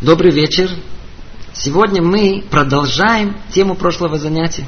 Добрый 0.00 0.32
вечер. 0.32 0.70
Сегодня 1.52 2.00
мы 2.00 2.42
продолжаем 2.50 3.36
тему 3.52 3.74
прошлого 3.74 4.18
занятия. 4.18 4.64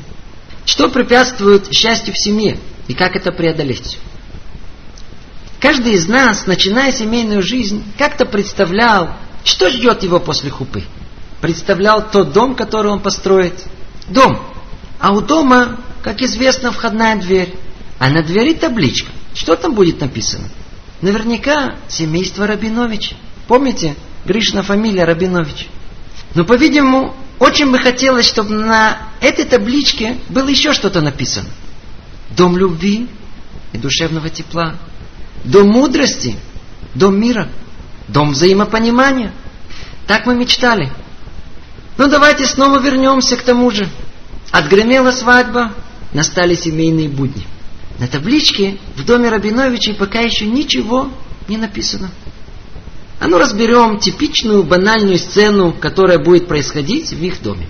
Что 0.67 0.91
препятствует 0.91 1.73
счастью 1.73 2.13
в 2.13 2.19
семье 2.19 2.59
и 2.87 2.93
как 2.93 3.17
это 3.17 3.33
преодолеть? 3.33 3.99
Каждый 5.59 5.95
из 5.95 6.07
нас, 6.07 6.47
начиная 6.47 6.93
семейную 6.93 7.41
жизнь, 7.41 7.83
как-то 7.97 8.27
представлял, 8.27 9.17
что 9.43 9.71
ждет 9.71 10.03
его 10.03 10.21
после 10.21 10.51
хупы. 10.51 10.85
Представлял 11.41 12.11
тот 12.11 12.35
дом, 12.35 12.55
который 12.55 12.93
он 12.93 13.01
построит. 13.01 13.55
Дом. 14.09 14.39
А 14.99 15.13
у 15.13 15.23
дома, 15.23 15.81
как 16.03 16.21
известно, 16.21 16.73
входная 16.73 17.17
дверь. 17.17 17.55
А 17.99 18.11
на 18.11 18.23
двери 18.23 18.53
табличка. 18.53 19.11
Что 19.33 19.57
там 19.57 19.73
будет 19.73 19.99
написано? 19.99 20.45
Наверняка 21.01 21.77
семейство 21.89 22.47
Рабинович. 22.47 23.15
Помните? 23.49 23.97
Гришна 24.25 24.63
фамилия 24.63 25.05
Рабинович. 25.05 25.69
Но, 26.35 26.45
по-видимому, 26.45 27.15
очень 27.39 27.71
бы 27.71 27.79
хотелось, 27.79 28.27
чтобы 28.27 28.55
на 28.55 28.99
этой 29.21 29.45
табличке 29.45 30.19
было 30.29 30.49
еще 30.49 30.73
что-то 30.73 31.01
написано. 31.01 31.49
Дом 32.31 32.57
любви 32.57 33.09
и 33.73 33.79
душевного 33.79 34.31
тепла. 34.31 34.77
Дом 35.45 35.69
мудрости. 35.69 36.37
Дом 36.95 37.21
мира. 37.21 37.49
Дом 38.09 38.31
взаимопонимания. 38.31 39.33
Так 40.07 40.27
мы 40.27 40.35
мечтали. 40.35 40.93
Ну 41.99 42.09
давайте 42.09 42.47
снова 42.47 42.79
вернемся 42.79 43.37
к 43.37 43.43
тому 43.43 43.71
же. 43.71 43.89
Отгремела 44.51 45.11
свадьба, 45.13 45.73
настали 46.13 46.55
семейные 46.55 47.09
будни. 47.09 47.47
На 47.99 48.07
табличке 48.07 48.79
в 48.97 49.05
доме 49.05 49.29
Рабиновичей 49.29 49.95
пока 49.95 50.21
еще 50.21 50.47
ничего 50.47 51.11
не 51.49 51.57
написано. 51.57 52.11
А 53.23 53.29
ну 53.29 53.39
разберем 53.39 54.01
типичную 54.01 54.65
банальную 54.65 55.17
сцену, 55.17 55.73
которая 55.73 56.19
будет 56.19 56.49
происходить 56.49 57.13
в 57.13 57.23
их 57.23 57.41
доме. 57.41 57.69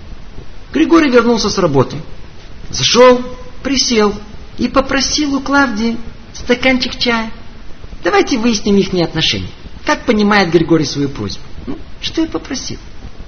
Григорий 0.72 1.10
вернулся 1.10 1.50
с 1.50 1.58
работы. 1.58 1.98
Зашел, 2.70 3.20
присел 3.62 4.14
и 4.56 4.68
попросил 4.68 5.34
у 5.34 5.40
Клавдии 5.40 5.98
стаканчик 6.32 6.96
чая. 6.96 7.30
Давайте 8.02 8.38
выясним 8.38 8.78
их 8.78 8.94
отношения. 9.04 9.50
Как 9.84 10.06
понимает 10.06 10.50
Григорий 10.50 10.86
свою 10.86 11.10
просьбу? 11.10 11.42
Ну, 11.66 11.76
что 12.00 12.22
я 12.22 12.28
попросил? 12.28 12.78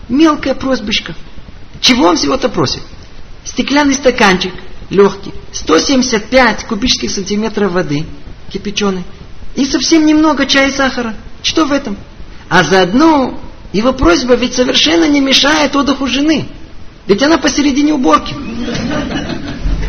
Мелкая 0.08 0.54
просьбочка. 0.54 1.14
Чего 1.82 2.06
он 2.06 2.16
всего-то 2.16 2.48
просит? 2.48 2.80
Стеклянный 3.44 3.96
стаканчик, 3.96 4.54
легкий, 4.88 5.34
175 5.52 6.64
кубических 6.64 7.10
сантиметров 7.10 7.72
воды, 7.72 8.06
кипяченой, 8.50 9.04
и 9.56 9.66
совсем 9.66 10.06
немного 10.06 10.46
чая 10.46 10.70
и 10.70 10.72
сахара. 10.72 11.14
Что 11.42 11.66
в 11.66 11.72
этом? 11.72 11.98
А 12.48 12.62
заодно 12.62 13.40
его 13.72 13.92
просьба 13.92 14.34
ведь 14.34 14.54
совершенно 14.54 15.08
не 15.08 15.20
мешает 15.20 15.74
отдыху 15.74 16.06
жены. 16.06 16.46
Ведь 17.06 17.22
она 17.22 17.38
посередине 17.38 17.94
уборки. 17.94 18.34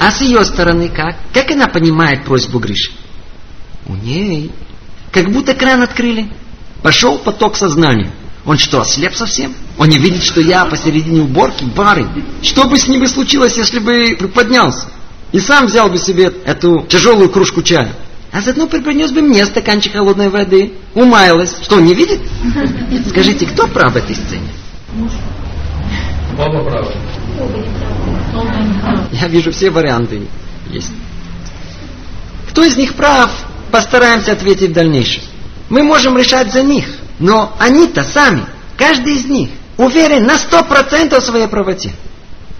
А 0.02 0.12
с 0.12 0.22
ее 0.22 0.44
стороны 0.44 0.90
как? 0.90 1.16
Как 1.34 1.52
она 1.52 1.68
понимает 1.68 2.26
просьбу 2.26 2.60
Гриши? 2.60 2.92
У 3.88 3.96
ней. 3.96 4.52
Как 5.12 5.32
будто 5.32 5.54
кран 5.54 5.82
открыли. 5.84 6.30
Пошел 6.82 7.18
поток 7.18 7.56
сознания. 7.56 8.12
Он 8.46 8.58
что, 8.58 8.82
ослеп 8.82 9.16
совсем? 9.16 9.54
Он 9.78 9.88
не 9.88 9.98
видит, 9.98 10.24
что 10.24 10.42
я 10.42 10.66
посередине 10.66 11.22
уборки, 11.22 11.64
барый. 11.64 12.08
Что 12.42 12.66
бы 12.66 12.78
с 12.78 12.88
ним 12.88 13.02
бы 13.02 13.08
случилось, 13.08 13.58
если 13.58 13.80
бы 13.80 14.16
приподнялся? 14.18 14.88
И 15.32 15.40
сам 15.40 15.66
взял 15.66 15.90
бы 15.90 15.98
себе 15.98 16.32
эту 16.46 16.86
тяжелую 16.88 17.30
кружку 17.30 17.62
чая 17.62 17.96
а 18.36 18.42
заодно 18.42 18.68
преподнес 18.68 19.14
бы 19.14 19.22
мне 19.22 19.46
стаканчик 19.46 19.94
холодной 19.94 20.28
воды. 20.28 20.74
Умаялась. 20.94 21.56
Что, 21.64 21.80
не 21.80 21.94
видит? 21.94 22.20
Скажите, 23.08 23.46
кто 23.46 23.66
прав 23.66 23.94
в 23.94 23.96
этой 23.96 24.14
сцене? 24.14 24.50
Оба 26.38 26.62
правы. 26.66 26.92
Я 29.14 29.30
вижу 29.30 29.54
все 29.54 29.70
варианты 29.70 30.28
есть. 30.70 30.92
Кто 32.50 32.66
из 32.66 32.76
них 32.76 32.96
прав, 32.96 33.32
постараемся 33.72 34.34
ответить 34.34 34.72
в 34.72 34.74
дальнейшем. 34.74 35.24
Мы 35.70 35.84
можем 35.84 36.18
решать 36.18 36.52
за 36.52 36.62
них, 36.62 36.88
но 37.20 37.56
они-то 37.58 38.04
сами, 38.04 38.44
каждый 38.76 39.14
из 39.14 39.26
них, 39.28 39.50
уверен 39.78 40.26
на 40.26 40.38
сто 40.38 40.62
процентов 40.66 41.24
в 41.24 41.26
своей 41.26 41.48
правоте. 41.48 41.94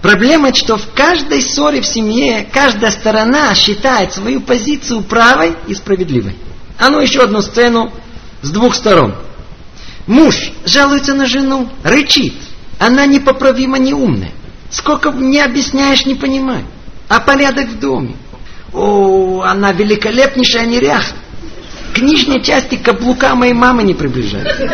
Проблема, 0.06 0.54
что 0.54 0.76
в 0.76 0.92
каждой 0.94 1.42
ссоре 1.42 1.80
в 1.80 1.84
семье 1.84 2.46
каждая 2.52 2.92
сторона 2.92 3.52
считает 3.56 4.12
свою 4.12 4.40
позицию 4.40 5.02
правой 5.02 5.56
и 5.66 5.74
справедливой. 5.74 6.36
А 6.78 6.90
ну 6.90 7.00
еще 7.00 7.22
одну 7.22 7.42
сцену 7.42 7.92
с 8.40 8.50
двух 8.50 8.76
сторон. 8.76 9.16
Муж 10.06 10.52
жалуется 10.64 11.12
на 11.12 11.26
жену, 11.26 11.68
рычит. 11.82 12.34
Она 12.78 13.06
непоправимо 13.06 13.78
неумная. 13.78 14.30
Сколько 14.70 15.10
не 15.10 15.40
объясняешь, 15.40 16.06
не 16.06 16.14
понимаю. 16.14 16.64
А 17.08 17.18
порядок 17.18 17.66
в 17.70 17.80
доме. 17.80 18.14
О, 18.72 19.42
она 19.42 19.72
великолепнейшая 19.72 20.66
неряха. 20.66 21.16
К 21.96 21.98
нижней 21.98 22.44
части 22.44 22.76
каблука 22.76 23.34
моей 23.34 23.54
мамы 23.54 23.82
не 23.82 23.94
приближается. 23.94 24.70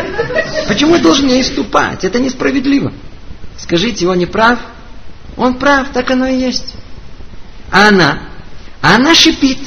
Почему 0.67 0.93
я 0.93 1.01
должен 1.01 1.27
ей 1.27 1.43
ступать? 1.43 2.03
Это 2.03 2.19
несправедливо. 2.19 2.93
Скажите, 3.57 4.07
он 4.07 4.19
не 4.19 4.27
прав? 4.27 4.59
Он 5.37 5.55
прав, 5.55 5.87
так 5.93 6.09
оно 6.11 6.27
и 6.27 6.37
есть. 6.37 6.73
А 7.71 7.87
она? 7.87 8.29
А 8.81 8.95
она 8.95 9.15
шипит. 9.15 9.59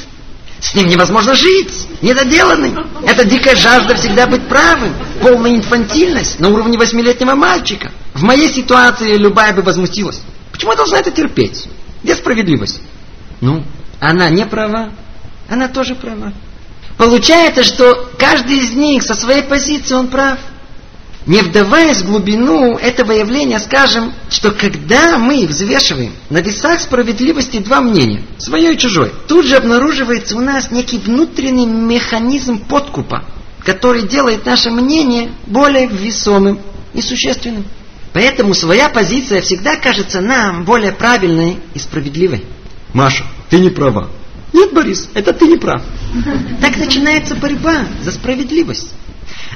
С 0.60 0.75
ним 0.75 0.88
невозможно 0.88 1.34
жить, 1.34 1.87
недоделанный. 2.03 2.75
Это 3.04 3.25
дикая 3.25 3.54
жажда 3.56 3.94
всегда 3.94 4.26
быть 4.26 4.49
правым, 4.49 4.94
полная 5.21 5.55
инфантильность 5.55 6.41
на 6.41 6.49
уровне 6.49 6.78
восьмилетнего 6.78 7.34
мальчика. 7.34 7.93
В 8.15 8.22
моей 8.22 8.53
ситуации 8.53 9.16
любая 9.16 9.53
бы 9.53 9.62
возмутилась. 9.62 10.21
Почему 10.53 10.72
я 10.72 10.76
должна 10.76 10.99
это 10.99 11.10
терпеть? 11.10 11.69
Где 12.03 12.15
справедливость? 12.15 12.81
Ну, 13.41 13.62
она 14.00 14.31
не 14.31 14.47
права, 14.47 14.91
она 15.49 15.69
тоже 15.69 15.94
права. 15.94 16.32
Получается, 16.97 17.62
что 17.62 18.10
каждый 18.19 18.59
из 18.59 18.72
них 18.72 19.03
со 19.03 19.15
своей 19.15 19.43
позиции 19.43 19.94
он 19.94 20.09
прав. 20.09 20.38
Не 21.26 21.42
вдаваясь 21.42 22.03
в 22.03 22.06
глубину 22.06 22.76
этого 22.76 23.10
явления, 23.10 23.59
скажем, 23.59 24.12
что 24.31 24.53
когда 24.53 25.19
мы 25.19 25.44
взвешиваем 25.47 26.12
на 26.31 26.38
весах 26.38 26.81
справедливости 26.81 27.59
два 27.59 27.81
мнения, 27.81 28.22
свое 28.38 28.75
и 28.75 28.78
чужое, 28.78 29.10
тут 29.26 29.44
же 29.44 29.56
обнаруживается 29.56 30.37
у 30.37 30.41
нас 30.41 30.70
некий 30.70 30.98
внутренний 30.98 31.66
механизм 31.66 32.60
подкупа, 32.60 33.25
который 33.64 34.06
делает 34.06 34.47
наше 34.47 34.70
мнение 34.70 35.32
более 35.47 35.88
весомым 35.88 36.60
и 36.94 37.03
существенным. 37.03 37.64
Поэтому 38.12 38.54
своя 38.54 38.88
позиция 38.88 39.41
всегда 39.41 39.75
кажется 39.76 40.20
нам 40.20 40.64
более 40.64 40.93
правильной 40.93 41.58
и 41.75 41.78
справедливой. 41.81 42.44
Маша, 42.94 43.25
ты 43.50 43.58
не 43.58 43.70
права. 43.70 44.08
Нет, 44.53 44.72
Борис, 44.72 45.08
это 45.12 45.32
ты 45.32 45.48
не 45.48 45.56
прав. 45.56 45.82
Так 46.60 46.76
начинается 46.76 47.34
борьба 47.34 47.84
за 48.04 48.12
справедливость. 48.12 48.91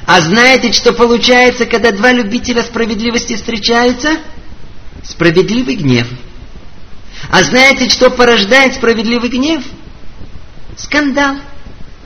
А 0.05 0.21
знаете, 0.21 0.71
что 0.73 0.93
получается, 0.93 1.65
когда 1.65 1.91
два 1.91 2.11
любителя 2.11 2.63
справедливости 2.63 3.35
встречаются? 3.35 4.17
Справедливый 5.03 5.75
гнев. 5.75 6.07
А 7.29 7.43
знаете, 7.43 7.89
что 7.89 8.09
порождает 8.09 8.75
справедливый 8.75 9.29
гнев? 9.29 9.63
Скандал. 10.75 11.35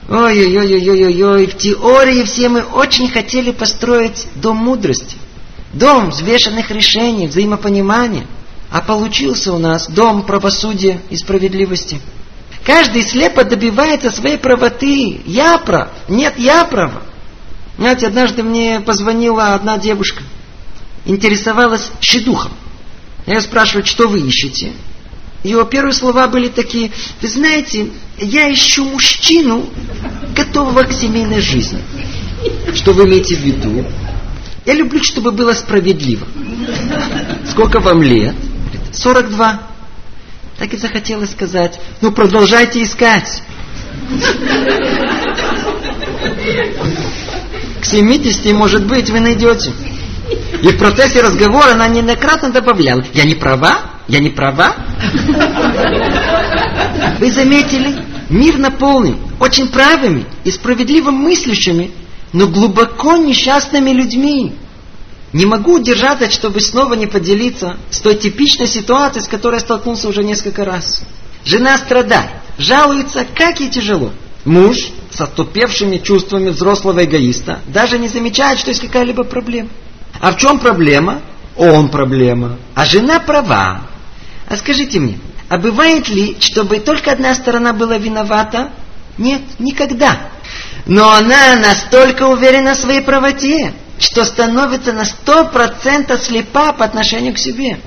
Ой-ой-ой-ой-ой-ой, 0.08 1.48
в 1.48 1.58
теории 1.58 2.24
все 2.24 2.50
мы 2.50 2.62
очень 2.62 3.10
хотели 3.10 3.52
построить 3.52 4.28
дом 4.36 4.58
мудрости. 4.58 5.18
Дом 5.74 6.10
взвешенных 6.10 6.70
решений, 6.70 7.28
взаимопонимания. 7.28 8.28
А 8.72 8.82
получился 8.82 9.54
у 9.54 9.58
нас 9.58 9.88
дом 9.88 10.24
правосудия 10.24 11.02
и 11.10 11.18
справедливости. 11.18 12.00
Каждый 12.64 13.04
слепо 13.04 13.44
добивается 13.44 14.12
своей 14.12 14.38
правоты. 14.38 15.22
Я 15.26 15.58
прав. 15.58 15.90
Нет, 16.08 16.34
я 16.38 16.66
права. 16.66 17.04
Знаете, 17.78 18.08
однажды 18.08 18.44
мне 18.44 18.80
позвонила 18.80 19.54
одна 19.54 19.78
девушка, 19.78 20.24
интересовалась 21.06 21.92
шедухом. 22.00 22.52
Я 23.26 23.36
ее 23.36 23.42
спрашиваю, 23.42 23.86
что 23.86 24.08
вы 24.08 24.22
ищете? 24.22 24.72
Ее 25.44 25.68
первые 25.70 25.94
слова 25.94 26.28
были 26.28 26.48
такие, 26.48 26.92
вы 27.22 27.28
знаете, 27.28 27.90
я 28.18 28.52
ищу 28.52 28.86
мужчину, 28.86 29.68
готового 30.36 30.84
к 30.84 30.94
семейной 30.94 31.42
жизни. 31.42 31.80
Что 32.74 32.94
вы 32.94 33.06
имеете 33.06 33.36
в 33.36 33.40
виду? 33.40 33.86
Я 34.66 34.74
люблю, 34.74 35.04
чтобы 35.04 35.32
было 35.32 35.54
справедливо. 35.54 36.26
Сколько 37.50 37.80
вам 37.80 38.02
лет? 38.02 38.36
42. 38.94 39.62
Так 40.58 40.74
и 40.74 40.78
захотелось 40.78 41.32
сказать, 41.32 41.80
ну 42.02 42.12
продолжайте 42.12 42.82
искать. 42.82 43.44
К 47.86 47.88
70, 47.88 48.52
может 48.54 48.88
быть, 48.88 49.12
вы 49.12 49.20
найдете. 49.20 49.72
И 50.64 50.68
в 50.70 50.78
процессе 50.80 51.22
разговора 51.22 51.74
она 51.74 51.88
неоднократно 51.88 52.50
добавляла, 52.50 53.06
я 53.14 53.26
не 53.26 53.36
права, 53.36 53.80
я 54.08 54.18
не 54.18 54.32
права. 54.32 54.76
Вы 57.20 57.32
заметили, 57.32 58.04
мир 58.30 58.58
наполнен 58.58 59.20
очень 59.40 59.68
правыми 59.68 60.26
и 60.44 60.50
справедливо 60.50 61.12
мыслящими, 61.12 61.92
но 62.34 62.48
глубоко 62.48 63.18
несчастными 63.18 63.92
людьми. 63.92 64.56
не 65.32 65.46
могу 65.46 65.76
удержаться, 65.76 66.32
чтобы 66.32 66.62
снова 66.62 66.96
не 66.96 67.06
поделиться 67.06 67.78
с 67.92 68.00
той 68.00 68.16
типичной 68.16 68.68
ситуацией, 68.68 69.24
с 69.24 69.28
которой 69.28 69.60
столкнулся 69.60 70.10
уже 70.10 70.24
несколько 70.24 70.66
раз. 70.66 71.04
Жена 71.44 71.78
страдает, 71.78 72.32
жалуется, 72.58 73.28
как 73.36 73.60
ей 73.60 73.70
тяжело. 73.70 74.12
Муж 74.44 74.78
с 75.16 75.22
отупевшими 75.22 75.98
чувствами 75.98 76.50
взрослого 76.50 77.06
эгоиста 77.06 77.60
даже 77.68 77.98
не 77.98 78.10
замечает, 78.10 78.60
что 78.60 78.70
есть 78.70 78.82
какая-либо 78.82 79.24
проблема. 79.24 79.70
А 80.20 80.32
в 80.32 80.38
чем 80.38 80.60
проблема? 80.60 81.22
Он 81.56 81.90
проблема. 81.90 82.58
А 82.74 82.86
жена 82.86 83.20
права. 83.20 83.82
А 84.48 84.58
скажите 84.58 85.00
мне, 85.00 85.18
а 85.48 85.58
бывает 85.58 86.10
ли, 86.10 86.38
чтобы 86.40 86.80
только 86.80 87.12
одна 87.12 87.34
сторона 87.34 87.72
была 87.72 87.98
виновата? 87.98 88.72
Нет, 89.18 89.42
никогда. 89.60 90.32
Но 90.86 91.12
она 91.12 91.56
настолько 91.56 92.24
уверена 92.28 92.74
в 92.74 92.80
своей 92.80 93.02
правоте, 93.02 93.74
что 93.98 94.26
становится 94.26 94.92
на 94.92 95.06
сто 95.06 95.46
процентов 95.46 96.22
слепа 96.22 96.74
по 96.74 96.84
отношению 96.84 97.34
к 97.34 97.38
себе. 97.38 97.80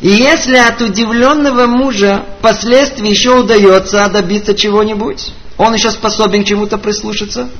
И 0.00 0.08
если 0.08 0.56
от 0.56 0.80
удивленного 0.80 1.66
мужа 1.66 2.24
впоследствии 2.38 3.10
еще 3.10 3.40
удается 3.40 4.08
добиться 4.08 4.54
чего-нибудь, 4.54 5.32
он 5.58 5.74
еще 5.74 5.90
способен 5.90 6.44
к 6.44 6.46
чему-то 6.46 6.78
прислушаться, 6.78 7.50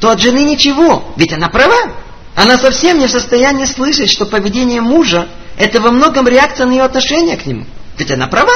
то 0.00 0.10
от 0.10 0.20
жены 0.20 0.42
ничего, 0.42 1.12
ведь 1.16 1.32
она 1.32 1.48
права. 1.48 1.92
Она 2.34 2.58
совсем 2.58 2.98
не 2.98 3.06
в 3.06 3.10
состоянии 3.10 3.66
слышать, 3.66 4.10
что 4.10 4.26
поведение 4.26 4.80
мужа– 4.80 5.28
это 5.58 5.80
во 5.80 5.90
многом 5.90 6.26
реакция 6.26 6.66
на 6.66 6.72
ее 6.72 6.82
отношение 6.82 7.36
к 7.36 7.44
нему. 7.44 7.66
Ведь 7.98 8.10
она 8.10 8.26
права. 8.26 8.52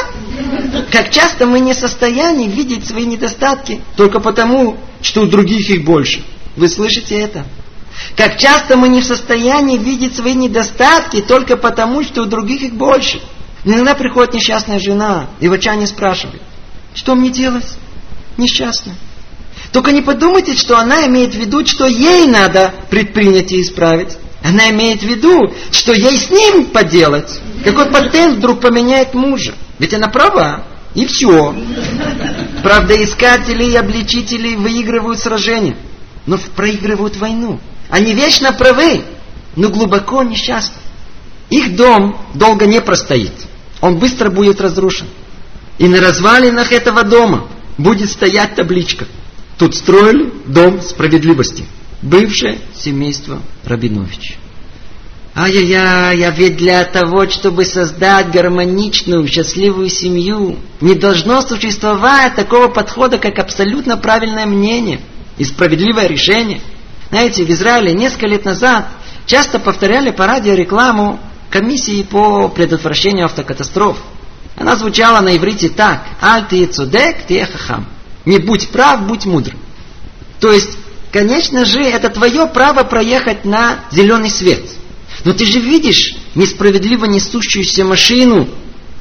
Как 0.91 1.11
часто 1.11 1.47
мы 1.47 1.61
не 1.61 1.75
в 1.75 1.77
состоянии 1.77 2.49
видеть 2.49 2.87
свои 2.87 3.05
недостатки 3.05 3.83
только 3.97 4.19
потому, 4.19 4.79
что 5.03 5.23
у 5.23 5.27
других 5.27 5.69
их 5.69 5.85
больше. 5.85 6.25
Вы 6.57 6.69
слышите 6.69 7.21
это? 7.21 7.45
Как 8.17 8.39
часто 8.39 8.77
мы 8.77 8.89
не 8.89 9.03
в 9.03 9.05
состоянии 9.05 9.77
видеть 9.77 10.17
свои 10.17 10.35
недостатки 10.35 11.21
только 11.21 11.59
потому, 11.59 12.03
что 12.03 12.23
у 12.23 12.25
других 12.27 12.63
их 12.63 12.75
больше. 12.75 13.21
Иногда 13.65 13.95
приходит 13.95 14.35
несчастная 14.35 14.79
жена 14.79 15.29
и 15.39 15.49
в 15.49 15.53
отчаянии 15.53 15.87
спрашивает, 15.87 16.41
что 16.95 17.15
мне 17.15 17.31
делать? 17.31 17.67
Несчастная. 18.37 18.97
Только 19.73 19.93
не 19.93 20.03
подумайте, 20.03 20.55
что 20.55 20.79
она 20.79 21.07
имеет 21.07 21.35
в 21.35 21.39
виду, 21.39 21.65
что 21.67 21.87
ей 21.87 22.27
надо 22.27 22.75
предпринять 22.91 23.53
и 23.53 23.61
исправить. 23.61 24.17
Она 24.43 24.71
имеет 24.71 25.01
в 25.01 25.07
виду, 25.07 25.53
что 25.73 25.93
ей 25.93 26.19
с 26.19 26.31
ним 26.31 26.67
поделать. 26.67 27.41
Какой 27.65 27.87
патент 27.91 28.37
вдруг 28.37 28.61
поменяет 28.61 29.15
мужа? 29.15 29.55
Ведь 29.79 29.93
она 29.95 30.09
права. 30.09 30.65
И 30.95 31.05
все. 31.07 31.55
Правда, 32.63 33.03
искатели 33.03 33.65
и 33.65 33.77
обличители 33.77 34.55
выигрывают 34.55 35.21
сражение, 35.21 35.77
но 36.25 36.39
проигрывают 36.55 37.17
войну. 37.17 37.61
Они 37.91 38.15
вечно 38.15 38.53
правы, 38.53 39.05
но 39.57 39.69
глубоко 39.69 40.23
несчастны. 40.23 40.77
Их 41.51 41.77
дом 41.77 42.19
долго 42.35 42.67
не 42.67 42.81
простоит. 42.81 43.33
Он 43.81 43.99
быстро 43.99 44.31
будет 44.31 44.61
разрушен. 44.61 45.07
И 45.79 45.87
на 45.87 46.01
развалинах 46.01 46.73
этого 46.73 47.03
дома 47.03 47.47
будет 47.79 48.11
стоять 48.11 48.55
табличка. 48.55 49.07
Тут 49.59 49.75
строили 49.75 50.33
дом 50.47 50.81
справедливости. 50.81 51.65
Бывшее 52.03 52.59
семейство 52.75 53.41
Рабинович. 53.65 54.39
Ай-яй-яй, 55.35 56.23
а 56.23 56.31
ведь 56.31 56.57
для 56.57 56.85
того, 56.85 57.29
чтобы 57.29 57.65
создать 57.65 58.31
гармоничную, 58.31 59.27
счастливую 59.29 59.91
семью, 59.91 60.57
не 60.81 60.95
должно 60.95 61.43
существовать 61.43 62.35
такого 62.35 62.69
подхода, 62.69 63.19
как 63.19 63.39
абсолютно 63.39 63.97
правильное 63.97 64.47
мнение 64.47 65.01
и 65.37 65.45
справедливое 65.45 66.07
решение– 66.07 66.61
знаете, 67.11 67.45
в 67.45 67.51
Израиле 67.51 67.93
несколько 67.93 68.27
лет 68.27 68.45
назад 68.45 68.89
часто 69.27 69.59
повторяли 69.59 70.11
по 70.11 70.27
радио 70.27 70.55
рекламу 70.55 71.21
комиссии 71.51 72.03
по 72.03 72.49
предотвращению 72.49 73.27
автокатастроф. 73.27 73.97
Она 74.57 74.77
звучала 74.77 75.21
на 75.21 75.37
иврите 75.37 75.69
так. 75.69 76.07
Аль 76.21 76.47
ты 76.49 76.67
цудек, 76.67 77.27
ты 77.27 77.45
хахам. 77.45 77.87
Не 78.25 78.39
будь 78.39 78.69
прав, 78.71 79.07
будь 79.07 79.27
мудр. 79.27 79.55
То 80.41 80.51
есть, 80.53 80.77
конечно 81.13 81.65
же, 81.65 81.83
это 81.83 82.09
твое 82.09 82.47
право 82.47 82.83
проехать 82.83 83.45
на 83.45 83.85
зеленый 83.93 84.31
свет. 84.31 84.63
Но 85.25 85.33
ты 85.33 85.45
же 85.45 85.61
видишь 85.61 86.17
несправедливо 86.35 87.05
несущуюся 87.05 87.85
машину. 87.85 88.49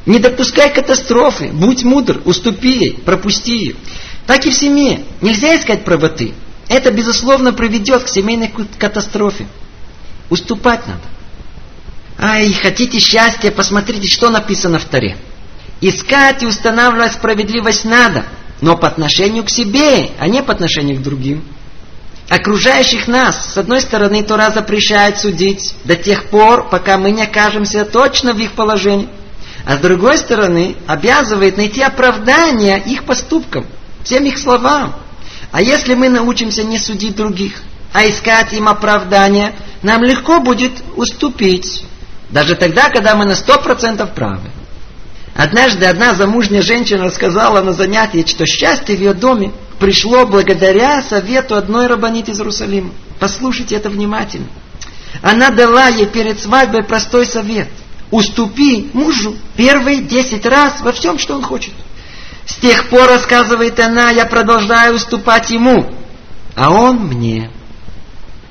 Не 0.05 0.19
допускай 0.19 0.73
катастрофы. 0.73 1.49
Будь 1.51 1.83
мудр, 1.83 2.21
уступи 2.25 2.77
ей, 2.77 2.93
пропусти 2.93 3.57
ее. 3.57 3.75
Так 4.27 4.45
и 4.45 4.51
в 4.51 4.53
семье. 4.53 5.03
Нельзя 5.21 5.55
искать 5.55 5.85
правоты. 5.85 6.33
Это, 6.67 6.91
безусловно, 6.91 7.53
приведет 7.53 8.03
к 8.03 8.07
семейной 8.09 8.51
катастрофе. 8.77 9.47
Уступать 10.29 10.85
надо. 10.87 11.03
Ай, 12.17 12.51
хотите 12.53 12.99
счастья, 12.99 13.51
посмотрите, 13.51 14.07
что 14.07 14.29
написано 14.29 14.79
в 14.79 14.85
Таре. 14.85 15.17
Искать 15.81 16.43
и 16.43 16.45
устанавливать 16.45 17.13
справедливость 17.13 17.85
надо, 17.85 18.25
но 18.61 18.77
по 18.77 18.87
отношению 18.87 19.43
к 19.43 19.49
себе, 19.49 20.11
а 20.19 20.27
не 20.27 20.41
по 20.41 20.53
отношению 20.53 20.97
к 20.97 21.03
другим. 21.03 21.43
Окружающих 22.29 23.07
нас, 23.07 23.53
с 23.53 23.57
одной 23.57 23.81
стороны, 23.81 24.23
Тора 24.23 24.49
запрещает 24.49 25.19
судить 25.19 25.75
до 25.83 25.95
тех 25.95 26.25
пор, 26.29 26.69
пока 26.69 26.97
мы 26.97 27.11
не 27.11 27.23
окажемся 27.23 27.85
точно 27.85 28.33
в 28.33 28.39
их 28.39 28.53
положении. 28.53 29.09
А 29.65 29.75
с 29.77 29.79
другой 29.79 30.17
стороны, 30.17 30.75
обязывает 30.87 31.57
найти 31.57 31.81
оправдание 31.81 32.81
их 32.83 33.03
поступкам, 33.03 33.65
всем 34.03 34.23
их 34.25 34.37
словам. 34.37 34.95
А 35.51 35.61
если 35.61 35.93
мы 35.93 36.09
научимся 36.09 36.63
не 36.63 36.79
судить 36.79 37.15
других, 37.15 37.61
а 37.93 38.07
искать 38.07 38.53
им 38.53 38.67
оправдания, 38.67 39.53
нам 39.83 40.03
легко 40.03 40.39
будет 40.39 40.71
уступить. 40.95 41.83
Даже 42.29 42.55
тогда, 42.55 42.89
когда 42.89 43.15
мы 43.15 43.25
на 43.25 43.35
сто 43.35 43.59
процентов 43.59 44.13
правы. 44.13 44.49
Однажды 45.35 45.85
одна 45.85 46.13
замужняя 46.15 46.61
женщина 46.61 47.03
рассказала 47.03 47.61
на 47.61 47.73
занятии, 47.73 48.23
что 48.25 48.45
счастье 48.45 48.95
в 48.95 48.99
ее 48.99 49.13
доме 49.13 49.51
пришло 49.79 50.25
благодаря 50.25 51.01
совету 51.01 51.55
одной 51.55 51.87
рабанит 51.87 52.29
из 52.29 52.39
Иерусалима. 52.39 52.91
Послушайте 53.19 53.75
это 53.75 53.89
внимательно. 53.89 54.47
Она 55.21 55.49
дала 55.49 55.87
ей 55.87 56.05
перед 56.05 56.39
свадьбой 56.39 56.83
простой 56.83 57.25
совет. 57.25 57.67
Уступи 58.11 58.89
мужу 58.93 59.35
первые 59.57 60.03
десять 60.03 60.45
раз 60.45 60.79
во 60.79 60.93
всем, 60.93 61.19
что 61.19 61.35
он 61.35 61.41
хочет. 61.41 61.73
С 62.45 62.55
тех 62.55 62.87
пор, 62.87 63.09
рассказывает 63.09 63.77
она, 63.79 64.11
я 64.11 64.25
продолжаю 64.25 64.95
уступать 64.95 65.49
ему, 65.49 65.93
а 66.55 66.71
он 66.71 67.07
мне. 67.07 67.51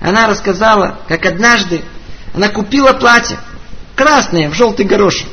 Она 0.00 0.26
рассказала, 0.26 0.98
как 1.08 1.25
однажды 1.25 1.82
она 2.34 2.48
купила 2.48 2.92
платье, 2.92 3.38
красное, 3.94 4.50
в 4.50 4.55
желтый 4.55 4.84
горошек. 4.84 5.29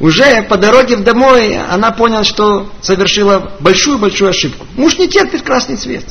Уже 0.00 0.42
по 0.42 0.56
дороге 0.56 0.96
в 0.96 1.02
домой 1.02 1.56
она 1.56 1.90
поняла, 1.90 2.24
что 2.24 2.70
совершила 2.80 3.52
большую-большую 3.60 4.30
ошибку. 4.30 4.66
Муж 4.76 4.98
не 4.98 5.08
терпит 5.08 5.42
красный 5.42 5.76
цвет. 5.76 6.04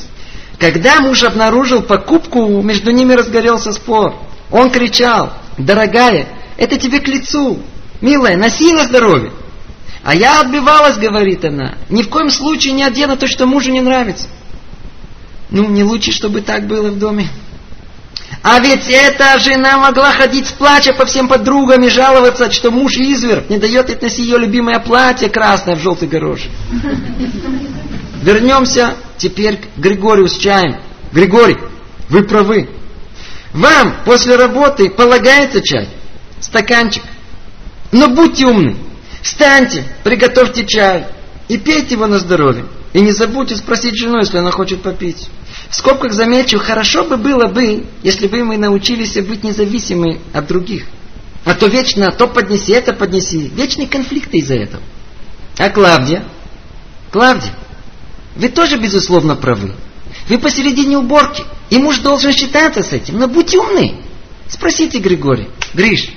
Когда 0.58 1.00
муж 1.00 1.22
обнаружил 1.22 1.82
покупку, 1.82 2.60
между 2.62 2.90
ними 2.90 3.14
разгорелся 3.14 3.72
спор. 3.72 4.14
Он 4.50 4.70
кричал, 4.70 5.32
дорогая, 5.56 6.28
это 6.56 6.76
тебе 6.76 7.00
к 7.00 7.08
лицу. 7.08 7.60
Милая, 8.00 8.36
носи 8.36 8.72
на 8.72 8.84
здоровье. 8.84 9.32
А 10.02 10.14
я 10.14 10.40
отбивалась, 10.40 10.96
говорит 10.96 11.44
она. 11.44 11.74
Ни 11.88 12.02
в 12.02 12.08
коем 12.08 12.30
случае 12.30 12.72
не 12.72 12.82
одену 12.82 13.16
то, 13.16 13.26
что 13.26 13.46
мужу 13.46 13.70
не 13.70 13.80
нравится. 13.80 14.28
Ну, 15.50 15.68
не 15.68 15.82
лучше, 15.82 16.12
чтобы 16.12 16.40
так 16.40 16.66
было 16.66 16.90
в 16.90 16.98
доме. 16.98 17.28
А 18.42 18.60
ведь 18.60 18.88
эта 18.88 19.38
жена 19.40 19.78
могла 19.78 20.12
ходить 20.12 20.46
с 20.46 20.52
плача 20.52 20.92
по 20.92 21.04
всем 21.06 21.28
подругам 21.28 21.82
и 21.84 21.88
жаловаться, 21.88 22.50
что 22.52 22.70
муж 22.70 22.96
изверг, 22.96 23.50
не 23.50 23.58
дает 23.58 23.88
ей 23.88 23.98
носить 24.00 24.26
ее 24.26 24.38
любимое 24.38 24.78
платье 24.78 25.28
красное 25.28 25.76
в 25.76 25.80
желтый 25.82 26.08
горошек. 26.08 26.50
Вернемся 28.22 28.94
теперь 29.16 29.56
к 29.56 29.78
Григорию 29.78 30.28
с 30.28 30.36
чаем. 30.36 30.76
Григорий, 31.12 31.58
вы 32.08 32.22
правы. 32.22 32.68
Вам 33.52 33.96
после 34.04 34.36
работы 34.36 34.90
полагается 34.90 35.60
чай, 35.60 35.88
стаканчик. 36.40 37.02
Но 37.90 38.08
будьте 38.08 38.46
умны, 38.46 38.76
Встаньте, 39.22 39.84
приготовьте 40.04 40.64
чай 40.64 41.06
и 41.48 41.58
пейте 41.58 41.94
его 41.94 42.06
на 42.06 42.18
здоровье. 42.18 42.66
И 42.92 43.00
не 43.00 43.12
забудьте 43.12 43.56
спросить 43.56 43.96
жену, 43.96 44.18
если 44.18 44.38
она 44.38 44.50
хочет 44.50 44.82
попить. 44.82 45.28
В 45.70 45.74
скобках 45.74 46.12
замечу, 46.12 46.58
хорошо 46.58 47.04
бы 47.04 47.16
было 47.16 47.46
бы, 47.46 47.84
если 48.02 48.26
бы 48.26 48.42
мы 48.42 48.56
научились 48.56 49.14
быть 49.14 49.44
независимы 49.44 50.20
от 50.32 50.46
других. 50.46 50.86
А 51.44 51.54
то 51.54 51.66
вечно 51.66 52.10
то 52.10 52.26
поднеси, 52.26 52.72
это 52.72 52.92
поднеси. 52.92 53.50
Вечные 53.54 53.86
конфликты 53.86 54.38
из-за 54.38 54.54
этого. 54.54 54.82
А 55.58 55.68
Клавдия? 55.70 56.24
Клавдия, 57.10 57.52
вы 58.36 58.48
тоже, 58.48 58.78
безусловно, 58.78 59.34
правы. 59.34 59.74
Вы 60.28 60.38
посередине 60.38 60.98
уборки, 60.98 61.44
и 61.70 61.78
муж 61.78 61.98
должен 61.98 62.32
считаться 62.32 62.82
с 62.82 62.92
этим. 62.92 63.18
Но 63.18 63.28
будьте 63.28 63.58
умны. 63.58 63.96
Спросите 64.48 64.98
Григория. 64.98 65.48
Гриш, 65.74 66.10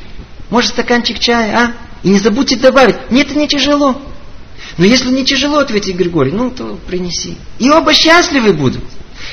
может 0.49 0.71
стаканчик 0.71 1.19
чая, 1.19 1.57
а? 1.57 1.73
И 2.03 2.09
не 2.09 2.19
забудьте 2.19 2.55
добавить, 2.55 2.95
мне 3.09 3.21
это 3.21 3.37
не 3.37 3.47
тяжело. 3.47 4.01
Но 4.77 4.85
если 4.85 5.09
не 5.11 5.25
тяжело, 5.25 5.59
ответить 5.59 5.95
Григорий, 5.95 6.31
ну 6.31 6.49
то 6.49 6.79
принеси. 6.87 7.37
И 7.59 7.69
оба 7.69 7.93
счастливы 7.93 8.53
будут. 8.53 8.83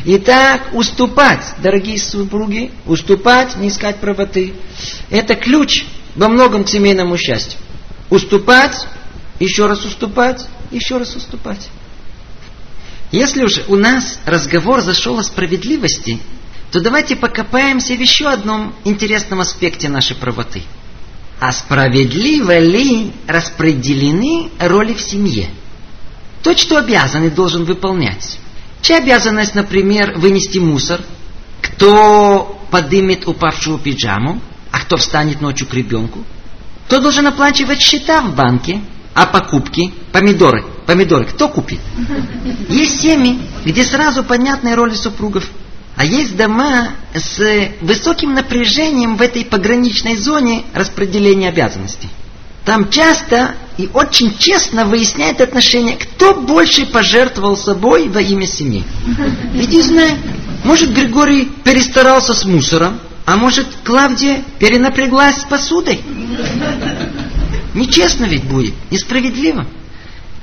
Итак, 0.05 0.69
уступать, 0.73 1.55
дорогие 1.63 1.99
супруги, 1.99 2.71
уступать, 2.87 3.57
не 3.57 3.69
искать 3.69 3.97
правоты. 3.97 4.55
Это 5.11 5.35
ключ 5.35 5.85
во 6.15 6.29
многом 6.29 6.65
к 6.65 6.69
семейному 6.69 7.17
счастью. 7.17 7.59
Уступать, 8.11 8.87
еще 9.41 9.67
раз 9.67 9.85
уступать, 9.85 10.47
еще 10.71 10.99
раз 10.99 11.17
уступать. 11.17 11.69
Если 13.11 13.43
уж 13.43 13.61
у 13.69 13.77
нас 13.77 14.21
разговор 14.25 14.83
зашел 14.83 15.19
о 15.19 15.23
справедливости, 15.23 16.21
то 16.71 16.81
давайте 16.81 17.17
покопаемся 17.17 17.95
в 17.95 18.01
еще 18.01 18.29
одном 18.29 18.75
интересном 18.85 19.41
аспекте 19.41 19.89
нашей 19.89 20.17
правоты. 20.17 20.63
А 21.41 21.53
справедливо 21.53 22.59
ли 22.59 23.13
распределены 23.27 24.51
роли 24.59 24.93
в 24.93 25.01
семье? 25.01 25.49
Тот, 26.43 26.59
что 26.59 26.77
обязанный, 26.77 27.31
должен 27.31 27.65
выполнять. 27.65 28.39
Чья 28.83 28.99
обязанность, 28.99 29.55
например, 29.55 30.19
вынести 30.19 30.59
мусор? 30.59 31.01
Кто 31.61 32.61
подымет 32.71 33.27
упавшую 33.27 33.79
пиджаму? 33.79 34.41
А 34.71 34.81
кто 34.81 34.97
встанет 34.97 35.41
ночью 35.41 35.67
к 35.67 35.75
ребенку? 35.75 36.25
Кто 36.87 37.01
должен 37.01 37.27
оплачивать 37.27 37.81
счета 37.81 38.23
в 38.23 38.35
банке? 38.35 38.81
А 39.15 39.27
покупки? 39.27 39.93
Помидоры. 40.13 40.65
Помидоры. 40.87 41.25
Кто 41.25 41.49
купит? 41.49 41.81
Есть 42.69 43.01
семьи, 43.01 43.39
где 43.65 43.85
сразу 43.85 44.23
понятные 44.23 44.75
роли 44.75 44.95
супругов. 44.95 45.49
А 45.97 46.05
есть 46.05 46.37
дома 46.37 46.91
с 47.13 47.41
высоким 47.81 48.33
напряжением 48.33 49.17
в 49.17 49.23
этой 49.23 49.45
пограничной 49.45 50.17
зоне 50.17 50.65
распределения 50.73 51.49
обязанностей. 51.49 52.09
Там 52.69 52.91
часто 52.91 53.55
и 53.79 53.89
очень 53.95 54.37
честно 54.37 54.85
выясняют 54.85 55.41
отношения, 55.41 55.97
кто 55.97 56.35
больше 56.35 56.85
пожертвовал 56.85 57.57
собой 57.57 58.11
во 58.11 58.21
имя 58.21 58.47
семьи. 58.47 58.85
Ведь 59.55 59.73
не 59.73 59.81
знаю, 59.81 60.19
может 60.65 60.93
Григорий 60.93 61.49
перестарался 61.65 62.35
с 62.35 62.45
мусором, 62.45 63.01
а 63.25 63.39
может 63.39 63.67
Клавдия 63.85 64.43
перенапряглась 64.59 65.37
с 65.37 65.45
посудой. 65.45 66.03
Нечестно 67.73 68.27
ведь 68.27 68.45
будет, 68.45 68.75
несправедливо. 68.91 69.67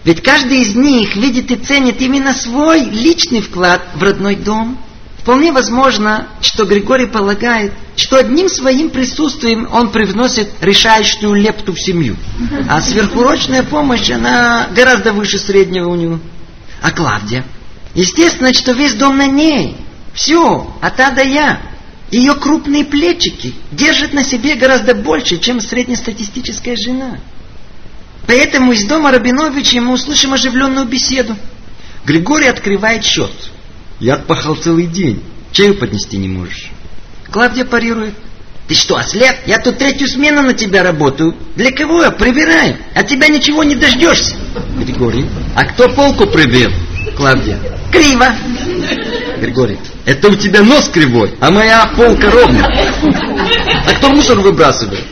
Ведь 0.03 0.24
каждый 0.24 0.62
из 0.62 0.74
них 0.74 1.15
видит 1.15 1.51
и 1.51 1.58
ценит 1.58 2.01
именно 2.01 2.34
свой 2.34 2.86
личный 2.86 3.41
вклад 3.41 3.84
в 3.94 4.01
родной 4.01 4.36
дом. 4.36 4.79
Вполне 5.25 5.51
возможно, 5.51 6.27
что 6.39 6.65
Григорий 6.65 7.08
полагает, 7.08 7.74
что 7.96 8.17
одним 8.17 8.48
своим 8.48 8.91
присутствием 8.91 9.67
он 9.72 9.89
привносит 9.89 10.51
решающую 10.62 11.34
лепту 11.34 11.74
в 11.74 11.79
семью. 11.79 12.15
А 12.70 12.79
сверхурочная 12.79 13.63
помощь, 13.63 14.12
она 14.12 14.67
гораздо 14.75 15.13
выше 15.13 15.39
среднего 15.39 15.89
у 15.89 15.96
него. 15.96 16.20
А 16.79 16.91
Клавдия? 16.91 17.44
Естественно, 17.96 18.53
что 18.53 18.74
весь 18.74 18.94
дом 18.94 19.17
на 19.17 19.25
ней. 19.25 19.77
Все, 20.13 20.72
А 20.79 20.91
до 20.91 21.24
Я. 21.24 21.60
Ее 22.12 22.36
крупные 22.36 22.86
плечики 22.86 23.55
держат 23.72 24.13
на 24.13 24.24
себе 24.24 24.53
гораздо 24.53 24.94
больше, 24.94 25.39
чем 25.39 25.60
среднестатистическая 25.60 26.75
жена. 26.75 27.17
Поэтому 28.27 28.74
из 28.74 28.86
дома 28.86 29.10
Рабиновича 29.10 29.82
мы 29.82 29.94
услышим 29.94 30.34
оживленную 30.34 30.86
беседу. 30.86 31.36
Григорий 32.05 32.48
открывает 32.48 33.03
счет. 33.03 33.32
Я 34.00 34.16
отпахал 34.16 34.56
целый 34.56 34.88
день. 34.88 35.24
Чаю 35.52 35.75
поднести 35.75 36.18
не 36.18 36.28
можешь. 36.28 36.72
Клавдия 37.32 37.66
парирует. 37.66 38.14
Ты 38.68 38.74
что, 38.74 38.98
ослеп? 38.98 39.36
Я 39.46 39.60
тут 39.60 39.78
третью 39.78 40.08
смену 40.08 40.42
на 40.42 40.54
тебя 40.54 40.84
работаю. 40.84 41.36
Для 41.56 41.72
кого 41.72 42.04
я 42.04 42.12
проверяю? 42.12 42.78
От 42.96 43.08
тебя 43.08 43.28
ничего 43.28 43.64
не 43.64 43.75
дождешься. 43.75 44.36
Григорий. 44.78 45.25
А 45.56 45.66
кто 45.66 45.88
полку 45.90 46.25
привел? 46.25 46.72
Клавдия. 47.16 47.60
Криво. 47.92 48.36
Григорий. 49.40 49.78
Это 50.06 50.30
у 50.30 50.36
тебя 50.36 50.62
нос 50.62 50.90
кривой, 50.90 51.36
а 51.40 51.52
моя 51.52 51.86
полка 51.96 52.30
ровная. 52.32 52.66
А 53.88 53.94
кто 53.94 54.10
мусор 54.10 54.40
выбрасывает? 54.40 55.04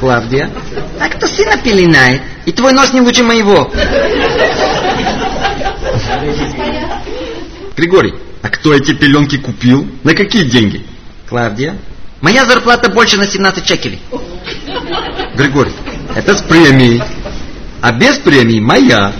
Клавдия. 0.00 0.50
А 0.98 1.08
кто 1.08 1.26
сына 1.26 1.56
пеленает? 1.58 2.22
И 2.46 2.52
твой 2.52 2.72
нос 2.72 2.92
не 2.92 3.00
лучше 3.00 3.22
моего. 3.22 3.70
Григорий, 7.76 8.14
а 8.42 8.48
кто 8.48 8.72
эти 8.72 8.94
пеленки 8.94 9.36
купил? 9.36 9.86
На 10.04 10.14
какие 10.14 10.44
деньги? 10.44 10.86
Клавдия. 11.28 11.76
Моя 12.20 12.46
зарплата 12.46 12.88
больше 12.90 13.18
на 13.18 13.26
17 13.26 13.66
шекелей. 13.66 14.00
Григорий, 15.36 15.72
это 16.14 16.36
с 16.36 16.42
премией. 16.42 17.02
А 17.80 17.90
без 17.92 18.18
премии 18.18 18.60
моя. 18.60 19.12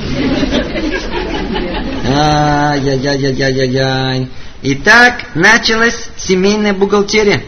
Ай-яй-яй-яй-яй-яй. 2.07 4.29
Итак, 4.63 5.25
началась 5.35 6.09
семейная 6.17 6.73
бухгалтерия. 6.73 7.43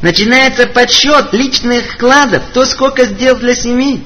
Начинается 0.00 0.66
подсчет 0.66 1.32
личных 1.32 1.92
вкладов, 1.92 2.44
то 2.54 2.64
сколько 2.64 3.04
сделал 3.04 3.38
для 3.38 3.54
семьи. 3.54 4.02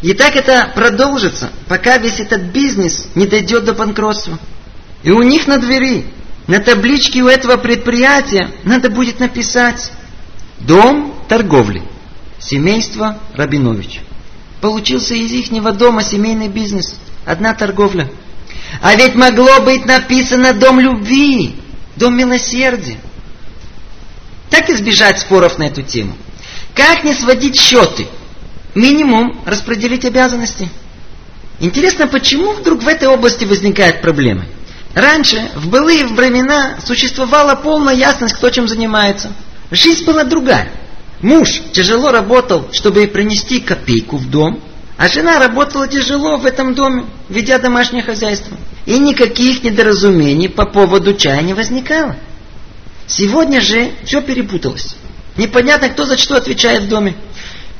И 0.00 0.14
так 0.14 0.36
это 0.36 0.70
продолжится, 0.74 1.50
пока 1.68 1.98
весь 1.98 2.18
этот 2.18 2.40
бизнес 2.42 3.06
не 3.14 3.26
дойдет 3.26 3.64
до 3.64 3.74
банкротства. 3.74 4.38
И 5.02 5.10
у 5.10 5.22
них 5.22 5.46
на 5.46 5.58
двери, 5.58 6.06
на 6.46 6.60
табличке 6.60 7.22
у 7.22 7.28
этого 7.28 7.56
предприятия 7.56 8.50
надо 8.64 8.90
будет 8.90 9.20
написать 9.20 9.92
«Дом 10.60 11.14
торговли. 11.28 11.82
Семейство 12.38 13.18
Рабинович». 13.34 14.00
Получился 14.60 15.14
из 15.14 15.32
ихнего 15.32 15.72
дома 15.72 16.04
семейный 16.04 16.48
бизнес. 16.48 16.94
Одна 17.24 17.52
торговля. 17.52 18.10
А 18.80 18.94
ведь 18.94 19.14
могло 19.14 19.60
быть 19.60 19.84
написано 19.86 20.52
«Дом 20.52 20.78
любви», 20.78 21.56
«Дом 21.96 22.16
милосердия». 22.16 22.98
Так 24.50 24.70
избежать 24.70 25.18
споров 25.18 25.58
на 25.58 25.64
эту 25.64 25.82
тему. 25.82 26.14
Как 26.74 27.04
не 27.04 27.14
сводить 27.14 27.58
счеты? 27.58 28.06
Минимум 28.74 29.42
распределить 29.46 30.04
обязанности. 30.04 30.68
Интересно, 31.58 32.06
почему 32.06 32.52
вдруг 32.52 32.82
в 32.82 32.88
этой 32.88 33.08
области 33.08 33.44
возникают 33.44 34.00
проблемы? 34.00 34.46
Раньше, 34.94 35.50
в 35.54 35.68
былые 35.68 36.06
времена, 36.06 36.76
существовала 36.84 37.54
полная 37.54 37.94
ясность, 37.94 38.34
кто 38.34 38.50
чем 38.50 38.68
занимается. 38.68 39.32
Жизнь 39.70 40.04
была 40.04 40.24
другая. 40.24 40.70
Муж 41.22 41.62
тяжело 41.72 42.10
работал, 42.10 42.68
чтобы 42.72 43.06
принести 43.06 43.60
копейку 43.60 44.18
в 44.18 44.28
дом, 44.28 44.60
а 44.98 45.08
жена 45.08 45.38
работала 45.38 45.88
тяжело 45.88 46.36
в 46.36 46.44
этом 46.44 46.74
доме, 46.74 47.06
ведя 47.28 47.58
домашнее 47.58 48.02
хозяйство. 48.02 48.56
И 48.84 48.98
никаких 48.98 49.62
недоразумений 49.62 50.48
по 50.48 50.66
поводу 50.66 51.14
чая 51.14 51.40
не 51.42 51.54
возникало. 51.54 52.16
Сегодня 53.06 53.60
же 53.60 53.92
все 54.04 54.20
перепуталось. 54.20 54.94
Непонятно, 55.36 55.88
кто 55.88 56.04
за 56.04 56.18
что 56.18 56.36
отвечает 56.36 56.82
в 56.82 56.88
доме. 56.88 57.16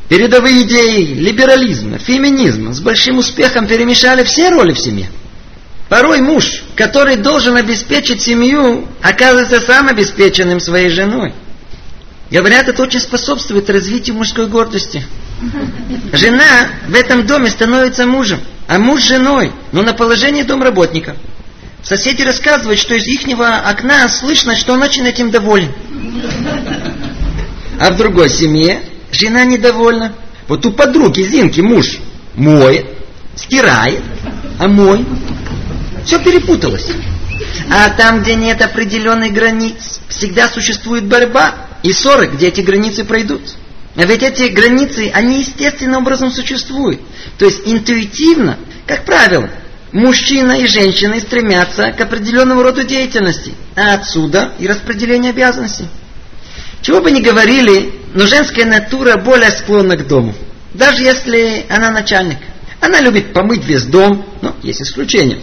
Передовые 0.08 0.62
идеи 0.62 1.14
либерализма, 1.14 1.98
феминизма 1.98 2.72
с 2.72 2.80
большим 2.80 3.18
успехом 3.18 3.66
перемешали 3.66 4.24
все 4.24 4.48
роли 4.48 4.72
в 4.72 4.78
семье. 4.78 5.08
Порой 5.92 6.22
муж, 6.22 6.62
который 6.74 7.16
должен 7.16 7.54
обеспечить 7.54 8.22
семью, 8.22 8.88
оказывается 9.02 9.60
сам 9.60 9.88
обеспеченным 9.88 10.58
своей 10.58 10.88
женой. 10.88 11.34
Говорят, 12.30 12.66
это 12.66 12.82
очень 12.82 12.98
способствует 12.98 13.68
развитию 13.68 14.16
мужской 14.16 14.46
гордости. 14.46 15.06
Жена 16.14 16.68
в 16.88 16.94
этом 16.94 17.26
доме 17.26 17.50
становится 17.50 18.06
мужем, 18.06 18.40
а 18.68 18.78
муж 18.78 19.02
женой, 19.02 19.52
но 19.72 19.82
на 19.82 19.92
положении 19.92 20.44
домработника. 20.44 21.14
Соседи 21.82 22.22
рассказывают, 22.22 22.80
что 22.80 22.94
из 22.94 23.06
ихнего 23.06 23.56
окна 23.56 24.08
слышно, 24.08 24.56
что 24.56 24.72
он 24.72 24.82
очень 24.82 25.06
этим 25.06 25.30
доволен. 25.30 25.74
А 27.78 27.90
в 27.90 27.98
другой 27.98 28.30
семье 28.30 28.80
жена 29.10 29.44
недовольна. 29.44 30.14
Вот 30.48 30.64
у 30.64 30.72
подруги 30.72 31.20
Зинки 31.20 31.60
муж 31.60 31.98
моет, 32.34 32.86
стирает, 33.36 34.02
а 34.58 34.68
мой 34.68 35.04
все 36.04 36.18
перепуталось. 36.18 36.86
А 37.70 37.90
там, 37.90 38.22
где 38.22 38.34
нет 38.34 38.62
определенных 38.62 39.32
границ, 39.32 40.00
всегда 40.08 40.48
существует 40.48 41.04
борьба 41.04 41.54
и 41.82 41.92
ссоры, 41.92 42.28
где 42.28 42.48
эти 42.48 42.60
границы 42.60 43.04
пройдут. 43.04 43.42
А 43.96 44.04
ведь 44.04 44.22
эти 44.22 44.44
границы, 44.44 45.10
они 45.12 45.40
естественным 45.40 46.02
образом 46.02 46.30
существуют. 46.30 47.00
То 47.38 47.44
есть 47.44 47.60
интуитивно, 47.66 48.58
как 48.86 49.04
правило, 49.04 49.50
мужчина 49.92 50.52
и 50.52 50.66
женщина 50.66 51.20
стремятся 51.20 51.92
к 51.92 52.00
определенному 52.00 52.62
роду 52.62 52.84
деятельности. 52.84 53.52
А 53.76 53.94
отсюда 53.94 54.52
и 54.58 54.66
распределение 54.66 55.30
обязанностей. 55.30 55.88
Чего 56.80 57.00
бы 57.00 57.10
ни 57.10 57.20
говорили, 57.20 57.92
но 58.14 58.26
женская 58.26 58.64
натура 58.64 59.16
более 59.16 59.50
склонна 59.50 59.96
к 59.96 60.06
дому. 60.06 60.34
Даже 60.74 61.02
если 61.02 61.66
она 61.68 61.90
начальник. 61.90 62.38
Она 62.82 63.00
любит 63.00 63.32
помыть 63.32 63.64
весь 63.64 63.84
дом, 63.84 64.26
но 64.42 64.56
есть 64.60 64.82
исключения. 64.82 65.38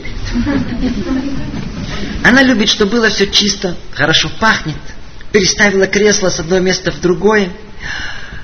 Она 2.21 2.43
любит, 2.43 2.67
чтобы 2.67 2.91
было 2.91 3.09
все 3.09 3.27
чисто, 3.27 3.77
хорошо 3.93 4.29
пахнет. 4.41 4.75
Переставила 5.31 5.87
кресло 5.87 6.29
с 6.29 6.39
одного 6.39 6.61
места 6.61 6.91
в 6.91 6.99
другое. 6.99 7.49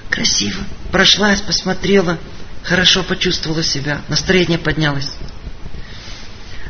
Красиво. 0.09 0.63
Прошлась, 0.93 1.41
посмотрела, 1.41 2.17
хорошо 2.63 3.03
почувствовала 3.03 3.63
себя, 3.63 3.99
настроение 4.07 4.57
поднялось. 4.57 5.09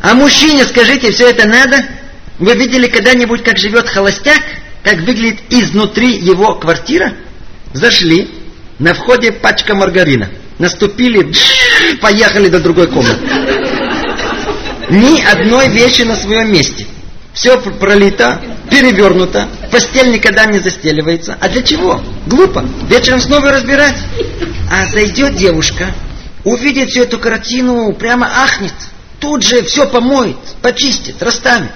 А 0.02 0.16
мужчине, 0.16 0.66
скажите, 0.66 1.12
все 1.12 1.30
это 1.30 1.48
надо? 1.48 1.86
Вы 2.40 2.56
видели 2.56 2.88
когда-нибудь, 2.88 3.44
как 3.44 3.60
живет 3.60 3.88
холостяк? 3.88 4.42
Как 4.84 5.00
выглядит 5.02 5.42
изнутри 5.52 6.18
его 6.18 6.56
квартира? 6.56 7.14
Зашли, 7.74 8.32
на 8.80 8.96
входе 8.96 9.32
пачка 9.32 9.76
маргарина. 9.76 10.32
Наступили, 10.58 11.32
поехали 11.94 12.50
до 12.50 12.60
другой 12.60 12.88
комнаты. 12.88 13.20
Ни 14.90 15.22
одной 15.22 15.70
вещи 15.70 16.04
на 16.04 16.16
своем 16.16 16.52
месте. 16.52 16.86
Все 17.34 17.60
пролито, 17.60 18.42
перевернуто, 18.70 19.50
постель 19.72 20.12
никогда 20.12 20.46
не 20.46 20.60
застеливается. 20.60 21.38
А 21.40 21.50
для 21.50 21.62
чего? 21.62 22.02
Глупо. 22.28 22.66
Вечером 22.90 23.20
снова 23.20 23.52
разбирать. 23.52 23.98
А 24.72 24.88
зайдет 24.88 25.36
девушка, 25.36 25.94
увидит 26.44 26.90
всю 26.90 27.04
эту 27.04 27.20
картину, 27.20 27.94
прямо 27.94 28.26
ахнет. 28.26 28.74
Тут 29.20 29.44
же 29.44 29.64
все 29.64 29.88
помоет, 29.88 30.38
почистит, 30.62 31.22
расставит. 31.22 31.72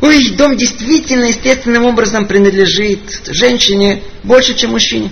Ой, 0.00 0.30
дом 0.30 0.56
действительно 0.56 1.26
естественным 1.26 1.84
образом 1.84 2.26
принадлежит 2.26 3.00
женщине 3.26 4.02
больше, 4.22 4.54
чем 4.54 4.72
мужчине. 4.72 5.10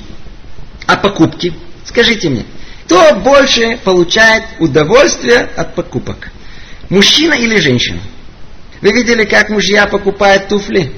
А 0.87 0.97
покупки? 0.97 1.55
Скажите 1.85 2.29
мне, 2.29 2.45
кто 2.85 3.15
больше 3.15 3.79
получает 3.85 4.45
удовольствие 4.59 5.49
от 5.57 5.75
покупок? 5.75 6.31
Мужчина 6.91 7.35
или 7.35 7.57
женщина? 7.59 8.01
Вы 8.83 8.93
видели, 8.93 9.25
как 9.25 9.49
мужья 9.49 9.87
покупают 9.87 10.49
туфли? 10.49 10.93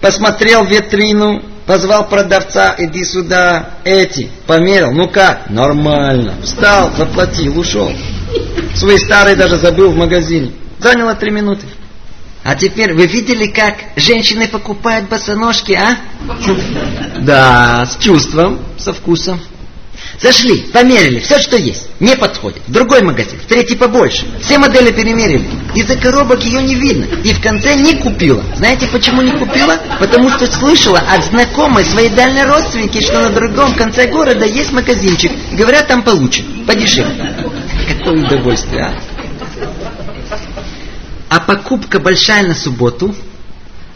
Посмотрел 0.00 0.64
в 0.64 0.70
витрину, 0.70 1.42
позвал 1.66 2.08
продавца, 2.08 2.74
иди 2.78 3.04
сюда, 3.04 3.74
эти, 3.84 4.30
померил, 4.46 4.90
ну 4.90 5.08
как? 5.08 5.48
Нормально. 5.50 6.36
Встал, 6.42 6.92
заплатил, 6.96 7.58
ушел. 7.58 7.92
Свои 8.74 8.98
старые 8.98 9.36
даже 9.36 9.58
забыл 9.58 9.90
в 9.90 9.96
магазине. 9.96 10.52
Заняло 10.78 11.14
три 11.14 11.30
минуты. 11.30 11.66
А 12.42 12.54
теперь 12.54 12.94
вы 12.94 13.06
видели, 13.06 13.48
как 13.48 13.74
женщины 13.96 14.48
покупают 14.48 15.08
босоножки, 15.08 15.72
а? 15.72 15.98
Да, 17.20 17.84
с 17.84 18.02
чувством, 18.02 18.60
со 18.78 18.92
вкусом. 18.92 19.40
Зашли, 20.20 20.62
померили, 20.72 21.20
все, 21.20 21.38
что 21.38 21.56
есть. 21.56 21.86
Не 22.00 22.16
подходит. 22.16 22.62
В 22.66 22.72
другой 22.72 23.02
магазин, 23.02 23.38
в 23.38 23.46
третий 23.46 23.76
побольше. 23.76 24.26
Все 24.40 24.58
модели 24.58 24.90
перемерили. 24.90 25.48
Из-за 25.76 25.96
коробок 25.96 26.42
ее 26.42 26.60
не 26.60 26.74
видно. 26.74 27.04
И 27.22 27.32
в 27.32 27.40
конце 27.40 27.76
не 27.76 27.94
купила. 27.94 28.42
Знаете, 28.56 28.88
почему 28.88 29.22
не 29.22 29.30
купила? 29.30 29.78
Потому 30.00 30.28
что 30.30 30.46
слышала 30.46 30.98
от 30.98 31.24
знакомой 31.24 31.84
своей 31.84 32.08
дальней 32.08 32.42
родственники, 32.42 33.00
что 33.00 33.20
на 33.20 33.30
другом 33.30 33.74
конце 33.74 34.08
города 34.08 34.44
есть 34.44 34.72
магазинчик. 34.72 35.30
Говорят, 35.52 35.86
там 35.86 36.02
получше, 36.02 36.44
подешевле. 36.66 37.36
Какое 37.86 38.24
удовольствие, 38.24 38.82
а? 38.82 38.94
А 41.28 41.40
покупка 41.40 42.00
большая 42.00 42.44
на 42.46 42.54
субботу, 42.54 43.14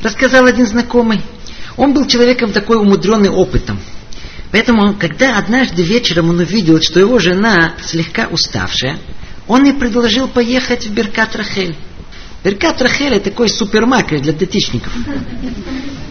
рассказал 0.02 0.46
один 0.46 0.66
знакомый. 0.66 1.20
Он 1.76 1.94
был 1.94 2.06
человеком 2.06 2.52
такой 2.52 2.76
умудренный 2.76 3.30
опытом. 3.30 3.80
Поэтому, 4.52 4.94
когда 4.94 5.38
однажды 5.38 5.82
вечером 5.82 6.28
он 6.28 6.38
увидел, 6.38 6.80
что 6.80 7.00
его 7.00 7.18
жена 7.18 7.72
слегка 7.82 8.28
уставшая, 8.30 8.98
он 9.48 9.64
и 9.64 9.72
предложил 9.72 10.28
поехать 10.28 10.86
в 10.86 10.92
Беркат 10.92 11.34
Рахель. 11.34 11.74
Беркат 12.44 12.82
Рахель 12.82 13.14
это 13.14 13.30
такой 13.30 13.48
супермаркет 13.48 14.20
для 14.22 14.34
детичников, 14.34 14.92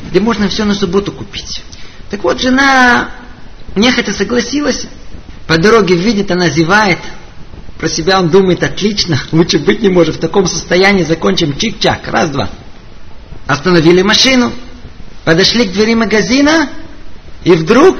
где 0.10 0.20
можно 0.20 0.50
все 0.50 0.66
на 0.66 0.74
субботу 0.74 1.12
купить. 1.12 1.64
Так 2.10 2.24
вот, 2.24 2.42
жена 2.42 3.12
нехотя 3.76 4.12
согласилась. 4.12 4.88
По 5.46 5.58
дороге 5.58 5.96
видит, 5.96 6.32
она 6.32 6.50
зевает. 6.50 7.00
Про 7.78 7.90
себя 7.90 8.20
он 8.20 8.30
думает, 8.30 8.64
отлично, 8.64 9.22
лучше 9.32 9.60
быть 9.60 9.82
не 9.82 9.90
может. 9.90 10.16
В 10.16 10.20
таком 10.20 10.48
состоянии 10.48 11.04
закончим 11.04 11.54
чик-чак. 11.54 12.10
Раз-два. 12.10 12.50
Остановили 13.46 14.02
машину, 14.02 14.52
подошли 15.26 15.66
к 15.66 15.74
двери 15.74 15.94
магазина, 15.94 16.70
и 17.44 17.52
вдруг! 17.52 17.98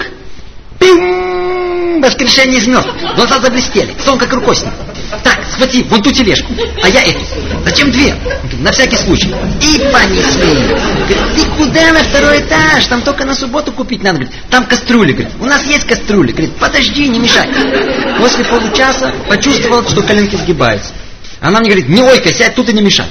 Воскрешение 2.02 2.60
из 2.60 2.68
мертвых. 2.68 3.16
Глаза 3.16 3.40
заблестели. 3.40 3.96
Сон 4.04 4.18
как 4.18 4.34
рукой 4.34 4.56
снял. 4.56 4.74
Так, 5.24 5.40
схвати 5.52 5.84
вон 5.84 6.02
ту 6.02 6.12
тележку, 6.12 6.54
а 6.82 6.88
я 6.88 7.02
эту. 7.04 7.20
Зачем 7.66 7.92
две? 7.92 8.16
На 8.60 8.72
всякий 8.72 8.96
случай. 8.96 9.34
И 9.62 9.78
понесли. 9.92 10.54
Говорит, 11.08 11.36
ты 11.36 11.46
куда 11.58 11.92
на 11.92 12.00
второй 12.04 12.40
этаж? 12.40 12.86
Там 12.88 13.02
только 13.02 13.26
на 13.26 13.36
субботу 13.36 13.72
купить 13.72 14.02
надо. 14.02 14.20
Говорит, 14.20 14.34
там 14.50 14.66
кастрюли. 14.66 15.12
Говорит, 15.12 15.34
у 15.40 15.46
нас 15.46 15.64
есть 15.66 15.86
кастрюли. 15.86 16.32
Говорит, 16.32 16.56
подожди, 16.56 17.08
не 17.08 17.20
мешай. 17.20 17.48
После 18.18 18.46
получаса 18.46 19.14
почувствовал, 19.28 19.88
что 19.88 20.02
коленки 20.02 20.38
сгибаются. 20.38 20.94
Она 21.42 21.60
мне 21.60 21.72
говорит, 21.72 21.90
не 21.90 22.02
ойкай, 22.02 22.34
сядь 22.34 22.56
тут 22.56 22.70
и 22.70 22.74
не 22.74 22.82
мешай. 22.82 23.08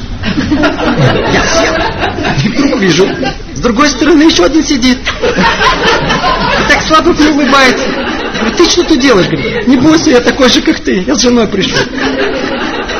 Я 1.32 1.44
сел. 1.46 2.78
Вижу, 2.78 3.08
с 3.54 3.60
другой 3.60 3.90
стороны 3.90 4.22
еще 4.22 4.44
один 4.44 4.64
сидит. 4.64 4.98
И 4.98 6.68
так 6.68 6.82
слабо 6.82 7.12
мне 7.12 7.30
Говорит, 8.40 8.56
ты 8.56 8.68
что 8.68 8.82
тут 8.84 8.98
делаешь? 8.98 9.28
Говорит, 9.28 9.68
не 9.68 9.76
бойся, 9.76 10.10
я 10.10 10.20
такой 10.20 10.48
же, 10.48 10.62
как 10.62 10.80
ты. 10.80 11.02
Я 11.06 11.14
с 11.14 11.20
женой 11.20 11.46
пришел. 11.46 11.78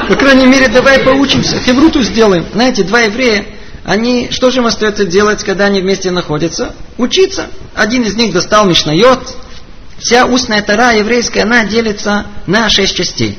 По 0.09 0.15
крайней 0.15 0.47
мере, 0.47 0.69
давай 0.69 1.01
поучимся. 1.01 1.59
Хевруту 1.59 2.03
сделаем. 2.03 2.47
Знаете, 2.53 2.83
два 2.85 3.01
еврея, 3.01 3.47
они, 3.85 4.29
что 4.31 4.51
же 4.51 4.59
им 4.59 4.67
остается 4.67 5.05
делать, 5.05 5.43
когда 5.43 5.67
они 5.67 5.81
вместе 5.81 6.11
находятся? 6.11 6.75
Учиться. 6.99 7.49
Один 7.75 8.03
из 8.03 8.15
них 8.15 8.33
достал 8.33 8.67
Мишнайот. 8.67 9.37
Вся 9.99 10.27
устная 10.27 10.63
тара 10.63 10.93
еврейская, 10.93 11.43
она 11.43 11.65
делится 11.65 12.27
на 12.47 12.69
шесть 12.69 12.97
частей. 12.97 13.39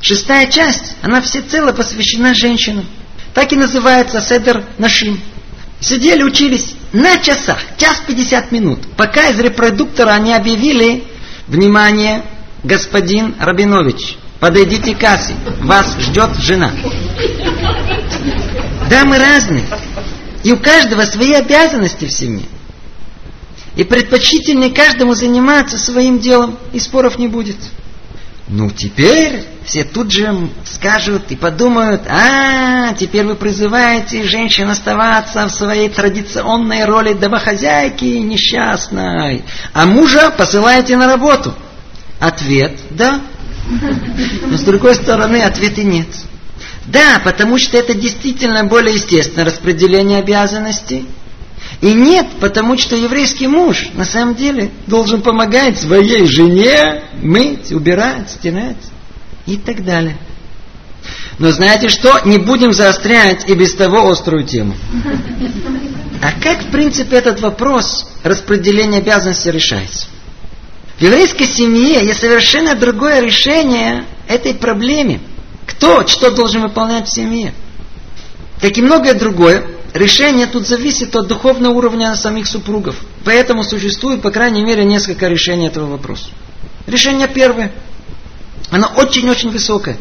Шестая 0.00 0.46
часть, 0.46 0.96
она 1.02 1.20
всецело 1.20 1.72
посвящена 1.72 2.34
женщинам. 2.34 2.86
Так 3.34 3.52
и 3.52 3.56
называется 3.56 4.20
Седер 4.20 4.64
Нашим. 4.78 5.20
Сидели, 5.80 6.22
учились 6.22 6.74
на 6.92 7.18
часах, 7.18 7.58
час 7.76 8.02
пятьдесят 8.06 8.50
минут, 8.50 8.80
пока 8.96 9.28
из 9.28 9.38
репродуктора 9.38 10.12
они 10.12 10.32
объявили, 10.32 11.04
внимание, 11.46 12.24
господин 12.64 13.34
Рабинович, 13.38 14.18
подойдите 14.40 14.94
к 14.94 14.98
кассе, 14.98 15.34
вас 15.60 15.96
ждет 15.98 16.36
жена. 16.36 16.72
Да, 18.88 19.04
мы 19.04 19.18
разные. 19.18 19.64
И 20.44 20.52
у 20.52 20.58
каждого 20.58 21.02
свои 21.02 21.32
обязанности 21.32 22.04
в 22.04 22.12
семье. 22.12 22.46
И 23.74 23.84
предпочтительнее 23.84 24.70
каждому 24.70 25.14
заниматься 25.14 25.76
своим 25.76 26.18
делом, 26.18 26.56
и 26.72 26.78
споров 26.78 27.18
не 27.18 27.28
будет. 27.28 27.56
Ну, 28.48 28.70
теперь 28.70 29.44
все 29.64 29.82
тут 29.82 30.12
же 30.12 30.48
скажут 30.64 31.32
и 31.32 31.36
подумают, 31.36 32.02
а, 32.06 32.94
теперь 32.94 33.24
вы 33.24 33.34
призываете 33.34 34.22
женщин 34.22 34.70
оставаться 34.70 35.46
в 35.46 35.50
своей 35.50 35.88
традиционной 35.88 36.84
роли 36.84 37.12
домохозяйки 37.12 38.04
несчастной, 38.04 39.42
а 39.72 39.86
мужа 39.86 40.30
посылаете 40.30 40.96
на 40.96 41.06
работу. 41.06 41.54
Ответ– 42.20 42.78
да. 42.90 43.20
Но 44.46 44.56
с 44.56 44.60
другой 44.60 44.94
стороны, 44.94 45.42
ответа 45.42 45.82
нет. 45.82 46.06
Да, 46.86 47.20
потому 47.24 47.58
что 47.58 47.76
это 47.76 47.94
действительно 47.94 48.64
более 48.64 48.94
естественное 48.94 49.46
распределение 49.46 50.20
обязанностей. 50.20 51.08
И 51.80 51.92
нет, 51.92 52.26
потому 52.40 52.78
что 52.78 52.96
еврейский 52.96 53.46
муж 53.46 53.88
на 53.94 54.04
самом 54.04 54.34
деле 54.34 54.70
должен 54.86 55.20
помогать 55.20 55.78
своей 55.78 56.26
жене 56.26 57.02
мыть, 57.20 57.70
убирать, 57.70 58.30
стирать 58.30 58.76
и 59.46 59.56
так 59.56 59.84
далее. 59.84 60.16
Но 61.38 61.52
знаете 61.52 61.88
что? 61.88 62.20
Не 62.24 62.38
будем 62.38 62.72
заострять 62.72 63.48
и 63.48 63.54
без 63.54 63.74
того 63.74 64.08
острую 64.10 64.44
тему. 64.44 64.74
А 66.22 66.32
как, 66.40 66.62
в 66.62 66.70
принципе, 66.70 67.16
этот 67.16 67.40
вопрос 67.40 68.08
распределения 68.22 68.98
обязанностей 68.98 69.50
решается? 69.50 70.06
В 70.98 71.02
еврейской 71.02 71.46
семье 71.46 72.04
есть 72.04 72.20
совершенно 72.20 72.74
другое 72.74 73.20
решение 73.20 74.04
этой 74.26 74.54
проблеме. 74.54 75.20
Кто 75.66 76.06
что 76.06 76.30
должен 76.30 76.62
выполнять 76.62 77.06
в 77.06 77.14
семье? 77.14 77.52
Как 78.62 78.78
и 78.78 78.82
многое 78.82 79.12
другое, 79.12 79.62
решение 79.94 80.46
тут 80.46 80.66
зависит 80.66 81.14
от 81.16 81.26
духовного 81.26 81.72
уровня 81.72 82.14
самих 82.16 82.46
супругов. 82.46 82.96
Поэтому 83.24 83.64
существует, 83.64 84.22
по 84.22 84.30
крайней 84.30 84.64
мере, 84.64 84.84
несколько 84.84 85.28
решений 85.28 85.66
этого 85.66 85.86
вопроса. 85.86 86.28
Решение 86.86 87.28
первое. 87.28 87.72
Оно 88.70 88.90
очень-очень 88.96 89.50
высокое. 89.50 89.96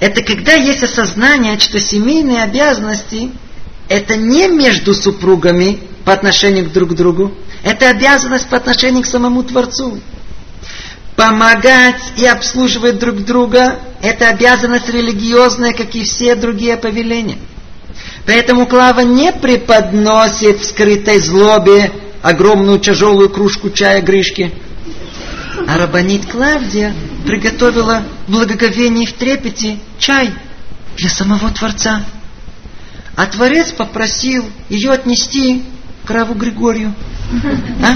Это 0.00 0.22
когда 0.22 0.54
есть 0.54 0.82
осознание, 0.82 1.58
что 1.58 1.78
семейные 1.78 2.42
обязанности 2.42 3.30
это 3.88 4.16
не 4.16 4.48
между 4.48 4.94
супругами 4.94 5.80
по 6.04 6.12
отношению 6.12 6.66
к 6.66 6.72
друг 6.72 6.94
другу, 6.94 7.34
это 7.62 7.90
обязанность 7.90 8.48
по 8.48 8.56
отношению 8.56 9.02
к 9.02 9.06
самому 9.06 9.42
Творцу. 9.42 10.00
Помогать 11.16 12.00
и 12.16 12.24
обслуживать 12.24 12.98
друг 12.98 13.24
друга– 13.24 13.80
это 14.02 14.28
обязанность 14.28 14.88
религиозная, 14.88 15.74
как 15.74 15.94
и 15.94 16.02
все 16.04 16.34
другие 16.34 16.76
повеления– 16.78 17.38
Поэтому 18.26 18.66
Клава 18.66 19.00
не 19.00 19.32
преподносит 19.32 20.60
в 20.60 20.64
скрытой 20.64 21.18
злобе 21.18 21.90
огромную 22.22 22.78
тяжелую 22.78 23.30
кружку 23.30 23.70
чая 23.70 24.02
Гришки. 24.02 24.52
А 25.66 25.78
рабанит 25.78 26.26
Клавдия 26.26 26.94
приготовила 27.26 28.02
в 28.26 28.32
благоговении 28.32 29.06
в 29.06 29.12
трепете 29.12 29.78
чай 29.98 30.30
для 30.96 31.08
самого 31.08 31.50
Творца. 31.50 32.04
А 33.16 33.26
Творец 33.26 33.72
попросил 33.72 34.44
ее 34.68 34.92
отнести 34.92 35.64
к 36.04 36.10
Раву 36.10 36.34
Григорию. 36.34 36.94
А? 37.82 37.94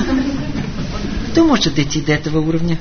никто 1.34 1.44
может 1.48 1.74
дойти 1.74 2.00
до 2.00 2.12
этого 2.12 2.38
уровня. 2.38 2.78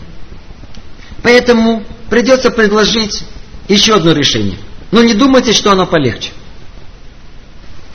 Поэтому 1.23 1.84
придется 2.10 2.52
предложить 2.52 3.23
еще 3.67 3.95
одно 3.95 4.12
решение. 4.12 4.58
Но 4.91 5.02
не 5.02 5.15
думайте, 5.15 5.54
что 5.54 5.71
оно 5.71 5.88
полегче. 5.88 6.30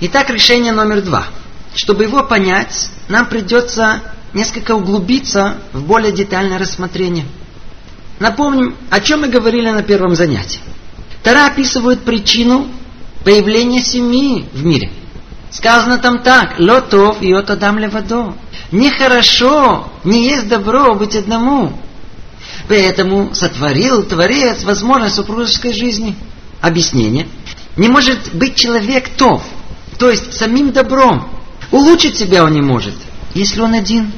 Итак, 0.01 0.31
решение 0.31 0.71
номер 0.71 1.03
два. 1.03 1.27
Чтобы 1.75 2.05
его 2.05 2.23
понять, 2.23 2.89
нам 3.09 3.27
придется 3.27 4.01
несколько 4.33 4.77
углубиться 4.77 5.59
в 5.73 5.83
более 5.83 6.13
детальное 6.13 6.59
рассмотрение. 6.59 7.27
Напомним, 8.21 8.77
о 8.91 9.01
чем 9.01 9.23
мы 9.23 9.29
говорили 9.29 9.71
на 9.71 9.83
первом 9.83 10.15
занятии. 10.15 10.61
Тара 11.25 11.47
описывает 11.47 12.05
причину 12.05 12.69
появления 13.25 13.83
семьи 13.83 14.45
в 14.53 14.65
мире. 14.65 14.93
Сказано 15.51 15.99
там 15.99 16.23
так, 16.23 16.61
лотов 16.61 17.21
и 17.21 17.33
отадам 17.33 17.79
левадо. 17.79 18.35
Нехорошо, 18.71 19.91
не 20.05 20.29
есть 20.29 20.47
добро 20.47 20.95
быть 20.95 21.17
одному. 21.17 21.73
Поэтому 22.69 23.35
сотворил 23.35 24.05
Творец 24.05 24.63
возможность 24.63 25.17
супружеской 25.17 25.73
жизни. 25.73 26.15
Объяснение. 26.61 27.27
Не 27.77 27.89
может 27.89 28.33
быть 28.35 28.55
человек 28.55 29.09
тов, 29.17 29.43
то 29.99 30.11
есть 30.11 30.33
самим 30.33 30.73
добром. 30.73 31.29
Улучшить 31.71 32.17
себя 32.17 32.45
он 32.45 32.53
не 32.53 32.63
может, 32.63 32.95
если 33.35 33.61
он 33.61 33.75
один. 33.75 34.11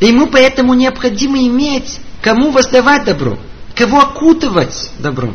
ему 0.00 0.26
поэтому 0.26 0.74
необходимо 0.74 1.38
иметь, 1.38 2.00
кому 2.20 2.50
воздавать 2.50 3.04
добро, 3.04 3.38
кого 3.74 4.00
окутывать 4.00 4.90
добром. 4.98 5.34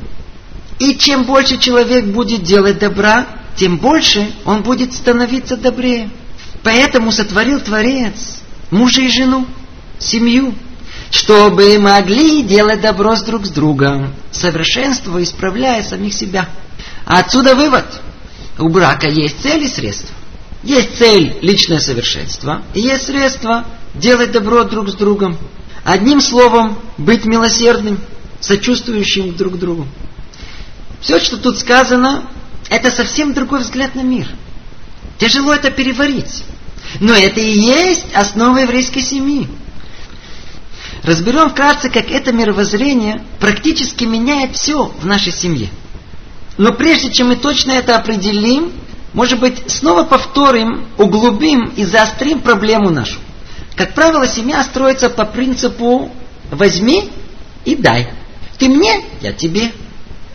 И 0.80 0.96
чем 0.96 1.24
больше 1.24 1.58
человек 1.58 2.06
будет 2.06 2.44
делать 2.44 2.80
добра, 2.80 3.26
тем 3.56 3.78
больше 3.78 4.32
он 4.46 4.62
будет 4.62 4.94
становиться 4.94 5.58
добрее. 5.58 6.12
Поэтому 6.64 7.12
сотворил 7.12 7.60
Творец 7.60 8.42
мужа 8.70 9.02
и 9.02 9.08
жену, 9.08 9.48
семью, 10.00 10.54
чтобы 11.10 11.80
могли 11.80 12.44
делать 12.44 12.82
добро 12.82 13.16
с 13.16 13.24
друг 13.24 13.46
с 13.46 13.50
другом, 13.50 14.14
совершенствуя, 14.32 15.24
исправляя 15.24 15.82
самих 15.84 16.14
себя. 16.14 16.50
А 17.06 17.20
отсюда 17.20 17.56
вывод. 17.56 17.86
У 18.60 18.70
брака 18.70 19.08
есть 19.08 19.42
цель 19.42 19.64
и 19.64 19.68
средства. 19.68 20.16
Есть 20.64 20.98
цель– 20.98 21.38
личное 21.42 21.80
совершенство, 21.80 22.64
и 22.74 22.82
есть 22.82 23.06
средства– 23.06 23.66
делать 23.96 24.32
добро 24.32 24.64
друг 24.64 24.90
с 24.90 24.94
другом. 24.94 25.38
Одним 25.84 26.22
словом, 26.22 26.78
быть 26.98 27.26
милосердным, 27.26 28.00
сочувствующим 28.40 29.36
друг 29.36 29.58
другу. 29.58 29.88
Все, 31.02 31.20
что 31.20 31.38
тут 31.38 31.58
сказано, 31.60 32.30
это 32.70 32.92
совсем 32.92 33.34
другой 33.34 33.60
взгляд 33.60 33.96
на 33.96 34.02
мир. 34.02 34.28
Тяжело 35.18 35.54
это 35.54 35.72
переварить. 35.72 36.44
Но 37.00 37.14
это 37.14 37.40
и 37.40 37.60
есть 37.60 38.14
основа 38.14 38.58
еврейской 38.58 39.02
семьи. 39.02 39.48
Разберем 41.04 41.50
вкратце, 41.50 41.90
как 41.90 42.12
это 42.12 42.32
мировоззрение 42.32 43.24
практически 43.40 44.04
меняет 44.04 44.56
все 44.56 44.86
в 44.86 45.06
нашей 45.06 45.32
семье. 45.32 45.70
Но 46.58 46.74
прежде 46.74 47.12
чем 47.12 47.28
мы 47.28 47.36
точно 47.36 47.74
это 47.74 47.96
определим, 47.96 48.72
может 49.14 49.40
быть, 49.40 49.70
снова 49.72 50.04
повторим, 50.04 50.88
углубим 50.98 51.66
и 51.76 51.86
заострим 51.86 52.42
проблему 52.42 52.90
нашу. 52.90 53.20
Как 53.76 53.94
правило, 53.94 54.28
семья 54.28 54.64
строится 54.64 55.10
по 55.10 55.26
принципу 55.26 56.12
«возьми 56.52 57.10
и 57.64 57.76
дай». 57.76 58.10
Ты 58.58 58.70
мне, 58.70 59.04
я 59.22 59.34
тебе. 59.34 59.72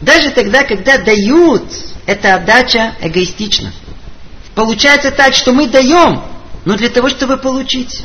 Даже 0.01 0.31
тогда, 0.31 0.63
когда 0.63 0.99
дают, 0.99 1.65
эта 2.07 2.37
отдача 2.37 2.95
эгоистична. 3.01 3.73
Получается 4.55 5.11
так, 5.11 5.35
что 5.35 5.53
мы 5.53 5.67
даем, 5.67 6.23
но 6.65 6.77
для 6.77 6.89
того, 6.89 7.09
чтобы 7.09 7.37
получить. 7.37 8.03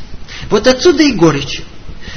Вот 0.49 0.65
отсюда 0.65 1.03
и 1.03 1.11
горечь. 1.11 1.61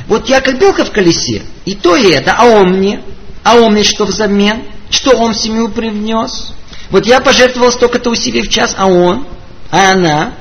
Вот 0.06 0.28
я 0.28 0.40
как 0.40 0.58
белка 0.58 0.84
в 0.84 0.92
колесе, 0.92 1.42
и 1.64 1.74
то 1.74 1.96
и 1.96 2.10
это, 2.10 2.34
а 2.38 2.46
он 2.46 2.78
мне, 2.78 3.02
а 3.42 3.56
он 3.56 3.72
мне 3.72 3.84
что 3.84 4.04
взамен, 4.04 4.62
что 4.90 5.16
он 5.16 5.32
в 5.32 5.38
семью 5.38 5.68
привнес. 5.68 6.52
Вот 6.90 7.06
я 7.06 7.20
пожертвовал 7.20 7.72
столько-то 7.72 8.10
усилий 8.10 8.42
в 8.42 8.48
час, 8.48 8.74
а 8.76 8.86
он, 8.86 9.26
а 9.70 9.92
она. 9.92 10.34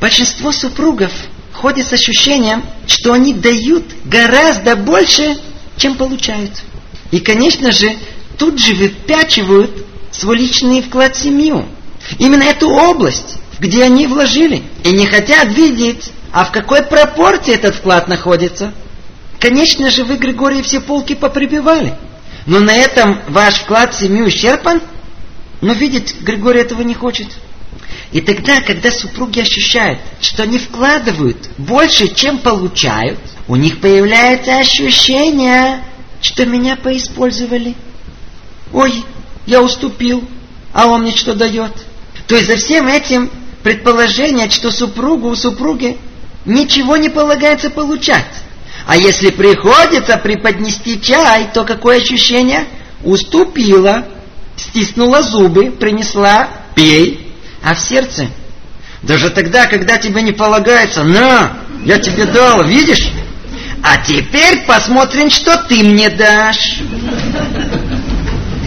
Большинство 0.00 0.52
супругов 0.52 1.12
ходит 1.52 1.86
с 1.86 1.92
ощущением, 1.92 2.64
что 2.86 3.12
они 3.12 3.32
дают 3.32 3.84
гораздо 4.04 4.76
больше, 4.76 5.38
чем 5.76 5.96
получают. 5.96 6.50
И, 7.10 7.20
конечно 7.20 7.72
же, 7.72 7.96
тут 8.38 8.58
же 8.58 8.74
выпячивают 8.74 9.70
свой 10.10 10.38
личный 10.38 10.82
вклад 10.82 11.16
в 11.16 11.22
семью. 11.22 11.66
Именно 12.18 12.44
эту 12.44 12.68
область, 12.68 13.36
где 13.58 13.84
они 13.84 14.06
вложили. 14.06 14.62
И 14.82 14.90
не 14.90 15.06
хотят 15.06 15.48
видеть, 15.48 16.10
а 16.32 16.44
в 16.44 16.52
какой 16.52 16.82
пропорции 16.82 17.54
этот 17.54 17.76
вклад 17.76 18.08
находится. 18.08 18.72
Конечно 19.38 19.90
же, 19.90 20.04
вы, 20.04 20.16
Григорий, 20.16 20.62
все 20.62 20.80
полки 20.80 21.14
поприбивали. 21.14 21.94
Но 22.46 22.60
на 22.60 22.74
этом 22.74 23.20
ваш 23.28 23.60
вклад 23.60 23.94
в 23.94 23.98
семью 23.98 24.28
исчерпан? 24.28 24.80
Но 25.60 25.72
видеть 25.72 26.20
Григорий 26.20 26.60
этого 26.60 26.82
не 26.82 26.94
хочет. 26.94 27.28
И 28.12 28.20
тогда, 28.20 28.60
когда 28.60 28.90
супруги 28.92 29.40
ощущают, 29.40 29.98
что 30.20 30.42
они 30.42 30.58
вкладывают 30.58 31.48
больше, 31.58 32.14
чем 32.14 32.38
получают, 32.38 33.18
у 33.48 33.56
них 33.56 33.80
появляется 33.80 34.58
ощущение, 34.58 35.82
что 36.20 36.46
меня 36.46 36.76
поиспользовали. 36.76 37.74
Ой, 38.72 39.04
я 39.46 39.62
уступил, 39.62 40.24
а 40.72 40.86
он 40.86 41.02
мне 41.02 41.12
что 41.12 41.34
дает? 41.34 41.72
То 42.26 42.36
есть 42.36 42.46
за 42.46 42.56
всем 42.56 42.86
этим 42.86 43.30
предположение, 43.62 44.48
что 44.50 44.70
супругу 44.70 45.28
у 45.28 45.36
супруги 45.36 45.98
ничего 46.44 46.96
не 46.96 47.08
полагается 47.08 47.70
получать. 47.70 48.26
А 48.86 48.96
если 48.96 49.30
приходится 49.30 50.18
преподнести 50.18 51.00
чай, 51.00 51.48
то 51.52 51.64
какое 51.64 51.98
ощущение? 51.98 52.66
Уступила, 53.02 54.06
стиснула 54.56 55.22
зубы, 55.22 55.70
принесла, 55.70 56.48
пей. 56.74 57.32
А 57.62 57.74
в 57.74 57.80
сердце? 57.80 58.28
Даже 59.02 59.30
тогда, 59.30 59.66
когда 59.66 59.96
тебе 59.96 60.22
не 60.22 60.32
полагается, 60.32 61.02
на, 61.02 61.58
я 61.84 61.98
тебе 61.98 62.24
дал, 62.26 62.64
видишь? 62.64 63.10
А 63.82 63.98
теперь 63.98 64.64
посмотрим, 64.66 65.30
что 65.30 65.56
ты 65.68 65.82
мне 65.82 66.08
дашь. 66.08 66.80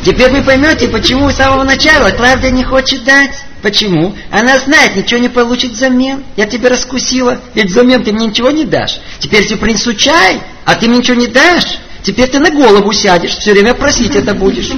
Теперь 0.05 0.31
вы 0.31 0.43
поймете, 0.43 0.87
почему 0.87 1.29
с 1.29 1.35
самого 1.35 1.63
начала 1.63 2.11
Клавдия 2.11 2.51
не 2.51 2.63
хочет 2.63 3.03
дать. 3.03 3.46
Почему? 3.61 4.15
Она 4.29 4.59
знает, 4.59 4.95
ничего 4.95 5.19
не 5.19 5.29
получит 5.29 5.71
взамен. 5.71 6.23
Я 6.35 6.45
тебя 6.45 6.69
раскусила, 6.69 7.39
ведь 7.55 7.71
взамен 7.71 8.03
ты 8.03 8.11
мне 8.11 8.27
ничего 8.27 8.51
не 8.51 8.65
дашь. 8.65 8.99
Теперь 9.19 9.45
я 9.47 9.57
принесу 9.57 9.93
чай, 9.93 10.41
а 10.65 10.75
ты 10.75 10.87
мне 10.87 10.99
ничего 10.99 11.17
не 11.17 11.27
дашь. 11.27 11.79
Теперь 12.03 12.29
ты 12.29 12.39
на 12.39 12.51
голову 12.51 12.93
сядешь, 12.93 13.31
все 13.31 13.51
время 13.51 13.73
просить 13.73 14.15
это 14.15 14.33
будешь. 14.33 14.71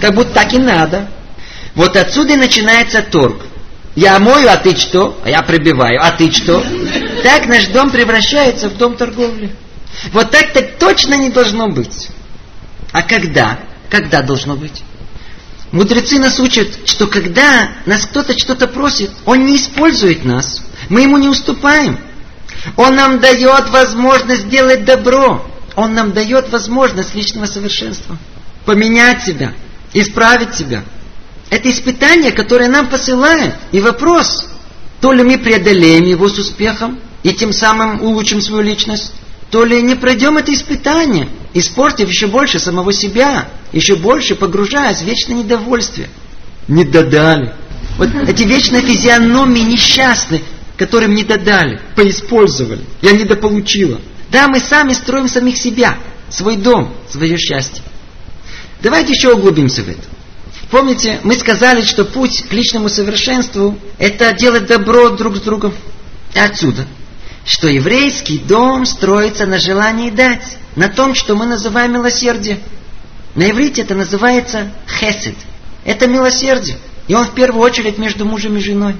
Как 0.00 0.14
будто 0.14 0.30
так 0.30 0.52
и 0.52 0.58
надо. 0.58 1.08
Вот 1.74 1.96
отсюда 1.96 2.34
и 2.34 2.36
начинается 2.36 3.02
торг. 3.02 3.42
Я 3.94 4.18
мою, 4.18 4.48
а 4.48 4.56
ты 4.56 4.76
что? 4.76 5.18
А 5.24 5.30
я 5.30 5.42
прибиваю, 5.42 6.00
а 6.02 6.10
ты 6.10 6.30
что? 6.32 6.62
Так 7.22 7.46
наш 7.46 7.66
дом 7.68 7.90
превращается 7.90 8.68
в 8.68 8.76
дом 8.76 8.96
торговли. 8.96 9.54
Вот 10.12 10.30
так 10.30 10.52
так 10.52 10.76
точно 10.78 11.14
не 11.14 11.30
должно 11.30 11.68
быть. 11.68 12.08
А 12.90 13.02
когда? 13.02 13.60
Когда 13.88 14.22
должно 14.22 14.56
быть? 14.56 14.82
Мудрецы 15.74 16.20
нас 16.20 16.38
учат, 16.38 16.88
что 16.88 17.08
когда 17.08 17.68
нас 17.84 18.06
кто-то 18.06 18.38
что-то 18.38 18.68
просит, 18.68 19.10
он 19.24 19.44
не 19.44 19.56
использует 19.56 20.24
нас. 20.24 20.62
Мы 20.88 21.02
ему 21.02 21.18
не 21.18 21.28
уступаем. 21.28 21.98
Он 22.76 22.94
нам 22.94 23.18
дает 23.18 23.70
возможность 23.70 24.42
сделать 24.42 24.84
добро. 24.84 25.44
Он 25.74 25.92
нам 25.92 26.12
дает 26.12 26.48
возможность 26.52 27.16
личного 27.16 27.46
совершенства. 27.46 28.16
Поменять 28.64 29.24
себя, 29.24 29.52
исправить 29.92 30.54
себя. 30.54 30.84
Это 31.50 31.68
испытание, 31.68 32.30
которое 32.30 32.68
нам 32.68 32.88
посылает. 32.88 33.56
И 33.72 33.80
вопрос, 33.80 34.46
то 35.00 35.10
ли 35.10 35.24
мы 35.24 35.38
преодолеем 35.38 36.04
его 36.04 36.28
с 36.28 36.38
успехом 36.38 37.00
и 37.24 37.32
тем 37.32 37.52
самым 37.52 38.00
улучшим 38.00 38.40
свою 38.40 38.62
личность, 38.62 39.10
то 39.50 39.64
ли 39.64 39.82
не 39.82 39.94
пройдем 39.94 40.36
это 40.36 40.52
испытание, 40.52 41.28
испортив 41.52 42.08
еще 42.08 42.26
больше 42.26 42.58
самого 42.58 42.92
себя, 42.92 43.48
еще 43.72 43.96
больше 43.96 44.34
погружаясь 44.34 44.98
в 44.98 45.04
вечное 45.04 45.36
недовольствие. 45.36 46.08
Не 46.68 46.84
додали. 46.84 47.54
Вот 47.96 48.08
эти 48.28 48.42
вечные 48.42 48.82
физиономии 48.82 49.60
несчастные, 49.60 50.42
которым 50.76 51.14
не 51.14 51.24
додали, 51.24 51.80
поиспользовали. 51.94 52.84
Я 53.02 53.12
недополучила. 53.12 54.00
Да, 54.30 54.48
мы 54.48 54.58
сами 54.58 54.92
строим 54.92 55.28
самих 55.28 55.56
себя, 55.56 55.98
свой 56.28 56.56
дом, 56.56 56.92
свое 57.08 57.36
счастье. 57.36 57.82
Давайте 58.82 59.12
еще 59.12 59.32
углубимся 59.32 59.82
в 59.82 59.88
это. 59.88 60.02
Помните, 60.70 61.20
мы 61.22 61.34
сказали, 61.34 61.82
что 61.82 62.04
путь 62.04 62.44
к 62.48 62.52
личному 62.52 62.88
совершенству– 62.88 63.78
это 63.98 64.32
делать 64.32 64.66
добро 64.66 65.10
друг 65.10 65.36
с 65.36 65.40
другом. 65.40 65.72
И 66.34 66.38
отсюда– 66.38 66.86
что 67.44 67.68
еврейский 67.68 68.38
дом 68.38 68.86
строится 68.86 69.46
на 69.46 69.58
желании 69.58 70.10
дать, 70.10 70.58
на 70.76 70.88
том, 70.88 71.14
что 71.14 71.36
мы 71.36 71.46
называем 71.46 71.92
милосердие. 71.92 72.60
На 73.34 73.50
иврите 73.50 73.82
это 73.82 73.94
называется 73.94 74.72
хесед. 74.88 75.34
Это 75.84 76.06
милосердие. 76.06 76.78
И 77.06 77.14
он 77.14 77.26
в 77.26 77.34
первую 77.34 77.62
очередь 77.62 77.98
между 77.98 78.24
мужем 78.24 78.56
и 78.56 78.60
женой. 78.60 78.96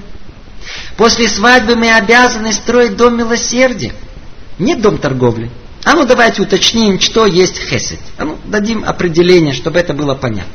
После 0.97 1.27
свадьбы 1.27 1.75
мы 1.75 1.91
обязаны 1.91 2.53
строить 2.53 2.95
дом 2.95 3.17
милосердия. 3.17 3.93
Не 4.59 4.75
дом 4.75 4.97
торговли. 4.97 5.49
А 5.83 5.93
ну 5.93 6.05
давайте 6.05 6.41
уточним, 6.41 6.99
что 6.99 7.25
есть 7.25 7.57
хесед. 7.57 7.99
А 8.17 8.25
ну 8.25 8.37
дадим 8.45 8.83
определение, 8.85 9.53
чтобы 9.53 9.79
это 9.79 9.93
было 9.93 10.15
понятно. 10.15 10.53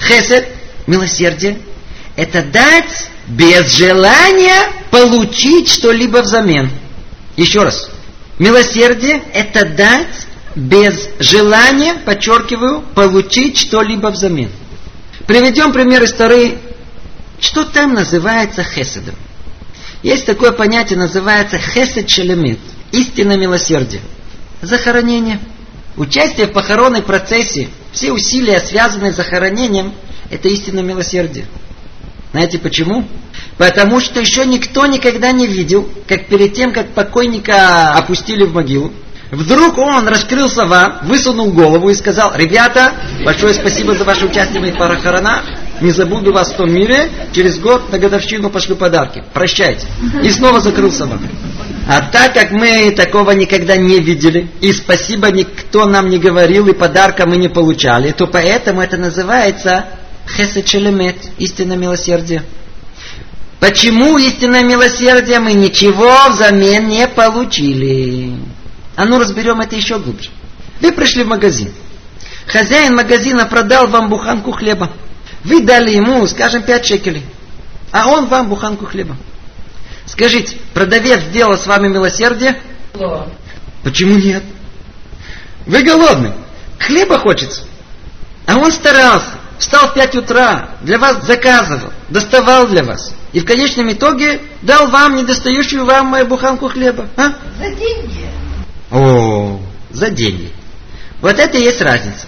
Хесед, 0.00 0.48
милосердие, 0.86 1.58
это 2.16 2.42
дать 2.42 3.08
без 3.28 3.76
желания 3.76 4.72
получить 4.90 5.68
что-либо 5.68 6.18
взамен. 6.18 6.70
Еще 7.36 7.62
раз. 7.62 7.90
Милосердие– 8.38 9.22
это 9.34 9.64
дать 9.64 10.26
без 10.54 11.08
желания, 11.18 11.94
подчеркиваю, 11.94 12.82
получить 12.94 13.58
что-либо 13.58 14.08
взамен. 14.08 14.50
Приведем 15.26 15.72
пример 15.72 16.02
из 16.02 16.12
Торы. 16.12 16.58
Что 17.40 17.64
там 17.64 17.94
называется 17.94 18.62
хеседом? 18.62 19.14
Есть 20.02 20.26
такое 20.26 20.52
понятие, 20.52 20.98
называется 20.98 21.58
хесед 21.58 22.10
шелемет, 22.10 22.58
истинное 22.90 23.36
милосердие. 23.36 24.02
Захоронение. 24.60 25.40
Участие 25.96 26.46
в 26.46 26.52
похоронной 26.52 27.02
процессе, 27.02 27.68
все 27.92 28.12
усилия, 28.12 28.58
связанные 28.60 29.12
с 29.12 29.16
захоронением, 29.16 29.94
это 30.30 30.48
истинное 30.48 30.82
милосердие. 30.82 31.46
Знаете 32.32 32.58
почему? 32.58 33.04
Потому 33.58 34.00
что 34.00 34.20
еще 34.20 34.46
никто 34.46 34.86
никогда 34.86 35.32
не 35.32 35.46
видел, 35.46 35.88
как 36.08 36.26
перед 36.26 36.54
тем, 36.54 36.72
как 36.72 36.88
покойника 36.94 37.92
опустили 37.92 38.44
в 38.44 38.54
могилу, 38.54 38.90
вдруг 39.30 39.76
он 39.76 40.08
раскрылся 40.08 40.64
вам, 40.64 41.00
высунул 41.02 41.52
голову 41.52 41.90
и 41.90 41.94
сказал, 41.94 42.32
ребята, 42.34 42.92
большое 43.24 43.52
спасибо 43.52 43.94
за 43.94 44.04
ваше 44.04 44.26
участие 44.26 44.60
в 44.60 44.62
моих 44.62 44.78
похоронах, 44.78 45.44
не 45.82 45.90
забуду 45.90 46.32
вас 46.32 46.52
в 46.52 46.56
том 46.56 46.72
мире, 46.72 47.10
через 47.32 47.58
год 47.58 47.92
на 47.92 47.98
годовщину 47.98 48.48
пошлю 48.48 48.76
подарки. 48.76 49.22
Прощайте. 49.34 49.86
И 50.22 50.30
снова 50.30 50.60
закрылся 50.60 51.04
вам. 51.04 51.20
А 51.86 52.00
так 52.00 52.32
как 52.32 52.52
мы 52.52 52.92
такого 52.92 53.32
никогда 53.32 53.76
не 53.76 53.98
видели, 53.98 54.48
и 54.60 54.72
спасибо 54.72 55.30
никто 55.30 55.84
нам 55.84 56.08
не 56.08 56.18
говорил, 56.18 56.68
и 56.68 56.72
подарка 56.72 57.26
мы 57.26 57.36
не 57.36 57.48
получали, 57.48 58.12
то 58.12 58.26
поэтому 58.26 58.80
это 58.80 58.96
называется 58.96 59.86
Хесед 60.28 60.66
истинное 61.38 61.76
милосердие. 61.76 62.44
Почему 63.60 64.18
истинное 64.18 64.64
милосердие 64.64 65.38
мы 65.40 65.52
ничего 65.52 66.12
взамен 66.30 66.88
не 66.88 67.06
получили? 67.06 68.36
А 68.96 69.04
ну 69.04 69.18
разберем 69.18 69.60
это 69.60 69.76
еще 69.76 69.98
глубже. 69.98 70.30
Вы 70.80 70.92
пришли 70.92 71.22
в 71.22 71.28
магазин. 71.28 71.72
Хозяин 72.46 72.96
магазина 72.96 73.46
продал 73.46 73.86
вам 73.86 74.08
буханку 74.08 74.52
хлеба. 74.52 74.90
Вы 75.44 75.62
дали 75.62 75.90
ему, 75.90 76.26
скажем, 76.26 76.62
5 76.62 76.86
шекелей. 76.86 77.24
А 77.90 78.08
он 78.08 78.26
вам 78.26 78.48
буханку 78.48 78.86
хлеба. 78.86 79.16
Скажите, 80.06 80.56
продавец 80.74 81.20
сделал 81.20 81.56
с 81.56 81.66
вами 81.66 81.88
милосердие? 81.88 82.60
Да. 82.94 83.28
Почему 83.82 84.18
нет? 84.18 84.42
Вы 85.66 85.82
голодны. 85.82 86.32
Хлеба 86.78 87.18
хочется. 87.18 87.62
А 88.46 88.56
он 88.56 88.72
старался 88.72 89.41
встал 89.62 89.90
в 89.90 89.94
5 89.94 90.16
утра, 90.16 90.70
для 90.82 90.98
вас 90.98 91.24
заказывал, 91.24 91.92
доставал 92.08 92.66
для 92.66 92.82
вас. 92.82 93.12
И 93.32 93.40
в 93.40 93.44
конечном 93.44 93.92
итоге 93.92 94.40
дал 94.60 94.88
вам 94.88 95.16
недостающую 95.16 95.84
вам 95.86 96.08
мою 96.08 96.26
буханку 96.26 96.68
хлеба. 96.68 97.08
А? 97.16 97.34
За 97.58 97.70
деньги. 97.70 98.26
О, 98.90 99.60
за 99.90 100.10
деньги. 100.10 100.52
Вот 101.20 101.38
это 101.38 101.56
и 101.56 101.62
есть 101.62 101.80
разница. 101.80 102.26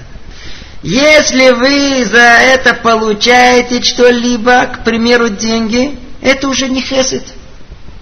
Если 0.82 1.50
вы 1.50 2.04
за 2.04 2.18
это 2.20 2.74
получаете 2.74 3.82
что-либо, 3.82 4.66
к 4.66 4.84
примеру, 4.84 5.28
деньги, 5.28 5.98
это 6.22 6.48
уже 6.48 6.68
не 6.68 6.80
хесед. 6.80 7.24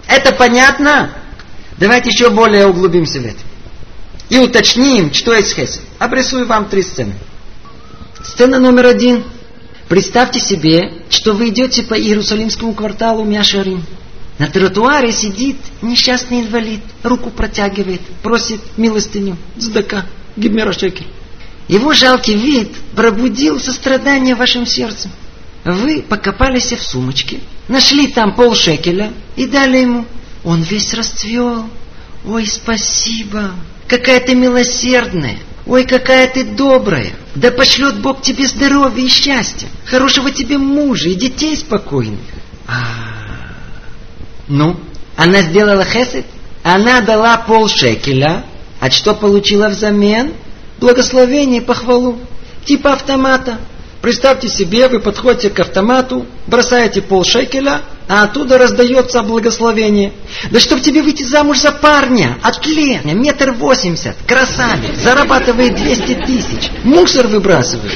Это 0.07 0.31
понятно? 0.33 1.11
Давайте 1.77 2.11
еще 2.11 2.29
более 2.29 2.67
углубимся 2.67 3.19
в 3.19 3.25
это. 3.25 3.39
И 4.29 4.37
уточним, 4.37 5.11
что 5.11 5.33
есть 5.33 5.55
хесед. 5.55 5.81
Обрисую 5.97 6.45
вам 6.45 6.65
три 6.69 6.83
сцены. 6.83 7.15
Сцена 8.33 8.57
номер 8.57 8.87
один. 8.87 9.23
Представьте 9.87 10.39
себе, 10.39 10.91
что 11.11 11.33
вы 11.33 11.49
идете 11.49 11.83
по 11.83 11.93
Иерусалимскому 11.93 12.73
кварталу 12.73 13.23
Мяшарим. 13.23 13.85
На 14.39 14.47
тротуаре 14.47 15.11
сидит 15.11 15.57
несчастный 15.83 16.41
инвалид, 16.41 16.79
руку 17.03 17.29
протягивает, 17.29 18.01
просит 18.23 18.59
милостыню, 18.75 19.37
здака, 19.55 20.07
гибмера 20.35 20.73
шекель. 20.73 21.05
Его 21.67 21.93
жалкий 21.93 22.35
вид 22.35 22.71
пробудил 22.95 23.59
сострадание 23.59 24.33
в 24.33 24.39
вашем 24.39 24.65
сердце. 24.65 25.11
Вы 25.63 26.01
покопались 26.01 26.73
в 26.73 26.81
сумочке, 26.81 27.39
нашли 27.67 28.07
там 28.07 28.33
полшекеля 28.33 29.13
и 29.35 29.45
дали 29.45 29.77
ему. 29.77 30.05
Он 30.43 30.63
весь 30.63 30.91
расцвел. 30.95 31.69
Ой, 32.25 32.47
спасибо, 32.47 33.51
какая 33.87 34.19
ты 34.21 34.33
милосердная. 34.33 35.37
Ой, 35.65 35.85
какая 35.85 36.27
ты 36.27 36.43
добрая. 36.43 37.13
Да 37.35 37.51
пошлет 37.51 37.99
Бог 37.99 38.21
тебе 38.21 38.47
здоровья 38.47 39.03
и 39.03 39.07
счастья, 39.07 39.67
хорошего 39.85 40.29
тебе 40.29 40.57
мужа 40.57 41.09
и 41.09 41.15
детей 41.15 41.55
спокойных. 41.55 42.19
А, 42.67 42.83
ну, 44.47 44.79
она 45.15 45.41
сделала 45.41 45.85
хесед, 45.85 46.25
она 46.63 47.01
дала 47.01 47.37
полшекеля, 47.37 48.45
а 48.79 48.91
что 48.91 49.13
получила 49.15 49.69
взамен? 49.69 50.33
Благословение 50.79 51.61
и 51.61 51.65
похвалу. 51.65 52.19
Типа 52.65 52.93
автомата. 52.93 53.59
Представьте 54.01 54.49
себе, 54.49 54.89
вы 54.89 54.99
подходите 54.99 55.49
к 55.49 55.59
автомату, 55.59 56.25
бросаете 56.45 57.01
полшекеля, 57.01 57.81
а 58.07 58.23
оттуда 58.23 58.57
раздается 58.57 59.21
благословение. 59.23 60.13
Да 60.51 60.59
чтоб 60.59 60.81
тебе 60.81 61.01
выйти 61.01 61.23
замуж 61.23 61.59
за 61.59 61.71
парня, 61.71 62.37
атлета, 62.41 63.09
метр 63.09 63.51
восемьдесят, 63.51 64.15
красавец, 64.27 64.97
зарабатывает 64.97 65.75
200 65.75 66.25
тысяч, 66.25 66.71
мусор 66.83 67.27
выбрасывает. 67.27 67.93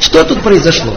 Что 0.00 0.24
тут 0.24 0.42
произошло? 0.42 0.96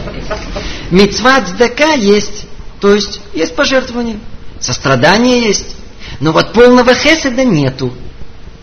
Мецват 0.90 1.48
сдака 1.48 1.92
есть, 1.92 2.46
то 2.80 2.94
есть 2.94 3.20
есть 3.34 3.54
пожертвование, 3.54 4.18
сострадание 4.60 5.42
есть, 5.42 5.76
но 6.20 6.32
вот 6.32 6.52
полного 6.52 6.94
хеседа 6.94 7.44
нету. 7.44 7.92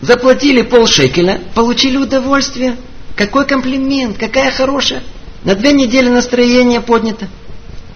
Заплатили 0.00 0.62
полшекеля, 0.62 1.42
получили 1.54 1.98
удовольствие. 1.98 2.76
Какой 3.16 3.44
комплимент, 3.44 4.16
какая 4.16 4.50
хорошая. 4.50 5.02
На 5.44 5.54
две 5.54 5.72
недели 5.72 6.08
настроение 6.08 6.80
поднято. 6.80 7.28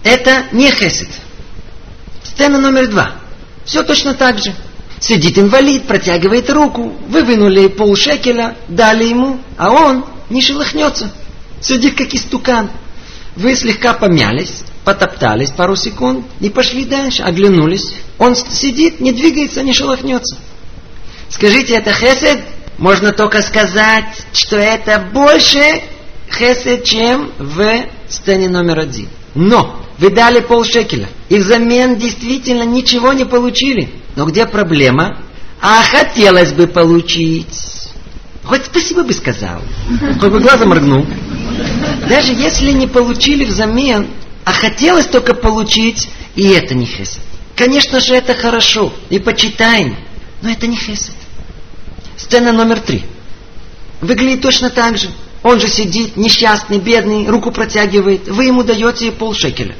Это 0.03 0.43
не 0.51 0.69
хесед. 0.69 1.09
Сцена 2.35 2.59
номер 2.59 2.87
два. 2.87 3.13
Все 3.63 3.81
точно 3.81 4.13
так 4.13 4.39
же. 4.39 4.53
Сидит 4.99 5.37
инвалид, 5.37 5.87
протягивает 5.87 6.49
руку, 6.49 6.93
вы 7.07 7.23
вынули 7.23 7.67
полшекеля, 7.67 8.57
дали 8.67 9.05
ему, 9.05 9.39
а 9.57 9.71
он 9.71 10.05
не 10.29 10.41
шелохнется. 10.41 11.11
Сидит 11.61 11.95
как 11.95 12.13
истукан. 12.13 12.69
Вы 13.37 13.55
слегка 13.55 13.93
помялись, 13.93 14.63
потоптались 14.83 15.51
пару 15.51 15.77
секунд 15.77 16.25
и 16.41 16.49
пошли 16.49 16.83
дальше, 16.83 17.23
оглянулись. 17.23 17.93
Он 18.17 18.35
сидит, 18.35 18.99
не 18.99 19.13
двигается, 19.13 19.63
не 19.63 19.71
шелохнется. 19.71 20.35
Скажите, 21.29 21.75
это 21.75 21.93
хесед? 21.93 22.41
Можно 22.77 23.13
только 23.13 23.41
сказать, 23.43 24.05
что 24.33 24.57
это 24.57 24.99
больше 25.13 25.81
хесед, 26.29 26.83
чем 26.83 27.31
в 27.39 27.85
сцене 28.09 28.49
номер 28.49 28.79
один. 28.79 29.07
Но 29.35 29.84
вы 29.97 30.09
дали 30.09 30.41
полшекеля. 30.41 31.09
И 31.29 31.37
взамен 31.37 31.97
действительно 31.97 32.63
ничего 32.63 33.13
не 33.13 33.25
получили. 33.25 33.89
Но 34.15 34.25
где 34.25 34.45
проблема? 34.45 35.19
А 35.61 35.81
хотелось 35.83 36.51
бы 36.51 36.67
получить. 36.67 37.47
Хоть 38.43 38.65
спасибо 38.65 39.03
бы 39.03 39.13
сказал. 39.13 39.61
Хоть 40.19 40.29
бы 40.31 40.39
глазом 40.39 40.69
моргнул. 40.69 41.05
Даже 42.07 42.33
если 42.33 42.71
не 42.71 42.87
получили 42.87 43.45
взамен, 43.45 44.07
а 44.43 44.51
хотелось 44.51 45.07
только 45.07 45.33
получить, 45.33 46.07
и 46.35 46.49
это 46.49 46.75
не 46.75 46.85
хесед. 46.85 47.21
Конечно 47.55 47.99
же, 47.99 48.13
это 48.13 48.35
хорошо 48.35 48.93
и 49.09 49.17
почитаем, 49.17 49.95
но 50.41 50.51
это 50.51 50.67
не 50.67 50.75
хесед. 50.75 51.15
Сцена 52.17 52.51
номер 52.51 52.79
три. 52.79 53.03
Выглядит 54.01 54.41
точно 54.41 54.69
так 54.69 54.97
же. 54.97 55.09
Он 55.41 55.59
же 55.59 55.67
сидит, 55.67 56.17
несчастный, 56.17 56.79
бедный, 56.79 57.27
руку 57.27 57.51
протягивает. 57.51 58.27
Вы 58.27 58.45
ему 58.45 58.63
даете 58.63 59.11
полшекеля. 59.11 59.75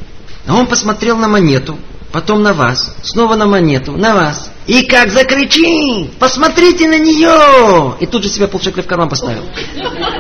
А 0.48 0.56
он 0.56 0.68
посмотрел 0.68 1.18
на 1.18 1.28
монету, 1.28 1.78
потом 2.12 2.44
на 2.44 2.54
вас, 2.54 2.96
снова 3.04 3.36
на 3.36 3.46
монету, 3.46 3.94
на 3.94 4.14
вас. 4.14 4.52
И 4.68 4.84
как 4.84 5.12
закричит, 5.12 6.14
посмотрите 6.18 6.88
на 6.88 6.98
нее! 6.98 7.96
И 8.00 8.06
тут 8.06 8.24
же 8.24 8.30
себя 8.30 8.48
полшекля 8.48 8.84
в 8.84 8.88
карман 8.88 9.10
поставил. 9.10 9.44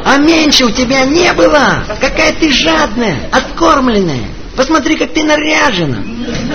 А 0.04 0.18
меньше 0.18 0.66
у 0.66 0.72
тебя 0.72 1.06
не 1.06 1.32
было! 1.34 1.84
Какая 2.00 2.34
ты 2.34 2.52
жадная, 2.52 3.30
откормленная! 3.32 4.30
Посмотри, 4.56 4.96
как 4.96 5.13
ты 5.13 5.24
наряжена. 5.24 5.98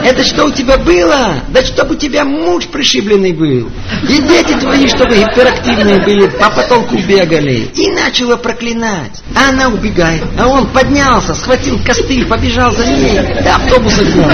Это 0.02 0.24
что 0.24 0.46
у 0.46 0.50
тебя 0.50 0.78
было? 0.78 1.42
Да 1.48 1.62
чтобы 1.62 1.94
у 1.94 1.98
тебя 1.98 2.24
муж 2.24 2.66
пришибленный 2.66 3.32
был. 3.32 3.70
И 4.08 4.22
дети 4.22 4.58
твои, 4.58 4.88
чтобы 4.88 5.16
гиперактивные 5.16 6.00
были, 6.02 6.26
по 6.28 6.50
потолку 6.50 6.96
бегали. 6.96 7.70
И 7.74 7.90
начала 7.90 8.36
проклинать. 8.36 9.22
А 9.36 9.50
она 9.50 9.68
убегает. 9.68 10.24
А 10.38 10.48
он 10.48 10.68
поднялся, 10.68 11.34
схватил 11.34 11.78
костыль, 11.84 12.24
побежал 12.26 12.72
за 12.72 12.86
ней. 12.86 13.20
Да 13.44 13.56
автобуса 13.56 14.02
гнал. 14.04 14.30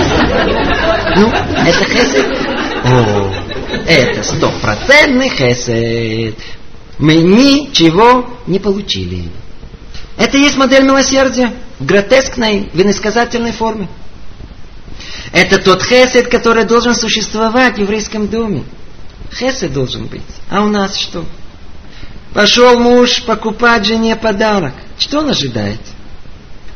Ну, 1.16 1.28
это 1.28 1.84
хесед? 1.84 2.26
О, 2.84 3.32
это 3.86 4.22
стопроцентный 4.22 5.30
хесед. 5.30 6.36
мы 6.98 7.14
ничего 7.16 8.30
не 8.46 8.60
получили. 8.60 9.24
Это 10.16 10.38
есть 10.38 10.56
модель 10.56 10.84
милосердия 10.84 11.52
в 11.78 11.84
гротескной, 11.84 12.70
в 12.72 12.80
иносказательной 12.80 13.52
форме. 13.52 13.88
Это 15.32 15.58
тот 15.58 15.82
хесед, 15.82 16.28
который 16.28 16.64
должен 16.64 16.94
существовать 16.94 17.76
в 17.76 17.80
еврейском 17.80 18.28
доме. 18.28 18.64
Хесед 19.32 19.72
должен 19.72 20.06
быть. 20.06 20.22
А 20.48 20.62
у 20.62 20.68
нас 20.68 20.96
что? 20.96 21.24
Пошел 22.32 22.78
муж 22.78 23.22
покупать 23.24 23.86
жене 23.86 24.16
подарок. 24.16 24.74
Что 24.98 25.20
он 25.20 25.30
ожидает? 25.30 25.80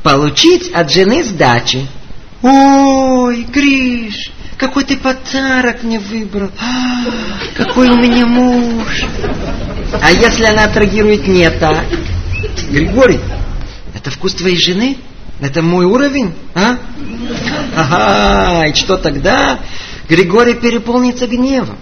Получить 0.02 0.70
от 0.72 0.90
жены 0.90 1.22
сдачи. 1.24 1.86
Ой, 2.42 3.42
Гриш, 3.42 4.30
какой 4.56 4.84
ты 4.84 4.96
подарок 4.96 5.82
мне 5.82 5.98
выбрал. 5.98 6.50
А, 6.58 7.04
какой 7.56 7.90
у 7.90 7.96
меня 7.96 8.26
муж. 8.26 9.04
А 10.00 10.10
если 10.10 10.44
она 10.44 10.64
отреагирует 10.64 11.26
не 11.26 11.50
так? 11.50 11.84
Григорий, 12.70 13.20
это 14.00 14.10
вкус 14.10 14.34
твоей 14.34 14.56
жены? 14.56 14.96
Это 15.40 15.62
мой 15.62 15.84
уровень? 15.84 16.32
А? 16.54 16.78
Ага, 17.76 18.68
и 18.68 18.74
что 18.74 18.96
тогда? 18.96 19.60
Григорий 20.08 20.54
переполнится 20.54 21.26
гневом. 21.26 21.76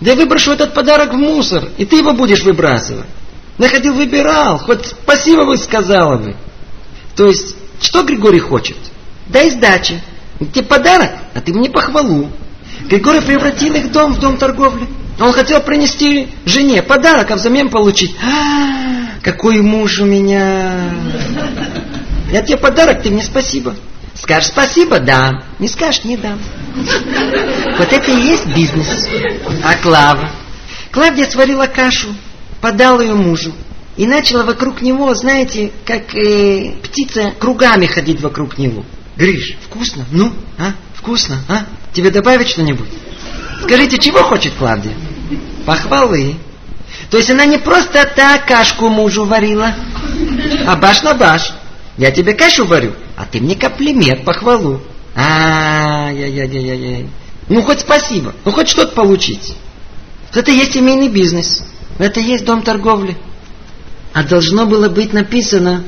Да 0.00 0.10
я 0.10 0.16
выброшу 0.16 0.52
этот 0.52 0.74
подарок 0.74 1.12
в 1.12 1.16
мусор, 1.16 1.68
и 1.76 1.84
ты 1.84 1.96
его 1.96 2.12
будешь 2.12 2.42
выбрасывать. 2.42 3.06
Находил, 3.58 3.94
выбирал, 3.94 4.58
хоть 4.58 4.86
спасибо 4.86 5.44
бы 5.44 5.58
сказала 5.58 6.16
бы. 6.16 6.36
То 7.14 7.26
есть, 7.26 7.54
что 7.80 8.02
Григорий 8.02 8.40
хочет? 8.40 8.78
Дай 9.26 9.50
сдачи. 9.50 10.00
Тебе 10.52 10.64
подарок, 10.64 11.10
а 11.34 11.40
ты 11.40 11.52
мне 11.52 11.70
похвалу. 11.70 12.30
Григорий 12.88 13.20
превратил 13.20 13.74
их 13.74 13.92
дом 13.92 14.14
в 14.14 14.18
дом 14.18 14.38
торговли. 14.38 14.88
Он 15.22 15.32
хотел 15.32 15.60
принести 15.60 16.28
жене 16.44 16.82
подарок, 16.82 17.30
а 17.30 17.36
взамен 17.36 17.68
получить. 17.68 18.12
А, 18.20 19.20
какой 19.22 19.60
муж 19.62 20.00
у 20.00 20.04
меня. 20.04 20.90
Я 22.32 22.42
тебе 22.42 22.56
подарок, 22.56 23.02
ты 23.02 23.10
мне 23.10 23.22
спасибо. 23.22 23.76
Скажешь 24.14 24.48
спасибо, 24.48 24.98
да. 24.98 25.44
Не 25.60 25.68
скажешь, 25.68 26.02
не 26.02 26.16
дам. 26.16 26.40
Вот 27.78 27.92
это 27.92 28.10
и 28.10 28.20
есть 28.20 28.46
бизнес. 28.46 29.08
А 29.62 29.76
Клава? 29.76 30.28
Клавдия 30.90 31.30
сварила 31.30 31.68
кашу, 31.68 32.08
подала 32.60 33.00
ее 33.00 33.14
мужу. 33.14 33.52
И 33.96 34.06
начала 34.06 34.42
вокруг 34.42 34.82
него, 34.82 35.14
знаете, 35.14 35.70
как 35.86 36.14
э, 36.16 36.72
птица 36.82 37.32
кругами 37.38 37.86
ходить 37.86 38.20
вокруг 38.20 38.58
него. 38.58 38.84
Гриш, 39.16 39.56
вкусно? 39.66 40.04
Ну, 40.10 40.32
а? 40.58 40.72
Вкусно, 40.94 41.38
а? 41.48 41.66
Тебе 41.92 42.10
добавить 42.10 42.48
что-нибудь? 42.48 42.88
Скажите, 43.62 43.98
чего 43.98 44.18
хочет 44.24 44.54
Клавдия? 44.54 44.94
Похвалы. 45.66 46.36
То 47.10 47.18
есть 47.18 47.30
она 47.30 47.44
не 47.44 47.58
просто 47.58 48.10
так 48.16 48.46
кашку 48.46 48.88
мужу 48.88 49.24
варила, 49.24 49.74
а 50.66 50.76
баш 50.76 51.02
на 51.02 51.14
баш. 51.14 51.52
Я 51.98 52.10
тебе 52.10 52.34
кашу 52.34 52.64
варю, 52.64 52.92
а 53.16 53.26
ты 53.26 53.40
мне 53.40 53.54
комплимент, 53.54 54.24
похвалу. 54.24 54.80
А, 55.14 56.10
я, 56.10 56.26
я, 56.26 56.44
я, 56.44 56.60
я, 56.60 56.74
я. 56.74 57.06
Ну 57.48 57.62
хоть 57.62 57.80
спасибо, 57.80 58.34
ну 58.44 58.52
хоть 58.52 58.68
что-то 58.68 58.94
получить. 58.94 59.54
Это 60.32 60.50
есть 60.50 60.72
семейный 60.72 61.08
бизнес, 61.08 61.64
это 61.98 62.20
есть 62.20 62.44
дом 62.44 62.62
торговли. 62.62 63.16
А 64.14 64.22
должно 64.24 64.66
было 64.66 64.88
быть 64.88 65.12
написано 65.12 65.84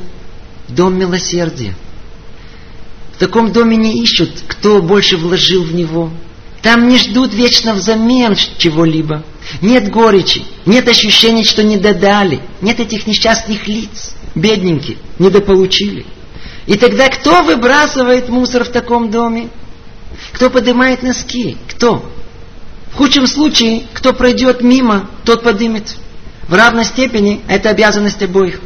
дом 0.69 0.99
милосердия. 0.99 1.75
В 3.15 3.19
таком 3.19 3.53
доме 3.53 3.77
не 3.77 4.03
ищут, 4.03 4.31
кто 4.49 4.83
больше 4.83 5.17
вложил 5.17 5.63
в 5.63 5.75
него. 5.75 6.11
Там 6.65 6.89
не 6.89 6.97
ждут 6.97 7.35
вечно 7.35 7.75
взамен 7.75 8.35
чего-либо. 8.57 9.23
Нет 9.61 9.91
горечи, 9.91 10.45
нет 10.65 10.89
ощущения, 10.89 11.45
что 11.45 11.63
не 11.63 11.77
додали, 11.77 12.41
нет 12.63 12.81
этих 12.81 13.07
несчастных 13.07 13.69
лиц, 13.69 14.15
бедненькие, 14.35 14.97
недополучили. 15.19 16.07
И 16.67 16.77
тогда 16.79 17.11
кто 17.11 17.43
выбрасывает 17.43 18.31
мусор 18.31 18.65
в 18.65 18.71
таком 18.71 19.11
доме? 19.11 19.51
Кто 20.33 20.49
поднимает 20.49 21.03
носки? 21.03 21.59
Кто? 21.69 22.11
В 22.93 22.97
худшем 22.97 23.27
случае, 23.27 23.83
кто 23.93 24.15
пройдет 24.15 24.63
мимо, 24.63 25.11
тот 25.27 25.43
подымет. 25.43 25.97
В 26.49 26.55
равной 26.55 26.87
степени 26.87 27.43
это 27.47 27.69
обязанность 27.69 28.23
обоих. 28.23 28.61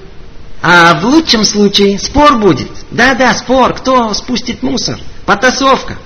А 0.62 1.00
в 1.00 1.04
лучшем 1.04 1.44
случае 1.44 1.98
спор 1.98 2.38
будет. 2.38 2.70
Да-да, 2.92 3.34
спор. 3.34 3.74
Кто 3.74 4.14
спустит 4.14 4.62
мусор? 4.62 5.00
Потасовка. 5.26 5.98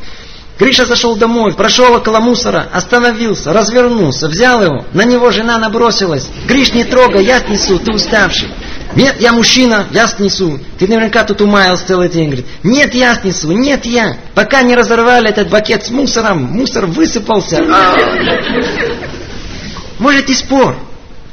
Гриша 0.59 0.87
зашел 0.87 1.17
домой, 1.17 1.55
прошел 1.55 1.95
около 1.95 2.21
мусора, 2.21 2.69
остановился, 2.73 3.53
развернулся, 3.53 4.29
взял 4.29 4.63
его. 4.63 4.85
На 4.93 5.05
него 5.05 5.31
жена 5.31 5.59
набросилась. 5.59 6.29
Гриш, 6.47 6.73
не 6.73 6.85
трогай, 6.85 7.25
я 7.25 7.41
снесу, 7.41 7.79
ты 7.79 7.93
уставший. 7.93 8.49
Нет, 8.95 9.21
я 9.21 9.33
мужчина, 9.33 9.87
я 9.91 10.07
снесу. 10.07 10.61
Ты 10.79 10.87
наверняка 10.87 11.25
тут 11.25 11.41
умаялся 11.41 11.87
целый 11.87 12.11
день. 12.11 12.27
Говорит, 12.27 12.47
нет, 12.63 12.95
я 12.95 13.15
снесу, 13.15 13.51
нет, 13.53 13.87
я. 13.87 14.19
Пока 14.35 14.63
не 14.63 14.77
разорвали 14.77 15.31
этот 15.31 15.49
бакет 15.49 15.85
с 15.85 15.91
мусором, 15.91 16.45
мусор 16.45 16.87
высыпался. 16.87 17.65
Может 19.99 20.29
и 20.29 20.35
спор. 20.35 20.77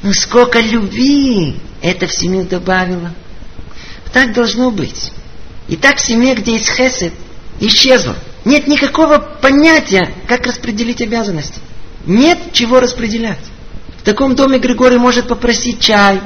Но 0.02 0.14
сколько 0.14 0.60
любви 0.60 1.58
это 1.82 2.08
в 2.08 2.14
семью 2.14 2.44
добавило. 2.46 3.12
Так 4.14 4.34
должно 4.34 4.72
быть. 4.72 5.12
И 5.68 5.76
так 5.76 5.98
в 5.98 6.06
семье, 6.06 6.34
где 6.36 6.54
есть 6.54 6.70
хесед, 6.70 7.14
исчезло. 7.60 8.16
Нет 8.46 8.68
никакого 8.68 9.18
понятия, 9.18 10.10
как 10.28 10.48
распределить 10.48 11.02
обязанности. 11.02 11.60
Нет 12.06 12.38
чего 12.54 12.80
распределять. 12.80 13.40
В 14.00 14.04
таком 14.04 14.36
доме 14.36 14.60
Григорий 14.60 14.98
может 14.98 15.28
попросить 15.28 15.80
чай, 15.82 16.22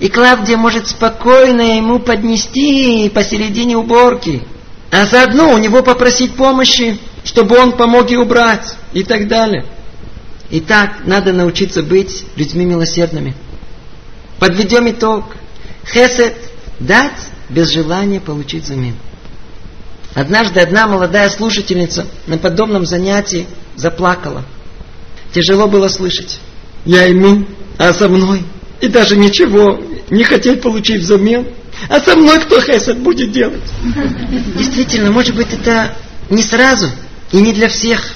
и 0.00 0.08
Клавдия 0.08 0.56
может 0.56 0.88
спокойно 0.88 1.76
ему 1.76 1.98
поднести 1.98 3.10
посередине 3.10 3.76
уборки. 3.76 4.42
А 4.90 5.04
заодно 5.04 5.52
у 5.52 5.58
него 5.58 5.82
попросить 5.82 6.34
помощи, 6.34 6.98
чтобы 7.24 7.58
он 7.58 7.72
помог 7.72 8.08
ей 8.10 8.16
убрать 8.16 8.76
и 8.94 9.02
так 9.02 9.28
далее. 9.28 9.66
Итак, 10.50 11.00
надо 11.04 11.34
научиться 11.34 11.82
быть 11.82 12.24
людьми 12.36 12.64
милосердными. 12.64 13.34
Подведем 14.38 14.88
итог. 14.90 15.24
Хесед– 15.84 16.36
дать 16.80 17.28
без 17.50 17.70
желания 17.70 18.20
получить 18.20 18.64
взамен. 18.64 18.94
Однажды 20.14 20.60
одна 20.60 20.86
молодая 20.86 21.28
слушательница 21.30 22.06
на 22.26 22.38
подобном 22.38 22.86
занятии 22.86 23.46
заплакала. 23.76 24.44
Тяжело 25.32 25.68
было 25.68 25.88
слышать. 25.88 26.40
Я 26.84 27.04
ему, 27.04 27.46
а 27.76 27.92
со 27.92 28.08
мной. 28.08 28.44
И 28.80 28.88
даже 28.88 29.16
ничего 29.16 29.80
не 30.10 30.24
хотеть 30.24 30.62
получить 30.62 31.02
взамен. 31.02 31.48
А 31.88 32.00
со 32.00 32.16
мной 32.16 32.40
кто 32.40 32.60
хесед 32.60 32.98
будет 32.98 33.32
делать? 33.32 33.62
Действительно, 34.56 35.12
может 35.12 35.34
быть, 35.36 35.52
это 35.52 35.96
не 36.30 36.42
сразу 36.42 36.90
и 37.30 37.36
не 37.36 37.52
для 37.52 37.68
всех. 37.68 38.14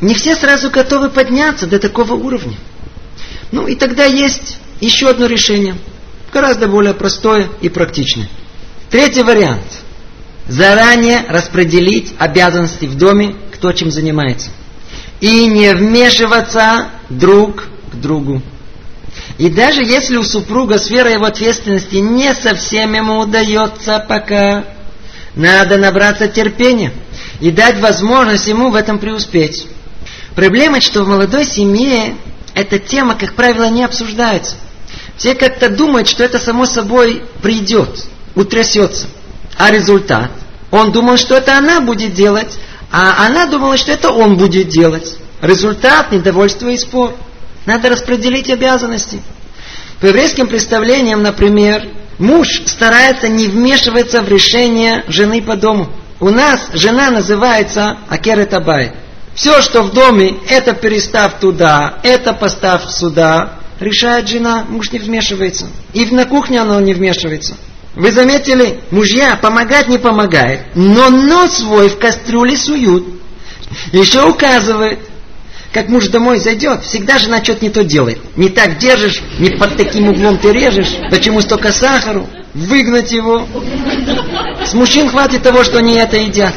Не 0.00 0.14
все 0.14 0.34
сразу 0.34 0.70
готовы 0.70 1.10
подняться 1.10 1.66
до 1.66 1.78
такого 1.78 2.14
уровня. 2.14 2.56
Ну 3.50 3.66
и 3.66 3.74
тогда 3.74 4.04
есть 4.04 4.58
еще 4.80 5.08
одно 5.10 5.26
решение, 5.26 5.76
гораздо 6.32 6.66
более 6.66 6.94
простое 6.94 7.48
и 7.60 7.68
практичное. 7.68 8.28
Третий 8.90 9.22
вариант. 9.22 9.81
Заранее 10.48 11.24
распределить 11.28 12.14
обязанности 12.18 12.86
в 12.86 12.96
доме, 12.96 13.36
кто 13.52 13.72
чем 13.72 13.90
занимается. 13.90 14.50
И 15.20 15.46
не 15.46 15.72
вмешиваться 15.72 16.88
друг 17.08 17.68
к 17.92 17.94
другу. 17.94 18.42
И 19.38 19.48
даже 19.48 19.82
если 19.82 20.16
у 20.16 20.24
супруга 20.24 20.78
сфера 20.78 21.10
его 21.10 21.26
ответственности 21.26 21.96
не 21.96 22.34
совсем 22.34 22.92
ему 22.94 23.20
удается 23.20 24.04
пока, 24.08 24.64
надо 25.34 25.78
набраться 25.78 26.28
терпения 26.28 26.92
и 27.40 27.50
дать 27.50 27.80
возможность 27.80 28.46
ему 28.46 28.70
в 28.70 28.74
этом 28.74 28.98
преуспеть. 28.98 29.66
Проблема, 30.34 30.80
что 30.80 31.02
в 31.04 31.08
молодой 31.08 31.44
семье 31.44 32.16
эта 32.54 32.78
тема, 32.78 33.14
как 33.14 33.34
правило, 33.34 33.68
не 33.68 33.84
обсуждается. 33.84 34.56
Все 35.16 35.34
как-то 35.34 35.68
думают, 35.68 36.08
что 36.08 36.24
это 36.24 36.38
само 36.38 36.66
собой 36.66 37.22
придет, 37.42 38.06
утрясется. 38.34 39.06
А 39.58 39.70
результат? 39.70 40.30
Он 40.70 40.92
думал, 40.92 41.16
что 41.16 41.36
это 41.36 41.56
она 41.56 41.80
будет 41.80 42.14
делать, 42.14 42.58
а 42.90 43.26
она 43.26 43.46
думала, 43.46 43.76
что 43.76 43.92
это 43.92 44.10
он 44.10 44.36
будет 44.36 44.68
делать. 44.68 45.16
Результат– 45.40 46.10
недовольство 46.12 46.68
и 46.68 46.78
спор. 46.78 47.14
Надо 47.66 47.90
распределить 47.90 48.50
обязанности. 48.50 49.20
По 50.00 50.06
еврейским 50.06 50.46
представлениям, 50.46 51.22
например, 51.22 51.88
муж 52.18 52.62
старается 52.66 53.28
не 53.28 53.46
вмешиваться 53.46 54.22
в 54.22 54.28
решение 54.28 55.04
жены 55.08 55.42
по 55.42 55.56
дому. 55.56 55.92
У 56.20 56.30
нас 56.30 56.68
жена 56.72 57.10
называется 57.10 57.98
Акеретабай. 58.08 58.92
Все, 59.34 59.60
что 59.62 59.82
в 59.82 59.92
доме, 59.92 60.36
это 60.48 60.74
перестав 60.74 61.40
туда, 61.40 61.98
это 62.02 62.32
поставь 62.32 62.88
сюда, 62.90 63.54
решает 63.80 64.28
жена, 64.28 64.64
муж 64.68 64.92
не 64.92 64.98
вмешивается. 64.98 65.66
И 65.92 66.04
на 66.06 66.26
кухне 66.26 66.60
оно 66.60 66.78
не 66.80 66.94
вмешивается. 66.94 67.56
Вы 67.94 68.10
заметили, 68.10 68.80
мужья 68.90 69.36
помогать 69.36 69.88
не 69.88 69.98
помогает, 69.98 70.60
но 70.74 71.10
нос 71.10 71.58
свой 71.58 71.90
в 71.90 71.98
кастрюле 71.98 72.56
суют. 72.56 73.06
Еще 73.92 74.26
указывает, 74.26 74.98
как 75.72 75.88
муж 75.88 76.08
домой 76.08 76.38
зайдет, 76.38 76.84
всегда 76.84 77.18
жена 77.18 77.42
что-то 77.42 77.64
не 77.64 77.70
то 77.70 77.84
делает. 77.84 78.18
Не 78.36 78.48
так 78.48 78.78
держишь, 78.78 79.22
не 79.38 79.50
под 79.50 79.76
таким 79.76 80.08
углом 80.08 80.38
ты 80.38 80.52
режешь. 80.52 80.96
Почему 81.10 81.40
столько 81.40 81.72
сахару? 81.72 82.28
Выгнать 82.54 83.12
его. 83.12 83.46
С 84.66 84.74
мужчин 84.74 85.08
хватит 85.08 85.42
того, 85.42 85.64
что 85.64 85.78
они 85.78 85.94
это 85.94 86.16
едят. 86.16 86.54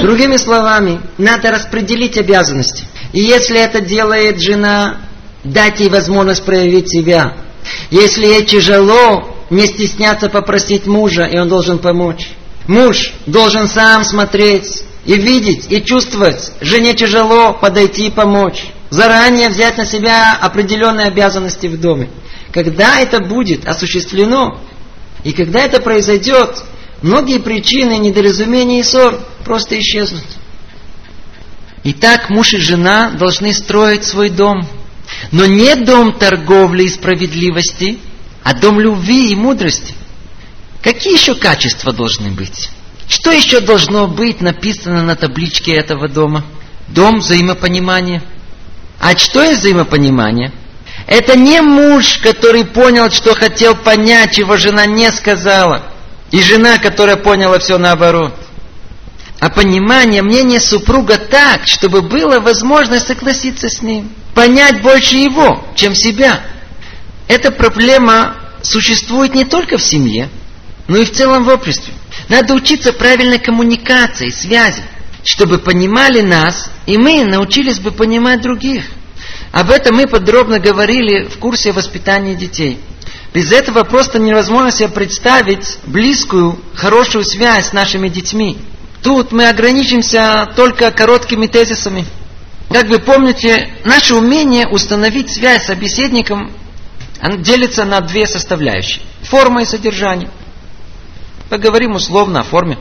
Другими 0.00 0.36
словами, 0.36 1.00
надо 1.18 1.50
распределить 1.50 2.18
обязанности. 2.18 2.84
И 3.12 3.20
если 3.20 3.58
это 3.58 3.80
делает 3.80 4.40
жена, 4.40 4.96
дать 5.44 5.80
ей 5.80 5.88
возможность 5.88 6.44
проявить 6.44 6.90
себя. 6.90 7.34
Если 7.90 8.26
ей 8.26 8.44
тяжело, 8.44 9.35
не 9.50 9.66
стесняться 9.66 10.28
попросить 10.28 10.86
мужа, 10.86 11.24
и 11.24 11.38
он 11.38 11.48
должен 11.48 11.78
помочь. 11.78 12.30
Муж 12.66 13.12
должен 13.26 13.68
сам 13.68 14.04
смотреть 14.04 14.82
и 15.04 15.14
видеть, 15.14 15.70
и 15.70 15.82
чувствовать. 15.82 16.52
Жене 16.60 16.94
тяжело 16.94 17.52
подойти 17.52 18.08
и 18.08 18.10
помочь. 18.10 18.66
Заранее 18.90 19.48
взять 19.48 19.78
на 19.78 19.86
себя 19.86 20.36
определенные 20.40 21.06
обязанности 21.06 21.66
в 21.66 21.80
доме. 21.80 22.08
Когда 22.52 22.98
это 22.98 23.20
будет 23.20 23.66
осуществлено, 23.66 24.60
и 25.24 25.32
когда 25.32 25.60
это 25.60 25.80
произойдет, 25.80 26.64
многие 27.02 27.38
причины 27.38 27.98
недоразумения 27.98 28.80
и 28.80 28.82
ссор 28.82 29.20
просто 29.44 29.78
исчезнут. 29.78 30.24
Итак, 31.84 32.30
муж 32.30 32.52
и 32.52 32.58
жена 32.58 33.10
должны 33.10 33.52
строить 33.52 34.04
свой 34.04 34.30
дом. 34.30 34.66
Но 35.30 35.46
не 35.46 35.76
дом 35.76 36.12
торговли 36.18 36.84
и 36.84 36.88
справедливости, 36.88 37.98
а 38.46 38.54
дом 38.54 38.78
любви 38.78 39.32
и 39.32 39.34
мудрости. 39.34 39.92
Какие 40.80 41.14
еще 41.14 41.34
качества 41.34 41.92
должны 41.92 42.30
быть? 42.30 42.70
Что 43.08 43.32
еще 43.32 43.58
должно 43.58 44.06
быть 44.06 44.40
написано 44.40 45.02
на 45.02 45.16
табличке 45.16 45.72
этого 45.72 46.06
дома? 46.06 46.44
Дом 46.86 47.18
взаимопонимания. 47.18 48.22
А 49.00 49.18
что 49.18 49.42
есть 49.42 49.62
взаимопонимание? 49.62 50.52
Это 51.08 51.36
не 51.36 51.60
муж, 51.60 52.18
который 52.18 52.64
понял, 52.64 53.10
что 53.10 53.34
хотел 53.34 53.74
понять, 53.74 54.36
чего 54.36 54.56
жена 54.56 54.86
не 54.86 55.10
сказала. 55.10 55.82
И 56.30 56.40
жена, 56.40 56.78
которая 56.78 57.16
поняла 57.16 57.58
все 57.58 57.78
наоборот. 57.78 58.32
А 59.40 59.50
понимание 59.50 60.22
мнения 60.22 60.60
супруга 60.60 61.18
так, 61.18 61.66
чтобы 61.66 62.00
было 62.00 62.38
возможность 62.38 63.08
согласиться 63.08 63.68
с 63.68 63.82
ним. 63.82 64.08
Понять 64.36 64.82
больше 64.82 65.16
его, 65.16 65.64
чем 65.74 65.96
себя. 65.96 66.44
Эта 67.28 67.50
проблема 67.50 68.36
существует 68.62 69.34
не 69.34 69.44
только 69.44 69.78
в 69.78 69.82
семье, 69.82 70.28
но 70.88 70.98
и 70.98 71.04
в 71.04 71.12
целом 71.12 71.44
в 71.44 71.48
обществе. 71.48 71.92
Надо 72.28 72.54
учиться 72.54 72.92
правильной 72.92 73.38
коммуникации, 73.38 74.30
связи, 74.30 74.82
чтобы 75.24 75.58
понимали 75.58 76.20
нас, 76.20 76.70
и 76.86 76.96
мы 76.96 77.24
научились 77.24 77.78
бы 77.78 77.90
понимать 77.90 78.42
других. 78.42 78.84
Об 79.52 79.70
этом 79.70 79.96
мы 79.96 80.06
подробно 80.06 80.58
говорили 80.58 81.24
в 81.24 81.38
курсе 81.38 81.72
воспитания 81.72 82.34
детей. 82.34 82.78
Без 83.34 83.52
этого 83.52 83.84
просто 83.84 84.18
невозможно 84.18 84.70
себе 84.70 84.88
представить 84.88 85.78
близкую, 85.84 86.58
хорошую 86.74 87.24
связь 87.24 87.68
с 87.68 87.72
нашими 87.72 88.08
детьми. 88.08 88.58
Тут 89.02 89.32
мы 89.32 89.48
ограничимся 89.48 90.48
только 90.56 90.90
короткими 90.90 91.46
тезисами. 91.46 92.06
Как 92.70 92.86
вы 92.88 92.98
помните, 92.98 93.68
наше 93.84 94.14
умение 94.14 94.66
установить 94.66 95.32
связь 95.32 95.64
с 95.64 95.66
собеседником 95.66 96.50
делится 97.38 97.84
на 97.84 98.00
две 98.00 98.26
составляющие. 98.26 99.02
Форма 99.22 99.62
и 99.62 99.66
содержание. 99.66 100.30
Поговорим 101.48 101.92
условно 101.92 102.40
о 102.40 102.44
форме. 102.44 102.78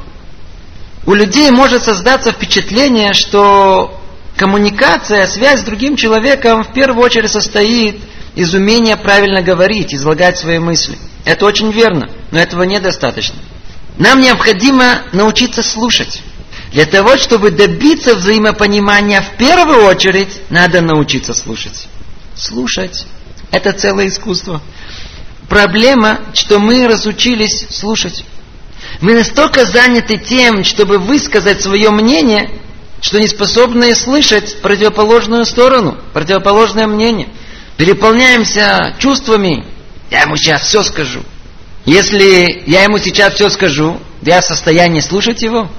У 1.05 1.13
людей 1.13 1.51
может 1.51 1.83
создаться 1.83 2.31
впечатление, 2.31 3.13
что 3.13 4.01
коммуникация, 4.37 5.27
связь 5.27 5.61
с 5.61 5.63
другим 5.63 5.95
человеком 5.95 6.63
в 6.63 6.73
первую 6.73 7.05
очередь 7.05 7.31
состоит 7.31 8.01
из 8.35 8.53
умения 8.53 8.97
правильно 8.97 9.41
говорить, 9.41 9.93
излагать 9.93 10.37
свои 10.37 10.59
мысли. 10.59 10.97
Это 11.23 11.45
очень 11.45 11.71
верно, 11.71 12.09
но 12.31 12.39
этого 12.39 12.63
недостаточно. 12.63 13.37
Нам 13.97 14.19
необходимо 14.19 15.03
научиться 15.13 15.63
слушать. 15.63 16.21
Для 16.71 16.85
того, 16.85 17.17
чтобы 17.17 17.51
добиться 17.51 18.15
взаимопонимания, 18.15 19.21
в 19.21 19.37
первую 19.37 19.85
очередь 19.85 20.41
надо 20.49 20.81
научиться 20.81 21.33
слушать. 21.33 21.87
Слушать– 22.35 23.05
это 23.51 23.71
целое 23.71 24.07
искусство. 24.07 24.61
Проблема, 25.49 26.21
что 26.33 26.59
мы 26.59 26.87
разучились 26.87 27.67
слушать. 27.69 28.25
Мы 29.01 29.13
настолько 29.13 29.65
заняты 29.65 30.17
тем, 30.17 30.63
чтобы 30.63 30.97
высказать 30.97 31.61
свое 31.61 31.89
мнение, 31.91 32.49
что 33.01 33.19
не 33.19 33.27
способны 33.27 33.93
слышать 33.93 34.61
противоположную 34.61 35.45
сторону, 35.45 35.97
противоположное 36.13 36.87
мнение. 36.87 37.29
Переполняемся 37.77 38.95
чувствами. 38.99 39.65
Я 40.09 40.21
ему 40.21 40.37
сейчас 40.37 40.63
все 40.63 40.81
скажу. 40.83 41.21
Если 41.85 42.63
я 42.65 42.83
ему 42.83 42.97
сейчас 42.97 43.35
все 43.35 43.49
скажу, 43.49 43.99
я 44.21 44.41
в 44.41 44.45
состоянии 44.45 45.01
слушать 45.01 45.43
его? 45.43 45.69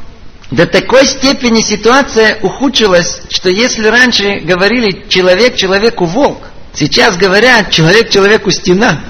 До 0.50 0.66
такой 0.66 1.06
степени 1.06 1.60
ситуация 1.62 2.38
ухудшилась, 2.42 3.22
что 3.30 3.50
если 3.50 3.88
раньше 3.88 4.40
говорили 4.44 5.06
человек 5.08 5.56
человеку 5.56 6.04
волк, 6.04 6.42
сейчас 6.76 7.16
говорят 7.16 7.70
человек 7.70 8.10
человеку 8.10 8.50
стена. 8.50 9.00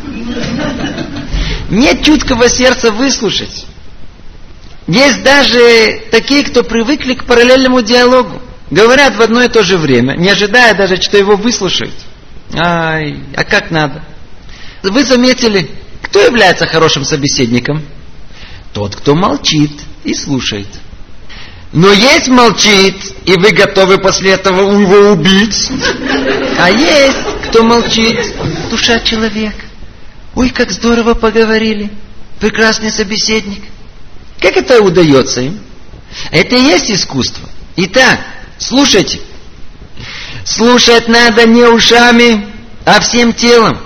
Нет 1.69 2.03
чуткого 2.03 2.49
сердца 2.49 2.91
выслушать. 2.91 3.67
Есть 4.87 5.23
даже 5.23 6.03
такие, 6.11 6.45
кто 6.45 6.63
привыкли 6.63 7.15
к 7.15 7.25
параллельному 7.25 7.83
диалогу. 7.83 8.41
Говорят 8.71 9.17
в 9.17 9.23
одно 9.23 9.43
и 9.43 9.49
то 9.49 9.63
же 9.63 9.79
время, 9.79 10.17
не 10.17 10.29
ожидая 10.29 10.75
даже, 10.75 11.01
что 11.01 11.17
его 11.17 11.37
выслушают. 11.37 11.95
Ай, 12.55 13.21
а 13.35 13.45
как 13.45 13.71
надо? 13.71 14.03
Вы 14.83 15.05
заметили, 15.05 15.71
кто 16.03 16.21
является 16.21 16.67
хорошим 16.67 17.05
собеседником? 17.05 17.83
Тот, 18.73 18.95
кто 18.95 19.15
молчит 19.15 19.73
и 20.05 20.15
слушает. 20.15 20.69
Но 21.73 21.93
есть 21.93 22.29
молчит, 22.29 22.97
и 23.25 23.35
вы 23.35 23.51
готовы 23.51 23.99
после 23.99 24.33
этого 24.33 24.81
его 24.81 25.11
убить. 25.13 25.71
А 26.59 26.71
есть, 26.71 27.19
кто 27.57 27.65
молчит, 27.65 28.35
душа 28.69 29.01
человека. 29.01 29.65
Ой, 30.35 30.51
как 30.51 30.71
здорово 30.71 31.15
поговорили. 31.15 31.91
Прекрасный 32.39 32.91
собеседник. 32.91 33.63
Как 34.41 34.59
это 34.59 34.83
удается 34.83 35.41
им? 35.41 35.59
Это 36.31 36.55
и 36.55 36.61
есть 36.61 36.91
искусство. 36.91 37.49
Итак, 37.77 38.21
слушайте. 38.59 39.21
Слушать 40.45 41.09
надо 41.09 41.49
не 41.49 41.65
ушами, 41.65 42.47
а 42.85 43.01
всем 43.01 43.33
телом. 43.33 43.79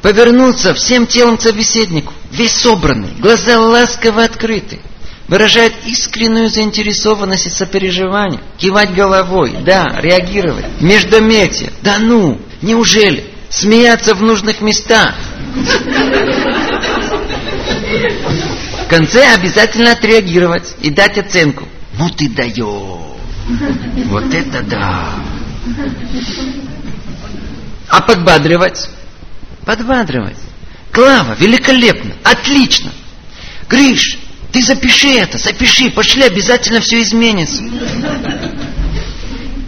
Повернуться 0.00 0.72
всем 0.72 1.06
телом 1.06 1.36
к 1.36 1.42
собеседнику. 1.42 2.14
Весь 2.30 2.54
собранный, 2.54 3.10
глаза 3.18 3.60
ласково 3.60 4.24
открыты. 4.24 4.80
Выражает 5.28 5.74
искреннюю 5.84 6.48
заинтересованность 6.48 7.46
и 7.46 7.50
сопереживание. 7.50 8.40
Кивать 8.56 8.94
головой, 8.94 9.54
да, 9.66 9.98
реагировать. 9.98 10.64
Междометие, 10.80 11.72
да 11.82 11.98
ну, 11.98 12.40
неужели? 12.62 13.26
Смеяться 13.50 14.14
в 14.14 14.22
нужных 14.22 14.60
местах 14.62 15.14
конце 18.92 19.32
обязательно 19.32 19.92
отреагировать 19.92 20.74
и 20.82 20.90
дать 20.90 21.16
оценку. 21.16 21.66
Ну 21.96 22.10
ты 22.10 22.28
даешь. 22.28 23.16
Вот 24.04 24.34
это 24.34 24.62
да. 24.64 25.14
А 27.88 28.02
подбадривать? 28.02 28.90
Подбадривать. 29.64 30.36
Клава, 30.92 31.34
великолепно, 31.38 32.12
отлично. 32.22 32.90
Гриш, 33.66 34.18
ты 34.52 34.60
запиши 34.60 35.14
это, 35.14 35.38
запиши, 35.38 35.90
пошли, 35.90 36.24
обязательно 36.24 36.80
все 36.80 37.00
изменится. 37.00 37.62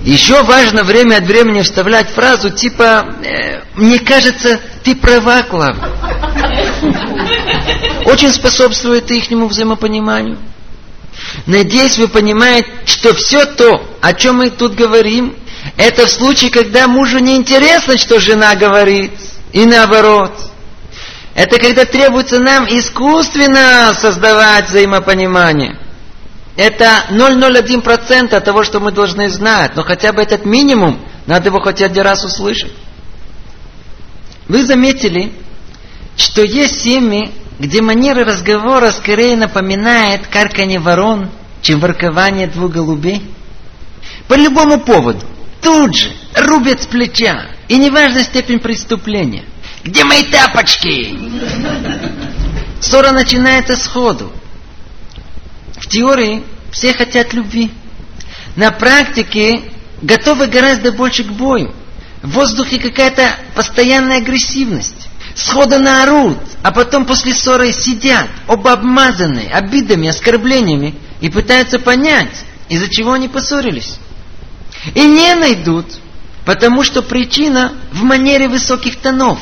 Еще 0.05 0.43
важно 0.43 0.85
время 0.85 1.17
от 1.17 1.25
времени 1.25 1.63
вставлять 1.63 2.11
фразу 2.11 2.51
типа 2.51 3.07
э, 3.25 3.63
«Мне 3.75 3.99
кажется, 3.99 4.61
ты 4.83 4.95
права, 4.95 5.43
Клава» 5.43 5.91
очень 8.05 8.31
способствует 8.31 9.11
ихнему 9.11 9.49
взаимопониманию. 9.49 10.39
Надеюсь, 11.47 11.97
вы 11.97 12.09
понимаете, 12.09 12.69
что 12.85 13.15
все 13.15 13.47
то, 13.47 13.83
о 14.01 14.13
чем 14.13 14.37
мы 14.37 14.51
тут 14.51 14.75
говорим, 14.75 15.37
это 15.77 16.07
в 16.07 16.11
случае, 16.11 16.51
когда 16.51 16.87
мужу 16.87 17.19
не 17.19 17.37
интересно, 17.37 17.97
что 17.97 18.21
жена 18.21 18.55
говорит, 18.57 19.13
и 19.53 19.65
наоборот. 19.65 20.33
Это 21.35 21.59
когда 21.59 21.85
требуется 21.85 22.39
нам 22.39 22.67
искусственно 22.67 23.93
создавать 23.95 24.69
взаимопонимание. 24.69 25.79
Это 26.57 27.07
0,01% 27.11 28.41
того, 28.41 28.63
что 28.63 28.79
мы 28.81 28.93
должны 28.93 29.29
знать, 29.29 29.75
но 29.75 29.83
хотя 29.83 30.13
бы 30.13 30.23
этот 30.23 30.45
минимум, 30.45 31.01
надо 31.27 31.49
его 31.49 31.61
хоть 31.61 31.83
один 31.83 32.03
раз 32.03 32.25
услышать. 32.25 32.73
Вы 34.47 34.65
заметили, 34.65 35.33
что 36.17 36.43
есть 36.43 36.83
семьи, 36.83 37.33
где 37.59 37.83
манера 37.83 38.25
разговора 38.25 38.93
скорее 38.93 39.37
напоминает 39.37 40.27
карканье 40.29 40.79
ворон, 40.79 41.31
чем 41.61 41.81
воркование 41.81 42.47
двух 42.47 42.73
голубей? 42.73 43.23
По 44.29 44.35
любому 44.35 44.81
поводу. 44.81 45.25
Тут 45.61 45.97
же, 45.97 46.13
рубят 46.37 46.83
с 46.83 46.87
плеча. 46.87 47.47
И 47.69 47.79
неважна 47.79 48.23
степень 48.23 48.59
преступления. 48.59 49.45
Где 49.83 50.05
мои 50.05 50.23
тапочки? 50.25 51.19
Ссора 52.81 53.13
начинается 53.13 53.77
сходу. 53.77 54.31
В 55.85 55.87
теории 55.87 56.43
все 56.73 56.95
хотят 56.95 57.35
любви. 57.35 57.71
На 58.57 58.71
практике 58.71 59.61
готовы 60.01 60.47
гораздо 60.47 60.93
больше 60.93 61.25
к 61.25 61.33
бою. 61.33 61.75
В 62.23 62.31
воздухе 62.31 62.79
какая-то 62.79 63.37
постоянная 63.55 64.17
агрессивность. 64.17 65.09
Сходу 65.35 65.79
наорут, 65.79 66.39
а 66.63 66.73
потом 66.73 67.05
после 67.05 67.35
ссоры 67.35 67.71
сидят, 67.73 68.31
оба 68.49 68.73
обмазанные, 68.73 69.51
обидами, 69.51 70.09
оскорблениями, 70.09 70.95
и 71.21 71.29
пытаются 71.29 71.79
понять, 71.79 72.47
из-за 72.71 72.89
чего 72.89 73.13
они 73.13 73.29
поссорились. 73.29 73.99
И 74.95 75.05
не 75.05 75.35
найдут, 75.35 75.99
потому 76.47 76.83
что 76.83 77.03
причина 77.03 77.75
в 77.93 78.05
манере 78.05 78.49
высоких 78.49 78.97
тонов, 78.97 79.39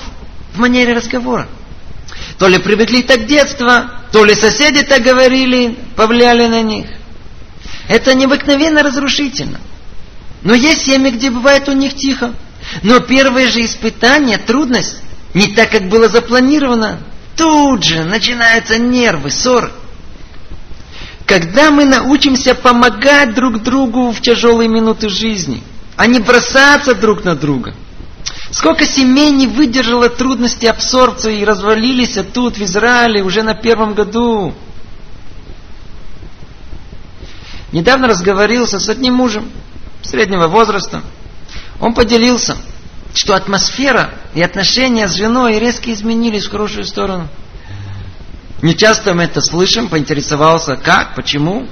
в 0.54 0.58
манере 0.58 0.92
разговора. 0.92 1.46
То 2.36 2.48
ли 2.48 2.58
привыкли 2.58 3.02
так 3.02 3.26
детства, 3.26 4.01
то 4.12 4.24
ли 4.24 4.34
соседи 4.34 4.82
так 4.82 5.02
говорили, 5.02 5.76
повлияли 5.96 6.46
на 6.46 6.62
них. 6.62 6.86
Это 7.88 8.14
необыкновенно 8.14 8.82
разрушительно. 8.82 9.58
Но 10.42 10.54
есть 10.54 10.84
семьи, 10.84 11.10
где 11.10 11.30
бывает 11.30 11.68
у 11.68 11.72
них 11.72 11.94
тихо. 11.96 12.34
Но 12.82 13.00
первое 13.00 13.48
же 13.48 13.64
испытание, 13.64 14.38
трудность, 14.38 14.96
не 15.34 15.48
так, 15.48 15.70
как 15.70 15.88
было 15.88 16.08
запланировано. 16.08 17.00
Тут 17.36 17.84
же 17.84 18.04
начинаются 18.04 18.78
нервы, 18.78 19.30
ссоры. 19.30 19.72
Когда 21.26 21.70
мы 21.70 21.86
научимся 21.86 22.54
помогать 22.54 23.34
друг 23.34 23.62
другу 23.62 24.10
в 24.12 24.20
тяжелые 24.20 24.68
минуты 24.68 25.08
жизни, 25.08 25.62
а 25.96 26.06
не 26.06 26.20
бросаться 26.20 26.94
друг 26.94 27.24
на 27.24 27.34
друга. 27.34 27.74
Сколько 28.50 28.84
семей 28.84 29.30
не 29.30 29.46
выдержало 29.46 30.08
трудности 30.08 30.66
абсорбции 30.66 31.40
и 31.40 31.44
развалились 31.44 32.18
тут, 32.32 32.58
в 32.58 32.62
Израиле, 32.62 33.22
уже 33.22 33.42
на 33.42 33.54
первом 33.54 33.94
году. 33.94 34.54
Недавно 37.72 38.08
разговорился 38.08 38.78
с 38.78 38.88
одним 38.88 39.14
мужем 39.14 39.50
среднего 40.02 40.48
возраста. 40.48 41.02
Он 41.80 41.94
поделился, 41.94 42.56
что 43.14 43.34
атмосфера 43.34 44.10
и 44.34 44.42
отношения 44.42 45.08
с 45.08 45.14
женой 45.14 45.58
резко 45.58 45.90
изменились 45.92 46.46
в 46.46 46.50
хорошую 46.50 46.84
сторону. 46.84 47.28
Не 48.60 48.76
часто 48.76 49.14
мы 49.14 49.24
это 49.24 49.40
слышим, 49.40 49.88
поинтересовался, 49.88 50.76
как, 50.76 51.14
почему. 51.16 51.66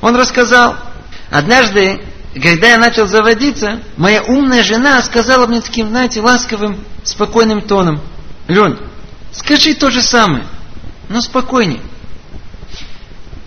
Он 0.00 0.14
рассказал, 0.14 0.76
однажды, 1.30 2.00
когда 2.38 2.68
я 2.68 2.78
начал 2.78 3.06
заводиться, 3.06 3.80
моя 3.96 4.22
умная 4.22 4.62
жена 4.62 5.02
сказала 5.02 5.46
мне 5.46 5.60
таким, 5.60 5.88
знаете, 5.88 6.20
ласковым, 6.20 6.84
спокойным 7.04 7.62
тоном, 7.62 8.00
Лен, 8.48 8.78
скажи 9.32 9.74
то 9.74 9.90
же 9.90 10.02
самое, 10.02 10.44
но 11.08 11.20
спокойнее. 11.20 11.80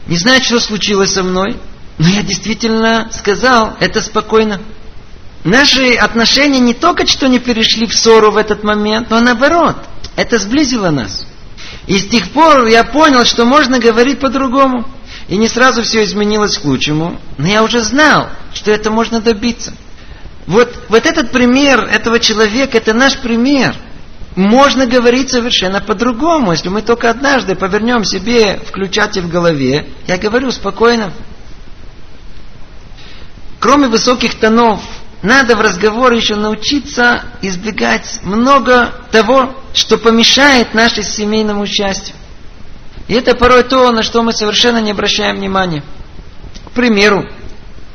Не 0.08 0.18
знаю, 0.18 0.42
что 0.44 0.60
случилось 0.60 1.14
со 1.14 1.24
мной, 1.24 1.58
но 1.98 2.08
я 2.08 2.24
действительно 2.24 3.10
сказал 3.12 3.78
это 3.80 4.02
спокойно. 4.02 4.60
Наши 5.44 5.94
отношения 5.94 6.60
не 6.60 6.74
только 6.74 7.08
что 7.08 7.28
не 7.28 7.40
перешли 7.40 7.88
в 7.88 7.96
ссору 7.96 8.32
в 8.32 8.38
этот 8.38 8.64
момент, 8.64 9.10
но 9.10 9.20
наоборот, 9.20 9.78
это 10.16 10.38
сблизило 10.38 10.90
нас. 10.90 11.26
И 11.88 11.98
с 11.98 12.08
тех 12.08 12.30
пор 12.32 12.68
я 12.68 12.84
понял, 12.84 13.26
что 13.26 13.46
можно 13.46 13.80
говорить 13.80 14.20
по-другому. 14.20 14.88
И 15.32 15.38
не 15.38 15.48
сразу 15.48 15.82
все 15.82 16.04
изменилось 16.04 16.58
к 16.58 16.66
лучшему, 16.66 17.18
но 17.38 17.48
я 17.48 17.64
уже 17.64 17.80
знал, 17.80 18.28
что 18.54 18.70
это 18.70 18.92
можно 18.92 19.22
добиться. 19.22 19.74
Вот, 20.46 20.76
вот 20.90 21.06
этот 21.06 21.32
пример 21.32 21.86
этого 21.86 22.20
человека, 22.20 22.78
это 22.78 22.94
наш 22.94 23.18
пример. 23.18 23.74
Можно 24.36 24.86
говорить 24.86 25.30
совершенно 25.30 25.80
по-другому, 25.80 26.52
если 26.52 26.68
мы 26.68 26.82
только 26.82 27.10
однажды 27.10 27.56
повернем 27.56 28.04
себе 28.04 28.60
включатель 28.68 29.22
в 29.22 29.30
голове. 29.30 29.88
Я 30.06 30.18
говорю 30.18 30.52
спокойно. 30.52 31.14
Кроме 33.62 33.88
высоких 33.88 34.38
тонов, 34.38 34.82
надо 35.22 35.56
в 35.56 35.62
разговоре 35.62 36.18
еще 36.18 36.36
научиться 36.36 37.24
избегать 37.42 38.20
много 38.24 38.94
того, 39.12 39.56
что 39.74 39.98
помешает 39.98 40.74
нашему 40.74 41.04
семейному 41.04 41.66
счастью. 41.66 42.16
И 43.12 43.14
это 43.14 43.36
порой 43.36 43.64
то, 43.64 43.92
на 43.92 44.04
что 44.04 44.24
мы 44.24 44.32
совершенно 44.32 44.78
не 44.78 44.92
обращаем 44.92 45.36
внимания. 45.36 45.84
К 46.68 46.72
примеру, 46.72 47.26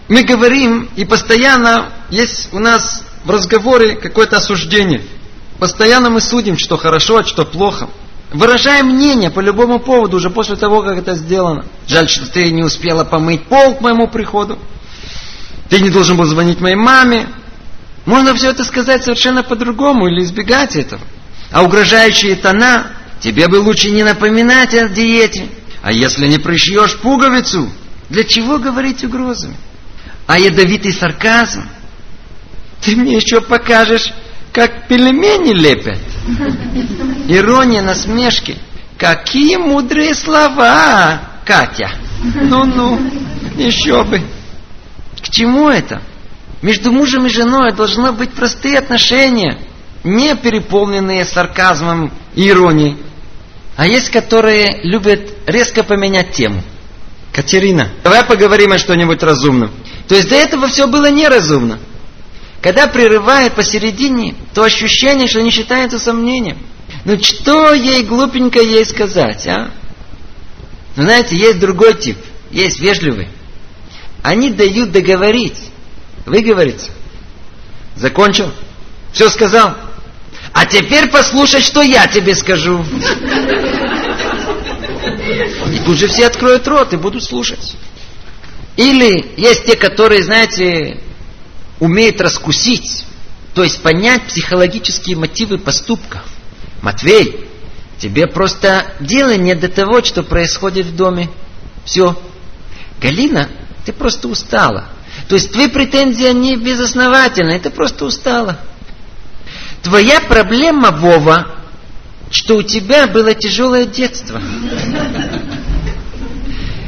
мы 0.09 0.25
говорим, 0.25 0.91
и 0.95 1.07
постоянно 1.07 1.89
есть 2.11 2.53
у 2.53 2.59
нас 2.59 3.03
в 3.25 3.31
разговоре 3.31 3.97
какое-то 3.97 4.37
осуждение. 4.37 5.01
Постоянно 5.59 6.11
мы 6.11 6.21
судим, 6.21 6.59
что 6.59 6.77
хорошо, 6.77 7.17
а 7.17 7.25
что 7.25 7.47
плохо. 7.47 7.89
Выражаем 8.31 8.89
мнение 8.89 9.31
по 9.31 9.41
любому 9.41 9.79
поводу 9.79 10.19
уже 10.19 10.29
после 10.29 10.55
того, 10.55 10.83
как 10.83 10.99
это 10.99 11.15
сделано. 11.15 11.65
Жаль, 11.87 12.11
что 12.11 12.31
ты 12.31 12.51
не 12.51 12.63
успела 12.63 13.05
помыть 13.05 13.47
пол 13.47 13.77
к 13.77 13.81
моему 13.81 14.09
приходу. 14.09 14.59
Ты 15.71 15.81
не 15.81 15.89
должен 15.89 16.19
был 16.19 16.27
звонить 16.27 16.61
моей 16.61 16.77
маме. 16.77 17.27
Можно 18.05 18.35
все 18.35 18.51
это 18.51 18.65
сказать 18.65 19.03
совершенно 19.03 19.43
по-другому 19.43 20.09
или 20.09 20.23
избегать 20.23 20.77
этого. 20.77 21.01
А 21.51 21.63
угрожающие 21.63 22.37
тона, 22.37 22.96
тебе 23.21 23.49
бы 23.49 23.57
лучше 23.57 23.91
не 23.91 24.03
напоминать 24.03 24.75
о 24.75 24.89
диете. 24.89 25.49
А 25.83 25.93
если 25.93 26.27
не 26.27 26.39
пришьешь 26.39 26.99
пуговицу, 26.99 27.71
для 28.09 28.25
чего 28.25 28.59
говорить 28.59 29.05
угрозами? 29.05 29.57
А 30.27 30.39
ядовитый 30.39 30.93
сарказм, 30.93 31.63
ты 32.81 32.97
мне 32.97 33.17
еще 33.17 33.41
покажешь, 33.41 34.13
как 34.53 34.89
пельмени 34.89 35.53
лепят. 35.53 35.99
Ирония, 37.29 37.83
насмешки. 37.83 38.59
Какие 38.99 39.57
мудрые 39.57 40.15
слова, 40.15 41.21
Катя. 41.45 41.91
Ну-ну, 42.23 42.99
еще 43.57 44.03
бы. 44.05 44.23
К 45.23 45.29
чему 45.29 45.69
это? 45.69 46.01
Между 46.63 46.91
мужем 46.91 47.27
и 47.27 47.29
женой 47.29 47.73
должны 47.73 48.13
быть 48.13 48.33
простые 48.33 48.79
отношения, 48.79 49.59
не 50.07 50.37
переполненные 50.37 51.25
сарказмом 51.25 52.13
и 52.35 52.49
иронией. 52.49 52.97
А 53.77 53.87
есть, 53.87 54.11
которые 54.11 54.81
любят 54.85 55.35
резко 55.47 55.83
поменять 55.83 56.33
тему. 56.33 56.63
Катерина, 57.33 57.91
давай 58.03 58.25
поговорим 58.25 58.73
о 58.73 58.79
что-нибудь 58.79 59.23
разумном. 59.23 59.71
То 60.09 60.15
есть 60.15 60.29
до 60.29 60.37
этого 60.37 60.69
все 60.69 60.87
было 60.87 61.11
неразумно. 61.11 61.79
Когда 62.63 62.87
прерывает 62.87 63.55
посередине, 63.55 64.35
то 64.55 64.63
ощущение, 64.63 65.29
что 65.29 65.43
не 65.43 65.51
считается 65.51 65.99
сомнением. 65.99 66.59
Ну 67.05 67.19
что 67.23 67.75
ей 67.75 68.03
глупенько 68.05 68.61
ей 68.61 68.85
сказать, 68.87 69.47
а? 69.47 69.71
Ну, 70.95 71.03
знаете, 71.03 71.37
есть 71.37 71.59
другой 71.59 71.95
тип, 71.95 72.17
есть 72.51 72.81
вежливый. 72.81 73.29
Они 74.23 74.51
дают 74.51 74.93
договорить, 74.93 75.59
выговориться. 76.25 76.91
Закончил? 77.97 78.51
Все 79.13 79.29
сказал? 79.29 79.77
А 80.57 80.65
теперь 80.65 81.09
послушай, 81.11 81.61
что 81.61 81.83
я 81.83 82.07
тебе 82.07 82.35
скажу. 82.35 82.83
И 85.71 85.79
тут 85.85 85.99
же 85.99 86.09
все 86.09 86.27
откроют 86.27 86.67
рот 86.67 86.95
и 86.95 86.97
будут 86.97 87.25
слушать. 87.25 87.75
Или 88.79 89.35
есть 89.37 89.67
те, 89.67 89.77
которые, 89.77 90.23
знаете, 90.23 90.99
умеют 91.79 92.23
раскусить, 92.23 93.05
то 93.53 93.65
есть 93.65 93.83
понять 93.83 94.29
психологические 94.29 95.17
мотивы 95.17 95.59
поступков. 95.59 96.23
Матвей, 96.81 97.51
тебе 97.99 98.27
просто 98.27 98.95
дело 98.99 99.37
не 99.37 99.55
до 99.55 99.69
того, 99.69 100.03
что 100.03 100.23
происходит 100.23 100.87
в 100.87 100.97
доме. 100.97 101.29
Все. 101.85 102.19
Галина 102.99 103.51
ты 103.85 103.93
просто 103.93 104.27
устала. 104.27 104.87
То 105.29 105.35
есть 105.35 105.53
твои 105.53 105.69
претензии, 105.69 106.25
они 106.25 106.57
безосновательны, 106.57 107.61
ты 107.61 107.69
просто 107.69 108.07
устала. 108.07 108.59
Твоя 109.83 110.21
проблема, 110.21 110.91
Вова, 110.91 111.47
что 112.31 112.57
у 112.57 112.63
тебя 112.63 113.07
было 113.07 113.35
тяжелое 113.35 113.87
детство. 113.87 114.41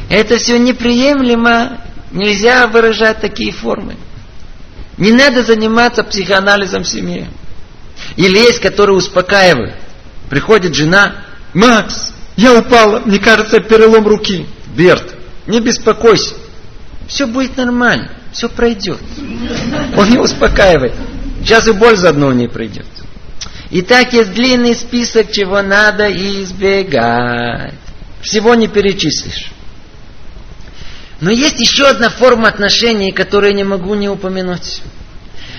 Это 0.09 0.37
все 0.37 0.57
неприемлемо, 0.57 1.81
нельзя 2.11 2.67
выражать 2.67 3.21
такие 3.21 3.51
формы. 3.51 3.95
Не 4.97 5.11
надо 5.11 5.43
заниматься 5.43 6.03
психоанализом 6.03 6.83
в 6.83 6.87
семье. 6.87 7.29
Или 8.17 8.37
есть, 8.37 8.59
которые 8.59 8.97
успокаивают. 8.97 9.75
Приходит 10.29 10.75
жена, 10.75 11.15
Макс, 11.53 12.11
я 12.35 12.53
упала, 12.57 12.99
мне 12.99 13.19
кажется, 13.19 13.59
перелом 13.59 14.07
руки. 14.07 14.45
Берт, 14.75 15.15
не 15.47 15.59
беспокойся, 15.59 16.35
все 17.07 17.25
будет 17.25 17.57
нормально, 17.57 18.11
все 18.31 18.47
пройдет. 18.47 18.99
Он 19.97 20.09
не 20.09 20.17
успокаивает. 20.17 20.93
Сейчас 21.41 21.67
и 21.67 21.71
боль 21.71 21.97
заодно 21.97 22.27
у 22.27 22.31
ней 22.31 22.47
пройдет. 22.47 22.85
И 23.69 23.81
так 23.81 24.13
есть 24.13 24.33
длинный 24.33 24.75
список, 24.75 25.31
чего 25.31 25.61
надо 25.61 26.11
избегать. 26.11 27.73
Всего 28.21 28.55
не 28.55 28.67
перечислишь. 28.67 29.51
Но 31.21 31.31
есть 31.31 31.59
еще 31.59 31.85
одна 31.87 32.09
форма 32.09 32.47
отношений, 32.47 33.11
которую 33.11 33.53
не 33.53 33.63
могу 33.63 33.93
не 33.95 34.09
упомянуть. 34.09 34.81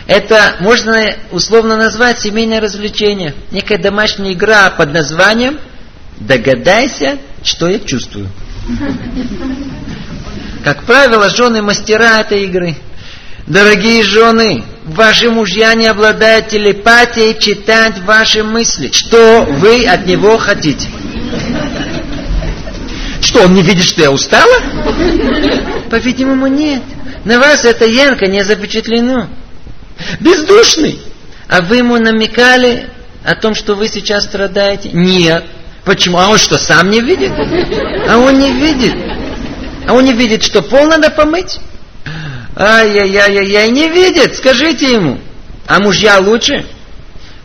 Это 0.06 0.56
можно 0.60 1.14
условно 1.30 1.76
назвать 1.76 2.20
семейное 2.20 2.60
развлечение. 2.60 3.34
Некая 3.50 3.78
домашняя 3.78 4.32
игра 4.32 4.70
под 4.70 4.92
названием 4.92 5.60
«Догадайся, 6.18 7.18
что 7.44 7.68
я 7.68 7.78
чувствую». 7.78 8.28
Как 10.64 10.84
правило, 10.84 11.30
жены 11.30 11.62
мастера 11.62 12.20
этой 12.20 12.44
игры. 12.44 12.76
Дорогие 13.46 14.02
жены, 14.02 14.64
ваши 14.94 15.30
мужья 15.30 15.74
не 15.74 15.86
обладают 15.86 16.48
телепатией 16.48 17.38
читать 17.38 17.98
ваши 18.00 18.42
мысли. 18.42 18.90
Что 18.92 19.44
вы 19.48 19.86
от 19.86 20.06
него 20.06 20.36
хотите? 20.38 20.88
Что, 23.20 23.44
он 23.44 23.54
не 23.54 23.62
видит, 23.62 23.84
что 23.84 24.02
я 24.02 24.10
устала? 24.10 24.56
По-видимому, 25.90 26.46
нет. 26.46 26.82
На 27.24 27.38
вас 27.38 27.64
это 27.64 27.84
ярко 27.84 28.26
не 28.26 28.42
запечатлено. 28.44 29.28
Бездушный. 30.20 31.00
А 31.48 31.60
вы 31.62 31.78
ему 31.78 31.96
намекали 31.98 32.88
о 33.24 33.34
том, 33.34 33.54
что 33.54 33.74
вы 33.74 33.88
сейчас 33.88 34.24
страдаете? 34.24 34.90
Нет. 34.92 35.44
Почему? 35.84 36.18
А 36.18 36.28
он 36.28 36.38
что, 36.38 36.58
сам 36.58 36.90
не 36.90 37.00
видит? 37.00 37.32
А 38.08 38.18
он 38.18 38.38
не 38.38 38.52
видит. 38.52 38.94
А 39.86 39.92
он 39.92 40.04
не 40.04 40.12
видит, 40.12 40.42
что 40.42 40.62
пол 40.62 40.86
надо 40.86 41.10
помыть? 41.10 41.58
Ай-яй-яй-яй, 42.62 43.70
не 43.70 43.88
видит, 43.88 44.36
скажите 44.36 44.92
ему. 44.92 45.18
А 45.66 45.78
мужья 45.80 46.18
лучше? 46.18 46.66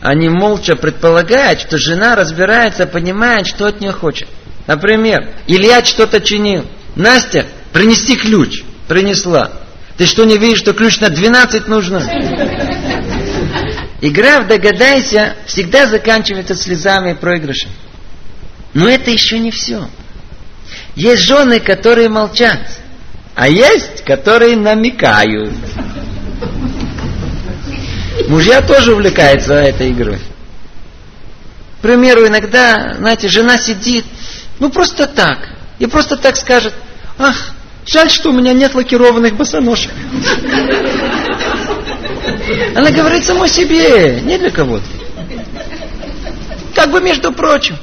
Они 0.02 0.28
молча 0.28 0.76
предполагают, 0.76 1.62
что 1.62 1.78
жена 1.78 2.14
разбирается, 2.14 2.86
понимает, 2.86 3.46
что 3.46 3.66
от 3.66 3.80
нее 3.80 3.92
хочет. 3.92 4.28
Например, 4.66 5.34
Илья 5.46 5.82
что-то 5.82 6.20
чинил. 6.20 6.66
Настя, 6.96 7.46
принести 7.72 8.14
ключ. 8.16 8.62
Принесла. 8.88 9.52
Ты 9.96 10.04
что, 10.04 10.24
не 10.24 10.36
видишь, 10.36 10.58
что 10.58 10.74
ключ 10.74 11.00
на 11.00 11.08
12 11.08 11.66
нужно? 11.66 12.00
Игра 14.02 14.40
в 14.40 14.48
«Догадайся» 14.48 15.34
всегда 15.46 15.86
заканчивается 15.86 16.54
слезами 16.54 17.12
и 17.12 17.14
проигрышем. 17.14 17.70
Но 18.74 18.86
это 18.86 19.10
еще 19.10 19.38
не 19.38 19.50
все. 19.50 19.88
Есть 20.94 21.22
жены, 21.22 21.58
которые 21.58 22.10
молчат, 22.10 22.60
а 23.36 23.48
есть, 23.48 24.02
которые 24.04 24.56
намекают. 24.56 25.52
Мужья 28.28 28.62
тоже 28.62 28.94
увлекаются 28.94 29.54
этой 29.54 29.90
игрой. 29.90 30.18
К 31.78 31.82
примеру, 31.82 32.26
иногда, 32.26 32.94
знаете, 32.96 33.28
жена 33.28 33.58
сидит, 33.58 34.06
ну 34.58 34.70
просто 34.70 35.06
так, 35.06 35.50
и 35.78 35.86
просто 35.86 36.16
так 36.16 36.36
скажет, 36.36 36.72
ах, 37.18 37.52
жаль, 37.84 38.10
что 38.10 38.30
у 38.30 38.32
меня 38.32 38.54
нет 38.54 38.74
лакированных 38.74 39.36
босоножек. 39.36 39.92
Она 42.74 42.90
говорит 42.90 43.22
самой 43.22 43.50
себе, 43.50 44.22
не 44.22 44.38
для 44.38 44.50
кого-то. 44.50 44.86
Как 46.74 46.90
бы 46.90 47.02
между 47.02 47.30
прочим. 47.32 47.76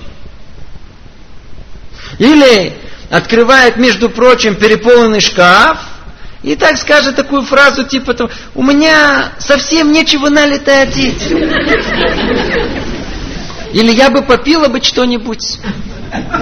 Или 2.18 2.74
открывает, 3.14 3.78
между 3.78 4.10
прочим, 4.10 4.56
переполненный 4.56 5.22
шкаф, 5.22 5.78
и 6.42 6.56
так 6.56 6.78
скажет 6.78 7.16
такую 7.16 7.44
фразу 7.44 7.84
типа 7.84 8.30
у 8.56 8.64
меня 8.64 9.34
совсем 9.38 9.92
нечего 9.92 10.30
налито 10.30 10.82
одеть. 10.82 11.22
Или 13.72 13.92
я 13.92 14.10
бы 14.10 14.24
попила 14.24 14.68
бы 14.68 14.82
что-нибудь. 14.82 15.60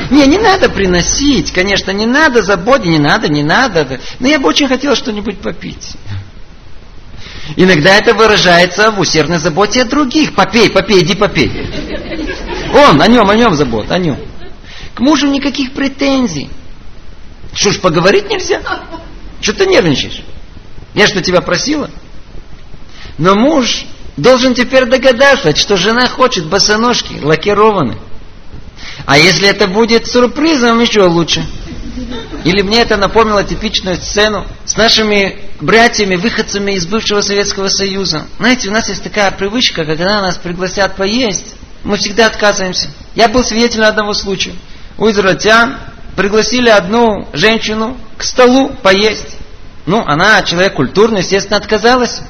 Не, 0.09 0.25
не 0.27 0.37
надо 0.37 0.69
приносить, 0.69 1.51
конечно, 1.51 1.91
не 1.91 2.05
надо 2.05 2.41
заботить, 2.41 2.87
не 2.87 2.99
надо, 2.99 3.27
не 3.27 3.43
надо. 3.43 3.99
Но 4.19 4.27
я 4.29 4.39
бы 4.39 4.47
очень 4.47 4.69
хотела 4.69 4.95
что-нибудь 4.95 5.39
попить. 5.39 5.95
Иногда 7.57 7.97
это 7.97 8.13
выражается 8.13 8.91
в 8.91 8.99
усердной 8.99 9.39
заботе 9.39 9.81
о 9.81 9.85
других. 9.85 10.35
Попей, 10.35 10.69
попей, 10.69 11.03
иди 11.03 11.15
попей. 11.15 11.51
Он, 12.73 13.01
о 13.01 13.07
нем, 13.07 13.29
о 13.29 13.35
нем 13.35 13.55
забот, 13.55 13.91
о 13.91 13.97
нем. 13.99 14.17
К 14.95 15.01
мужу 15.01 15.27
никаких 15.27 15.73
претензий. 15.73 16.49
Что 17.53 17.71
ж, 17.71 17.79
поговорить 17.79 18.29
нельзя? 18.29 18.61
Что 19.41 19.53
ты 19.53 19.65
нервничаешь? 19.65 20.23
Я 20.93 21.07
что, 21.07 21.21
тебя 21.21 21.41
просила? 21.41 21.89
Но 23.17 23.35
муж 23.35 23.85
должен 24.17 24.53
теперь 24.53 24.85
догадаться, 24.85 25.55
что 25.55 25.77
жена 25.77 26.07
хочет 26.07 26.45
босоножки, 26.45 27.19
лакированные. 27.21 27.97
А 29.05 29.17
если 29.17 29.47
это 29.47 29.67
будет 29.67 30.07
сюрпризом, 30.07 30.79
еще 30.79 31.03
лучше. 31.03 31.45
Или 32.43 32.61
мне 32.61 32.81
это 32.81 32.97
напомнило 32.97 33.43
типичную 33.43 33.95
сцену 33.97 34.47
с 34.65 34.75
нашими 34.75 35.39
братьями, 35.59 36.15
выходцами 36.15 36.73
из 36.73 36.85
бывшего 36.87 37.21
Советского 37.21 37.67
Союза. 37.67 38.27
Знаете, 38.39 38.69
у 38.69 38.71
нас 38.71 38.89
есть 38.89 39.03
такая 39.03 39.31
привычка, 39.31 39.85
когда 39.85 40.21
нас 40.21 40.37
пригласят 40.37 40.95
поесть, 40.95 41.55
мы 41.83 41.97
всегда 41.97 42.27
отказываемся. 42.27 42.89
Я 43.15 43.27
был 43.27 43.43
свидетелем 43.43 43.85
одного 43.85 44.13
случая. 44.13 44.53
У 44.97 45.09
израильтян 45.09 45.77
пригласили 46.15 46.69
одну 46.69 47.27
женщину 47.33 47.97
к 48.17 48.23
столу 48.23 48.69
поесть. 48.81 49.37
Ну, 49.85 50.03
она 50.05 50.41
человек 50.43 50.73
культурный, 50.73 51.21
естественно, 51.21 51.57
отказалась. 51.57 52.21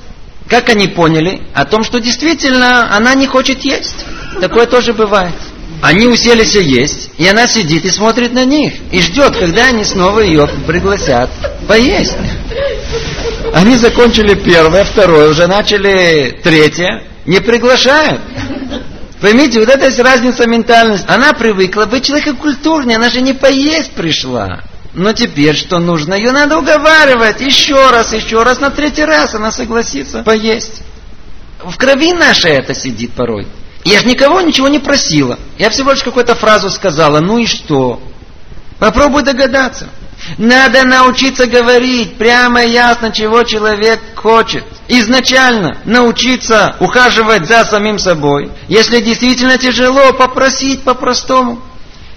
Как 0.47 0.69
они 0.69 0.87
поняли? 0.87 1.43
О 1.53 1.65
том, 1.65 1.83
что 1.83 1.99
действительно 1.99 2.95
она 2.95 3.13
не 3.13 3.27
хочет 3.27 3.63
есть. 3.63 4.05
Такое 4.39 4.65
тоже 4.65 4.93
бывает. 4.93 5.35
Они 5.81 6.05
уселись 6.05 6.53
есть, 6.55 7.09
и 7.17 7.27
она 7.27 7.47
сидит 7.47 7.85
и 7.85 7.89
смотрит 7.89 8.33
на 8.33 8.45
них, 8.45 8.73
и 8.91 9.01
ждет, 9.01 9.35
когда 9.35 9.67
они 9.67 9.83
снова 9.83 10.19
ее 10.19 10.47
пригласят 10.67 11.31
поесть. 11.67 12.15
Они 13.53 13.75
закончили 13.77 14.35
первое, 14.35 14.83
второе, 14.83 15.29
уже 15.29 15.47
начали 15.47 16.39
третье, 16.43 17.03
не 17.25 17.39
приглашают. 17.39 18.21
Поймите, 19.21 19.59
вот 19.59 19.69
есть 19.69 19.99
разница 19.99 20.47
ментальности. 20.47 21.05
Она 21.07 21.33
привыкла 21.33 21.85
быть 21.85 22.05
человеком 22.05 22.37
культурнее, 22.37 22.97
она 22.97 23.09
же 23.09 23.21
не 23.21 23.33
поесть 23.33 23.91
пришла. 23.91 24.61
Но 24.93 25.13
теперь 25.13 25.55
что 25.55 25.77
нужно? 25.79 26.15
Ее 26.15 26.31
надо 26.31 26.57
уговаривать 26.57 27.39
еще 27.39 27.91
раз, 27.91 28.13
еще 28.13 28.41
раз, 28.41 28.59
на 28.59 28.71
третий 28.71 29.05
раз 29.05 29.35
она 29.35 29.51
согласится 29.51 30.23
поесть. 30.23 30.81
В 31.63 31.77
крови 31.77 32.13
нашей 32.13 32.51
это 32.51 32.73
сидит 32.73 33.13
порой. 33.13 33.47
Я 33.83 33.99
же 33.99 34.07
никого 34.07 34.41
ничего 34.41 34.67
не 34.67 34.79
просила. 34.79 35.37
Я 35.57 35.69
всего 35.69 35.91
лишь 35.91 36.03
какую-то 36.03 36.33
фразу 36.33 36.71
сказала. 36.71 37.19
Ну 37.19 37.37
и 37.37 37.45
что? 37.45 38.01
Попробуй 38.79 39.21
догадаться. 39.21 39.89
Надо 40.37 40.83
научиться 40.83 41.47
говорить 41.47 42.15
прямо 42.17 42.63
и 42.63 42.71
ясно, 42.71 43.11
чего 43.11 43.43
человек 43.43 43.99
хочет. 44.15 44.63
Изначально 44.87 45.77
научиться 45.85 46.75
ухаживать 46.79 47.47
за 47.47 47.63
самим 47.65 47.99
собой. 47.99 48.51
Если 48.67 49.01
действительно 49.01 49.57
тяжело, 49.57 50.13
попросить 50.13 50.83
по-простому. 50.83 51.61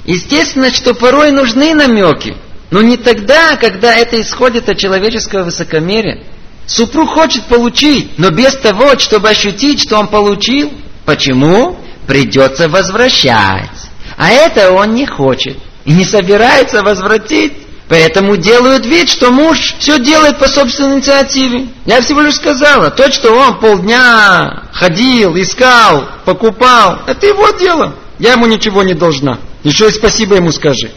Естественно, 0.04 0.70
что 0.70 0.94
порой 0.94 1.30
нужны 1.30 1.74
намеки. 1.74 2.36
Но 2.70 2.82
не 2.82 2.96
тогда, 2.96 3.56
когда 3.56 3.94
это 3.94 4.20
исходит 4.20 4.68
от 4.68 4.78
человеческого 4.78 5.44
высокомерия. 5.44 6.24
Супруг 6.66 7.10
хочет 7.10 7.44
получить, 7.44 8.18
но 8.18 8.30
без 8.30 8.56
того, 8.56 8.98
чтобы 8.98 9.28
ощутить, 9.28 9.82
что 9.82 9.98
он 9.98 10.08
получил, 10.08 10.72
Почему? 11.04 11.78
Придется 12.06 12.68
возвращать. 12.68 13.70
А 14.16 14.30
это 14.30 14.72
он 14.72 14.94
не 14.94 15.06
хочет. 15.06 15.56
И 15.84 15.92
не 15.92 16.04
собирается 16.04 16.82
возвратить. 16.82 17.52
Поэтому 17.88 18.36
делают 18.36 18.86
вид, 18.86 19.10
что 19.10 19.30
муж 19.30 19.74
все 19.78 19.98
делает 19.98 20.38
по 20.38 20.48
собственной 20.48 20.96
инициативе. 20.96 21.68
Я 21.84 22.00
всего 22.00 22.22
лишь 22.22 22.36
сказала, 22.36 22.90
то, 22.90 23.12
что 23.12 23.34
он 23.34 23.60
полдня 23.60 24.64
ходил, 24.72 25.36
искал, 25.36 26.08
покупал, 26.24 27.00
это 27.06 27.26
его 27.26 27.50
дело. 27.50 27.94
Я 28.18 28.32
ему 28.32 28.46
ничего 28.46 28.82
не 28.82 28.94
должна. 28.94 29.38
Еще 29.64 29.88
и 29.88 29.92
спасибо 29.92 30.36
ему 30.36 30.50
скажи. 30.50 30.90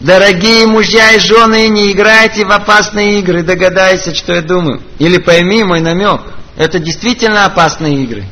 Дорогие 0.00 0.66
мужья 0.66 1.12
и 1.12 1.20
жены, 1.20 1.68
не 1.68 1.92
играйте 1.92 2.44
в 2.44 2.50
опасные 2.50 3.20
игры, 3.20 3.42
догадайся, 3.42 4.14
что 4.14 4.32
я 4.32 4.40
думаю. 4.40 4.82
Или 4.98 5.18
пойми 5.18 5.62
мой 5.62 5.80
намек. 5.80 6.22
Это 6.56 6.78
действительно 6.78 7.44
опасные 7.44 8.02
игры. 8.02 8.24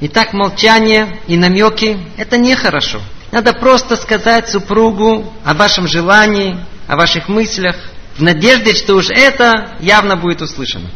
Итак, 0.00 0.32
молчание 0.32 1.20
и 1.28 1.36
намеки– 1.36 1.96
это 2.16 2.36
нехорошо. 2.36 3.00
Надо 3.32 3.54
просто 3.54 3.96
сказать 3.96 4.50
супругу 4.50 5.32
о 5.42 5.54
вашем 5.54 5.88
желании, 5.88 6.58
о 6.86 6.96
ваших 6.96 7.30
мыслях, 7.30 7.76
в 8.18 8.22
надежде, 8.22 8.74
что 8.74 8.94
уж 8.94 9.08
это 9.08 9.78
явно 9.80 10.16
будет 10.16 10.42
услышано. 10.42 10.90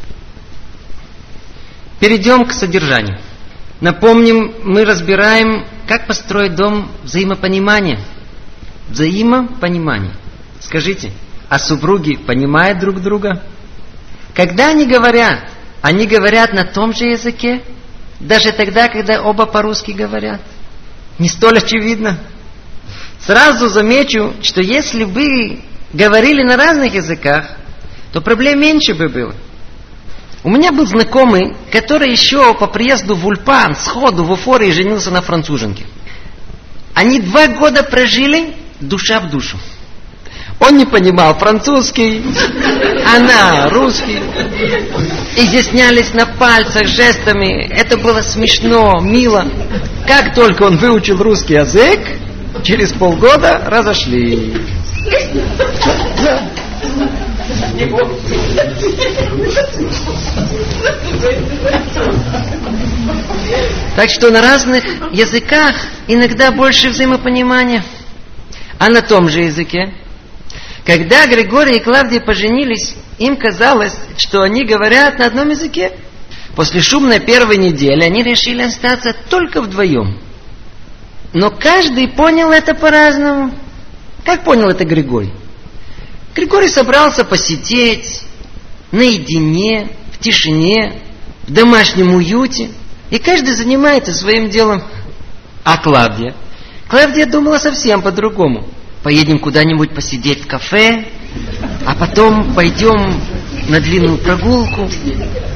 Перейдем 1.99 2.45
к 2.45 2.53
содержанию. 2.53 3.19
Напомним, 3.81 4.55
мы 4.65 4.85
разбираем, 4.85 5.67
как 5.89 6.07
построить 6.07 6.55
дом 6.55 6.93
взаимопонимания. 7.03 8.01
Взаимопонимание. 8.91 10.13
Скажите, 10.61 11.13
а 11.49 11.59
супруги 11.59 12.17
понимают 12.17 12.79
друг 12.81 13.01
друга? 13.01 13.43
Когда 14.35 14.69
они 14.69 14.85
говорят, 14.85 15.51
они 15.81 16.07
говорят 16.07 16.53
на 16.53 16.65
том 16.65 16.93
же 16.93 17.05
языке? 17.05 17.63
Даже 18.21 18.53
тогда, 18.53 18.89
когда 18.89 19.23
оба 19.23 19.47
по-русски 19.47 19.93
говорят. 19.93 20.43
Не 21.19 21.29
столь 21.29 21.59
очевидно. 21.59 22.19
Сразу 23.21 23.69
замечу, 23.69 24.35
что 24.43 24.61
если 24.61 25.05
бы 25.05 25.61
говорили 25.93 26.43
на 26.43 26.57
разных 26.57 26.95
языках, 26.95 27.57
то 28.13 28.21
проблем 28.21 28.61
меньше 28.61 28.95
бы 28.95 29.09
было. 29.09 29.35
У 30.45 30.51
меня 30.51 30.71
был 30.71 30.87
знакомый, 30.87 31.57
который 31.73 32.11
еще 32.11 32.55
по 32.55 32.67
приезду 32.67 33.17
в 33.17 33.27
Ульпан 33.27 33.75
сходу 33.75 34.25
в 34.25 34.31
эйфории 34.33 34.71
женился 34.71 35.11
на 35.11 35.23
француженке. 35.23 35.87
Они 36.95 37.21
два 37.21 37.49
года 37.49 37.83
прожили 37.83 38.55
душа 38.81 39.21
в 39.21 39.29
душу. 39.29 39.59
Он 40.59 40.79
не 40.79 40.87
понимал 40.87 41.35
французский, 41.35 42.25
она 43.15 43.69
русский. 43.69 44.21
Изъяснялись 45.37 46.15
на 46.15 46.25
пальцах, 46.27 46.87
жестами. 46.87 47.69
Это 47.69 47.99
было 47.99 48.23
смешно, 48.23 49.01
мило. 49.01 49.47
Как 50.07 50.35
только 50.35 50.63
он 50.63 50.79
выучил 50.79 51.23
русский 51.23 51.55
язык, 51.55 52.01
через 52.63 52.93
полгода 52.93 53.63
разошлись. 53.67 54.55
Так 63.95 64.11
что 64.11 64.31
на 64.31 64.41
разных 64.41 64.85
языках 65.13 65.77
иногда 66.09 66.51
больше 66.51 66.89
взаимопонимания. 66.89 67.85
А 68.79 68.89
на 68.89 69.03
том 69.03 69.29
же 69.29 69.43
языке. 69.43 69.93
Когда 70.87 71.27
Григорий 71.27 71.79
и 71.79 71.81
Клавдия 71.81 72.21
поженились, 72.21 72.95
им 73.19 73.37
казалось, 73.37 73.95
что 74.17 74.43
они 74.43 74.65
говорят 74.65 75.19
на 75.19 75.27
одном 75.27 75.51
языке. 75.51 75.99
После 76.55 76.81
шумной 76.81 77.19
первой 77.19 77.57
недели 77.57 78.05
они 78.05 78.23
решили 78.23 78.63
остаться 78.63 79.13
только 79.29 79.61
вдвоем. 79.61 80.21
Но 81.33 81.51
каждый 81.51 82.07
понял 82.07 82.53
это 82.53 82.73
по-разному. 82.73 83.53
Как 84.25 84.45
понял 84.45 84.69
это 84.69 84.85
Григорий? 84.85 85.33
Григорий 86.37 86.69
собрался 86.69 87.25
посидеть 87.25 88.23
наедине, 88.93 89.91
в 90.13 90.19
тишине, 90.19 91.03
в 91.49 91.53
домашнем 91.53 92.15
уюте, 92.15 92.71
и 93.11 93.19
каждый 93.19 93.55
занимается 93.55 94.15
своим 94.15 94.51
делом. 94.51 94.85
А 95.65 95.79
Клавдия? 95.79 96.35
Клавдия 96.89 97.27
думала 97.27 97.59
совсем 97.59 98.03
по-другому. 98.03 98.69
Поедем 99.07 99.39
куда-нибудь 99.39 99.95
посидеть 99.95 100.43
в 100.43 100.47
кафе, 100.49 101.05
а 101.87 101.95
потом 101.95 102.53
пойдем 102.55 103.23
на 103.69 103.79
длинную 103.79 104.19
прогулку. 104.19 104.91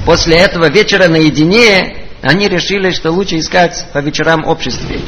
После 0.07 0.36
этого 0.36 0.70
вечера 0.70 1.09
наедине 1.09 2.07
они 2.22 2.46
решили, 2.46 2.92
что 2.92 3.11
лучше 3.11 3.40
искать 3.40 3.86
по 3.92 3.98
вечерам 3.98 4.44
обществе. 4.46 5.01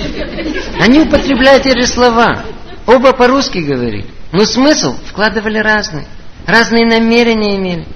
Они 0.80 1.03
употребляют 1.03 1.62
те 1.62 1.86
слова. 1.86 2.43
Оба 2.84 3.12
по-русски 3.12 3.59
говорили. 3.59 4.07
Но 4.32 4.45
смысл 4.45 4.97
вкладывали 5.07 5.59
разный. 5.59 6.07
Разные 6.45 6.84
намерения 6.84 7.55
имели. 7.55 7.86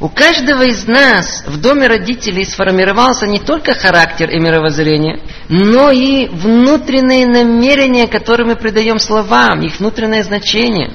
У 0.00 0.08
каждого 0.08 0.62
из 0.62 0.86
нас 0.86 1.44
в 1.46 1.60
доме 1.60 1.86
родителей 1.86 2.46
сформировался 2.46 3.26
не 3.26 3.38
только 3.38 3.74
характер 3.74 4.30
и 4.30 4.40
мировоззрение, 4.40 5.20
но 5.50 5.90
и 5.90 6.26
внутренние 6.28 7.26
намерения, 7.26 8.08
которые 8.08 8.46
мы 8.46 8.56
придаем 8.56 8.98
словам, 8.98 9.60
их 9.60 9.78
внутреннее 9.78 10.24
значение, 10.24 10.90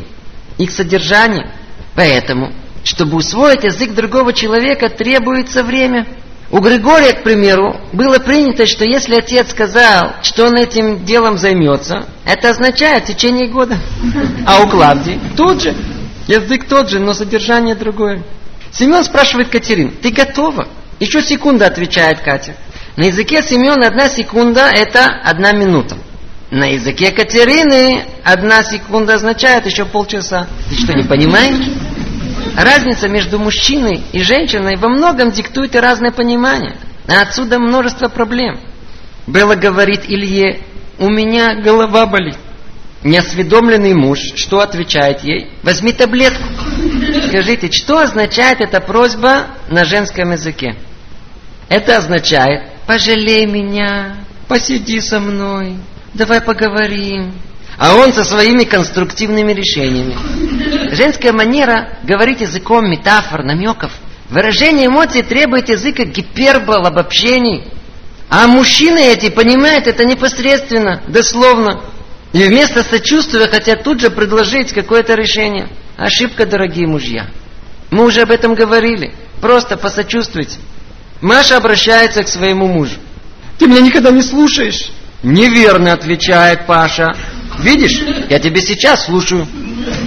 их 0.57 0.71
содержание. 0.71 1.51
Поэтому, 1.93 2.51
чтобы 2.83 3.17
усвоить 3.17 3.63
язык 3.63 3.93
другого 3.93 4.33
человека, 4.33 4.89
требуется 4.89 5.61
время. 5.61 6.07
У 6.49 6.57
Григория, 6.59 7.13
к 7.13 7.21
примеру, 7.21 7.79
было 7.93 8.17
принято, 8.17 8.65
что 8.65 8.85
если 8.85 9.15
отец 9.15 9.51
сказал, 9.51 10.13
что 10.23 10.47
он 10.47 10.55
этим 10.55 11.05
делом 11.05 11.37
займется, 11.37 12.07
это 12.25 12.49
означает 12.49 13.03
в 13.03 13.07
течение 13.07 13.49
года. 13.49 13.77
А 14.47 14.63
у 14.63 14.67
Клавдии 14.67 15.19
тут 15.37 15.61
же. 15.61 15.75
Язык 16.27 16.65
тот 16.67 16.89
же, 16.89 16.99
но 16.99 17.13
содержание 17.13 17.75
другое. 17.75 18.23
Семен 18.77 19.03
спрашивает 19.05 19.49
Катерин, 19.49 19.91
ты 20.01 20.11
готова? 20.11 20.67
Еще 20.99 21.21
секунда, 21.21 21.67
отвечает 21.67 22.19
Катя. 22.19 22.55
На 22.97 23.05
языке 23.05 23.41
Семена 23.41 23.87
одна 23.87 24.09
секунда– 24.09 24.69
это 24.73 25.05
одна 25.23 25.53
минута. 25.53 25.97
На 26.51 26.65
языке 26.65 27.11
Катерины 27.11 28.03
одна 28.23 28.63
секунда 28.63 29.15
означает 29.15 29.65
еще 29.65 29.85
полчаса. 29.85 30.47
Ты 30.69 30.75
что, 30.75 30.93
не 30.93 31.03
понимаешь? 31.07 31.69
Разница 32.57 33.07
между 33.07 33.39
мужчиной 33.39 34.03
и 34.11 34.21
женщиной 34.21 34.75
во 34.75 34.89
многом 34.89 35.31
диктует 35.31 35.75
и 35.75 35.79
разное 35.79 36.11
понимание. 36.11 36.75
А 37.07 37.21
отсюда 37.21 37.59
множество 37.59 38.09
проблем. 38.09 38.59
Белла 39.25 39.55
говорит 39.55 40.01
Илье, 40.07 40.59
у 40.99 41.09
меня 41.09 41.55
голова 41.55 42.05
болит. 42.05 42.37
Неосведомленный 43.03 43.93
муж, 43.93 44.19
что 44.35 44.59
отвечает 44.59 45.21
ей? 45.23 45.49
Возьми 45.63 45.93
таблетку. 45.93 46.43
Скажите, 47.27 47.71
что 47.71 47.99
означает 47.99 48.61
эта 48.61 48.79
просьба 48.79 49.47
на 49.69 49.85
женском 49.85 50.31
языке? 50.31 50.75
Это 51.69 51.97
означает, 51.97 52.71
пожалей 52.85 53.45
меня, 53.45 54.17
посиди 54.47 55.01
со 55.01 55.19
мной, 55.19 55.77
давай 56.13 56.41
поговорим. 56.41 57.33
А 57.77 57.95
он 57.95 58.13
со 58.13 58.23
своими 58.23 58.63
конструктивными 58.63 59.51
решениями. 59.51 60.15
Женская 60.95 61.33
манера 61.33 61.97
говорить 62.03 62.41
языком 62.41 62.89
метафор, 62.89 63.43
намеков. 63.43 63.91
Выражение 64.29 64.87
эмоций 64.87 65.23
требует 65.23 65.69
языка 65.69 66.05
гипербол, 66.05 66.85
обобщений. 66.85 67.65
А 68.29 68.47
мужчины 68.47 68.99
эти 68.99 69.29
понимают 69.29 69.87
это 69.87 70.05
непосредственно, 70.05 71.01
дословно. 71.07 71.81
И 72.31 72.43
вместо 72.43 72.83
сочувствия 72.83 73.47
хотят 73.47 73.83
тут 73.83 73.99
же 73.99 74.09
предложить 74.09 74.71
какое-то 74.71 75.15
решение. 75.15 75.69
Ошибка, 75.97 76.45
дорогие 76.45 76.87
мужья. 76.87 77.27
Мы 77.91 78.05
уже 78.05 78.21
об 78.21 78.31
этом 78.31 78.55
говорили. 78.55 79.13
Просто 79.41 79.77
посочувствуйте. 79.77 80.59
Маша 81.21 81.57
обращается 81.57 82.23
к 82.23 82.27
своему 82.27 82.67
мужу. 82.67 82.97
Ты 83.57 83.67
меня 83.67 83.81
никогда 83.81 84.11
не 84.11 84.21
слушаешь. 84.21 84.91
Неверно, 85.23 85.93
отвечает 85.93 86.65
Паша. 86.65 87.15
Видишь, 87.59 88.01
я 88.29 88.39
тебе 88.39 88.61
сейчас 88.61 89.05
слушаю. 89.05 89.47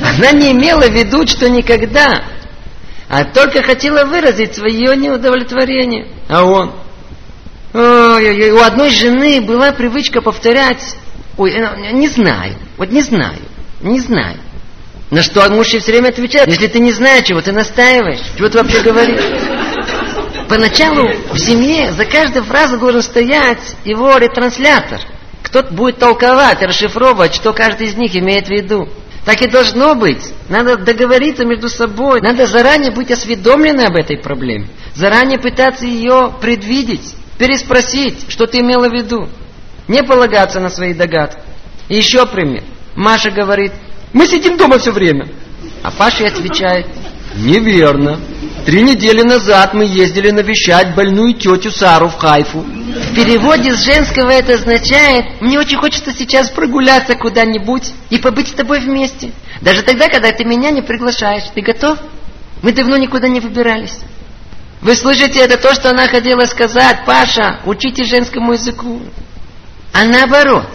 Она 0.04 0.32
не 0.32 0.52
имела 0.52 0.82
в 0.82 0.92
виду, 0.92 1.26
что 1.26 1.48
никогда, 1.48 2.24
а 3.08 3.24
только 3.24 3.62
хотела 3.62 4.04
выразить 4.04 4.54
свое 4.54 4.96
неудовлетворение. 4.96 6.08
А 6.28 6.44
он? 6.44 6.74
Ой, 7.72 8.50
у 8.50 8.60
одной 8.60 8.90
жены 8.90 9.40
была 9.40 9.72
привычка 9.72 10.20
повторять 10.20 10.96
Ой, 11.38 11.52
э, 11.52 11.92
не 11.92 12.08
знаю, 12.08 12.56
вот 12.76 12.90
не 12.90 13.00
знаю, 13.00 13.38
не 13.80 14.00
знаю. 14.00 14.36
На 15.10 15.22
что 15.22 15.48
муж 15.50 15.68
все 15.68 15.80
время 15.80 16.08
отвечает, 16.08 16.48
если 16.48 16.66
ты 16.66 16.80
не 16.80 16.92
знаешь, 16.92 17.26
чего 17.26 17.40
ты 17.40 17.52
настаиваешь, 17.52 18.20
чего 18.36 18.48
ты 18.48 18.58
вообще 18.58 18.82
говоришь. 18.82 19.22
Поначалу 20.48 21.08
в 21.32 21.38
семье 21.38 21.92
за 21.92 22.04
каждой 22.04 22.42
фразой 22.42 22.78
должен 22.78 23.02
стоять 23.02 23.76
его 23.84 24.16
ретранслятор. 24.16 25.00
Кто-то 25.42 25.72
будет 25.72 25.98
толковать, 25.98 26.60
расшифровывать, 26.62 27.34
что 27.34 27.52
каждый 27.52 27.86
из 27.86 27.96
них 27.96 28.14
имеет 28.16 28.48
в 28.48 28.50
виду. 28.50 28.88
Так 29.24 29.42
и 29.42 29.46
должно 29.46 29.94
быть. 29.94 30.22
Надо 30.48 30.76
договориться 30.76 31.44
между 31.44 31.68
собой. 31.68 32.20
Надо 32.20 32.46
заранее 32.46 32.90
быть 32.90 33.10
осведомлены 33.10 33.82
об 33.82 33.96
этой 33.96 34.18
проблеме. 34.18 34.68
Заранее 34.94 35.38
пытаться 35.38 35.86
ее 35.86 36.32
предвидеть, 36.40 37.14
переспросить, 37.38 38.30
что 38.30 38.46
ты 38.46 38.60
имела 38.60 38.88
в 38.88 38.92
виду. 38.92 39.28
Не 39.86 40.02
полагаться 40.02 40.60
на 40.60 40.70
свои 40.70 40.94
догадки. 40.94 41.40
И 41.88 41.96
еще 41.96 42.26
пример. 42.26 42.62
Маша 42.94 43.30
говорит, 43.30 43.72
мы 44.12 44.26
сидим 44.26 44.56
дома 44.56 44.78
все 44.78 44.92
время. 44.92 45.28
А 45.82 45.90
Паша 45.90 46.26
отвечает, 46.26 46.86
неверно. 47.36 48.18
Три 48.66 48.82
недели 48.82 49.22
назад 49.22 49.74
мы 49.74 49.84
ездили 49.84 50.30
навещать 50.30 50.94
больную 50.94 51.34
тетю 51.34 51.70
Сару 51.70 52.08
в 52.08 52.16
Хайфу. 52.16 52.60
В 52.60 53.14
переводе 53.14 53.74
с 53.74 53.84
женского 53.84 54.30
это 54.30 54.54
означает, 54.54 55.40
мне 55.40 55.58
очень 55.58 55.78
хочется 55.78 56.12
сейчас 56.12 56.50
прогуляться 56.50 57.14
куда-нибудь 57.14 57.92
и 58.10 58.18
побыть 58.18 58.48
с 58.48 58.52
тобой 58.52 58.80
вместе. 58.80 59.32
Даже 59.60 59.82
тогда, 59.82 60.08
когда 60.08 60.32
ты 60.32 60.44
меня 60.44 60.70
не 60.70 60.82
приглашаешь. 60.82 61.44
Ты 61.54 61.62
готов? 61.62 61.98
Мы 62.62 62.72
давно 62.72 62.96
никуда 62.96 63.28
не 63.28 63.40
выбирались. 63.40 63.98
Вы 64.82 64.94
слышите, 64.94 65.40
это 65.40 65.56
то, 65.56 65.74
что 65.74 65.90
она 65.90 66.06
хотела 66.08 66.44
сказать. 66.44 67.04
Паша, 67.06 67.60
учите 67.64 68.04
женскому 68.04 68.52
языку 68.52 69.00
а 69.92 70.04
наоборот. 70.04 70.68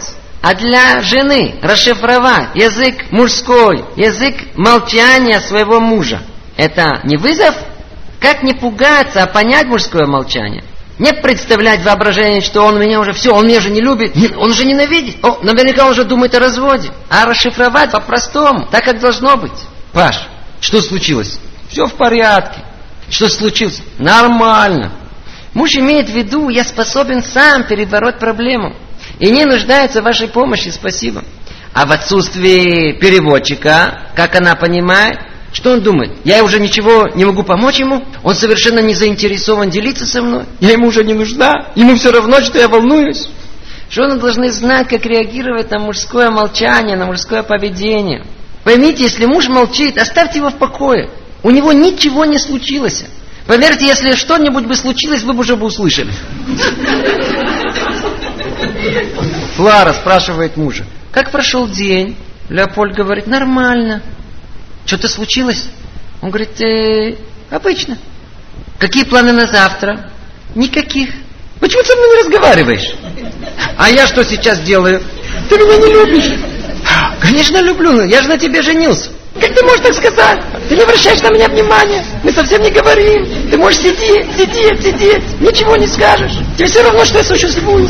А 0.44 0.52
для 0.54 1.00
жены 1.00 1.54
расшифровать 1.62 2.50
язык 2.54 3.10
мужской, 3.10 3.82
язык 3.96 4.34
молчания 4.56 5.40
своего 5.40 5.80
мужа. 5.80 6.20
Это 6.58 7.00
не 7.04 7.16
вызов? 7.16 7.54
Как 8.20 8.42
не 8.42 8.52
пугаться, 8.52 9.22
а 9.22 9.26
понять 9.26 9.64
мужское 9.68 10.04
молчание? 10.04 10.62
Не 10.98 11.14
представлять 11.14 11.82
воображение, 11.82 12.42
что 12.42 12.60
он 12.60 12.78
меня 12.78 13.00
уже 13.00 13.14
все, 13.14 13.34
он 13.34 13.46
меня 13.46 13.62
же 13.62 13.70
не 13.70 13.80
любит, 13.80 14.14
он 14.36 14.50
уже 14.50 14.66
ненавидит. 14.66 15.16
О, 15.24 15.38
наверняка 15.40 15.86
он 15.86 15.92
уже 15.92 16.04
думает 16.04 16.34
о 16.34 16.40
разводе. 16.40 16.90
А 17.08 17.24
расшифровать 17.24 17.92
по-простому, 17.92 18.68
так 18.70 18.84
как 18.84 19.00
должно 19.00 19.38
быть. 19.38 19.58
Паш, 19.94 20.28
что 20.60 20.82
случилось? 20.82 21.40
Все 21.70 21.86
в 21.86 21.94
порядке. 21.94 22.60
Что 23.08 23.30
случилось? 23.30 23.80
Нормально. 23.96 24.92
Муж 25.54 25.74
имеет 25.76 26.10
в 26.10 26.14
виду, 26.14 26.50
я 26.50 26.64
способен 26.64 27.22
сам 27.22 27.64
перебороть 27.64 28.18
проблему 28.18 28.76
и 29.18 29.30
не 29.30 29.44
нуждается 29.44 30.00
в 30.00 30.04
вашей 30.04 30.28
помощи, 30.28 30.68
спасибо. 30.68 31.24
А 31.72 31.86
в 31.86 31.92
отсутствии 31.92 32.92
переводчика, 32.92 34.10
как 34.14 34.36
она 34.36 34.54
понимает, 34.54 35.18
Что 35.54 35.74
он 35.74 35.82
думает? 35.82 36.10
Я 36.24 36.42
уже 36.42 36.58
ничего 36.58 37.08
не 37.14 37.24
могу 37.24 37.44
помочь 37.44 37.78
ему? 37.78 38.02
Он 38.24 38.34
совершенно 38.34 38.80
не 38.80 38.92
заинтересован 38.92 39.70
делиться 39.70 40.04
со 40.04 40.20
мной? 40.20 40.46
Я 40.58 40.72
ему 40.72 40.88
уже 40.88 41.04
не 41.04 41.14
нужна? 41.14 41.68
Ему 41.76 41.94
все 41.94 42.10
равно, 42.10 42.40
что 42.40 42.58
я 42.58 42.66
волнуюсь? 42.66 43.28
Жены 43.88 44.16
должны 44.16 44.50
знать, 44.50 44.88
как 44.88 45.06
реагировать 45.06 45.70
на 45.70 45.78
мужское 45.78 46.28
молчание, 46.30 46.96
на 46.96 47.06
мужское 47.06 47.44
поведение. 47.44 48.26
Поймите, 48.64 49.04
если 49.04 49.26
муж 49.26 49.46
молчит, 49.46 49.96
оставьте 49.96 50.38
его 50.40 50.50
в 50.50 50.56
покое. 50.56 51.08
У 51.44 51.50
него 51.50 51.72
ничего 51.72 52.24
не 52.24 52.40
случилось. 52.40 53.04
Поверьте, 53.46 53.86
если 53.86 54.14
что-нибудь 54.16 54.64
бы 54.64 54.74
случилось, 54.74 55.22
вы 55.22 55.34
бы 55.34 55.40
уже 55.40 55.54
бы 55.54 55.66
услышали. 55.66 56.12
Клара 59.56 59.92
спрашивает 59.92 60.56
мужа, 60.56 60.84
как 61.12 61.30
прошел 61.30 61.68
день? 61.68 62.16
Леопольд 62.48 62.94
говорит, 62.94 63.26
нормально. 63.26 64.02
Что-то 64.84 65.08
случилось? 65.08 65.64
Он 66.20 66.30
говорит, 66.30 66.60
э, 66.60 67.16
обычно. 67.50 67.96
Какие 68.78 69.04
планы 69.04 69.32
на 69.32 69.46
завтра? 69.46 70.10
Никаких. 70.54 71.10
Почему 71.60 71.82
ты 71.82 71.88
со 71.88 71.96
мной 71.96 72.08
не 72.08 72.22
разговариваешь? 72.22 72.94
А 73.78 73.88
я 73.90 74.06
что 74.06 74.24
сейчас 74.24 74.60
делаю? 74.60 75.02
Ты 75.48 75.56
меня 75.56 75.76
не 75.76 75.92
любишь. 75.92 76.38
Конечно, 77.20 77.60
люблю. 77.62 78.04
Я 78.04 78.20
же 78.22 78.28
на 78.28 78.36
тебе 78.36 78.60
женился. 78.60 79.10
Как 79.40 79.54
ты 79.54 79.62
можешь 79.64 79.80
так 79.80 79.94
сказать? 79.94 80.40
Ты 80.68 80.76
не 80.76 80.82
обращаешь 80.82 81.22
на 81.22 81.30
меня 81.30 81.48
внимания. 81.48 82.04
Мы 82.22 82.32
совсем 82.32 82.62
не 82.62 82.70
говорим. 82.70 83.50
Ты 83.50 83.56
можешь 83.56 83.80
сидеть, 83.80 84.26
сидеть, 84.36 84.82
сидеть. 84.82 85.40
Ничего 85.40 85.76
не 85.76 85.86
скажешь. 85.86 86.38
Тебе 86.56 86.68
все 86.68 86.82
равно, 86.82 87.04
что 87.04 87.18
я 87.18 87.24
существую. 87.24 87.88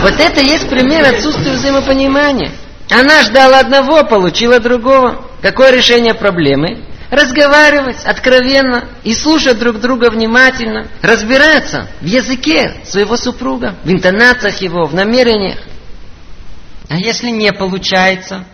Вот 0.00 0.14
это 0.18 0.40
есть 0.40 0.68
пример 0.68 1.06
отсутствия 1.06 1.52
взаимопонимания. 1.52 2.52
Она 2.90 3.22
ждала 3.22 3.60
одного, 3.60 4.04
получила 4.04 4.60
другого. 4.60 5.24
Какое 5.40 5.70
решение 5.70 6.12
проблемы? 6.12 6.84
Разговаривать 7.10 8.04
откровенно 8.04 8.84
и 9.04 9.14
слушать 9.14 9.58
друг 9.58 9.80
друга 9.80 10.10
внимательно. 10.10 10.88
Разбираться 11.00 11.88
в 12.00 12.06
языке 12.06 12.76
своего 12.84 13.16
супруга, 13.16 13.76
в 13.84 13.90
интонациях 13.90 14.60
его, 14.60 14.84
в 14.86 14.94
намерениях. 14.94 15.58
А 16.88 16.96
если 16.98 17.30
не 17.30 17.52
получается, 17.52 18.44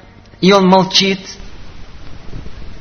и 0.41 0.53
он 0.53 0.67
молчит, 0.69 1.21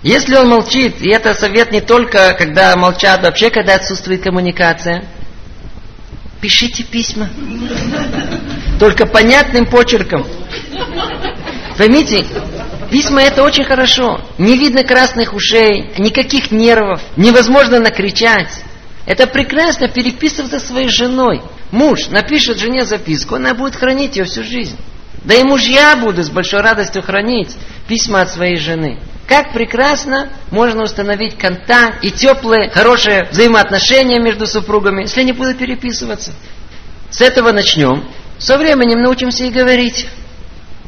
если 0.03 0.35
он 0.35 0.49
молчит, 0.49 1.01
и 1.01 1.09
это 1.09 1.33
совет 1.33 1.71
не 1.71 1.81
только, 1.81 2.35
когда 2.37 2.75
молчат, 2.75 3.23
вообще, 3.23 3.49
когда 3.49 3.73
отсутствует 3.73 4.21
коммуникация, 4.21 5.05
пишите 6.41 6.83
письма. 6.83 7.29
Только 8.79 9.05
понятным 9.05 9.65
почерком. 9.65 10.25
Поймите, 11.77 12.25
письма 12.89 13.21
это 13.21 13.43
очень 13.43 13.63
хорошо. 13.63 14.21
Не 14.37 14.57
видно 14.57 14.83
красных 14.83 15.33
ушей, 15.33 15.91
никаких 15.97 16.51
нервов, 16.51 17.01
невозможно 17.17 17.79
накричать. 17.79 18.63
Это 19.05 19.27
прекрасно 19.27 19.87
переписываться 19.87 20.59
своей 20.59 20.89
женой. 20.89 21.41
Муж 21.71 22.07
напишет 22.07 22.59
жене 22.59 22.85
записку, 22.85 23.35
она 23.35 23.53
будет 23.53 23.75
хранить 23.75 24.15
ее 24.15 24.25
всю 24.25 24.43
жизнь. 24.43 24.77
Да 25.23 25.33
и 25.33 25.43
мужья 25.43 25.95
будут 25.95 26.25
с 26.25 26.29
большой 26.29 26.61
радостью 26.61 27.01
хранить 27.01 27.55
письма 27.87 28.21
от 28.21 28.29
своей 28.29 28.57
жены. 28.57 28.99
Как 29.27 29.53
прекрасно 29.53 30.29
можно 30.51 30.83
установить 30.83 31.37
контакт 31.37 32.03
и 32.03 32.11
теплые, 32.11 32.69
хорошие 32.69 33.27
взаимоотношения 33.31 34.19
между 34.19 34.45
супругами, 34.45 35.03
если 35.03 35.21
они 35.21 35.31
будут 35.31 35.57
переписываться. 35.57 36.31
С 37.09 37.21
этого 37.21 37.51
начнем. 37.51 38.03
Со 38.37 38.57
временем 38.57 39.01
научимся 39.01 39.45
и 39.45 39.49
говорить. 39.49 40.07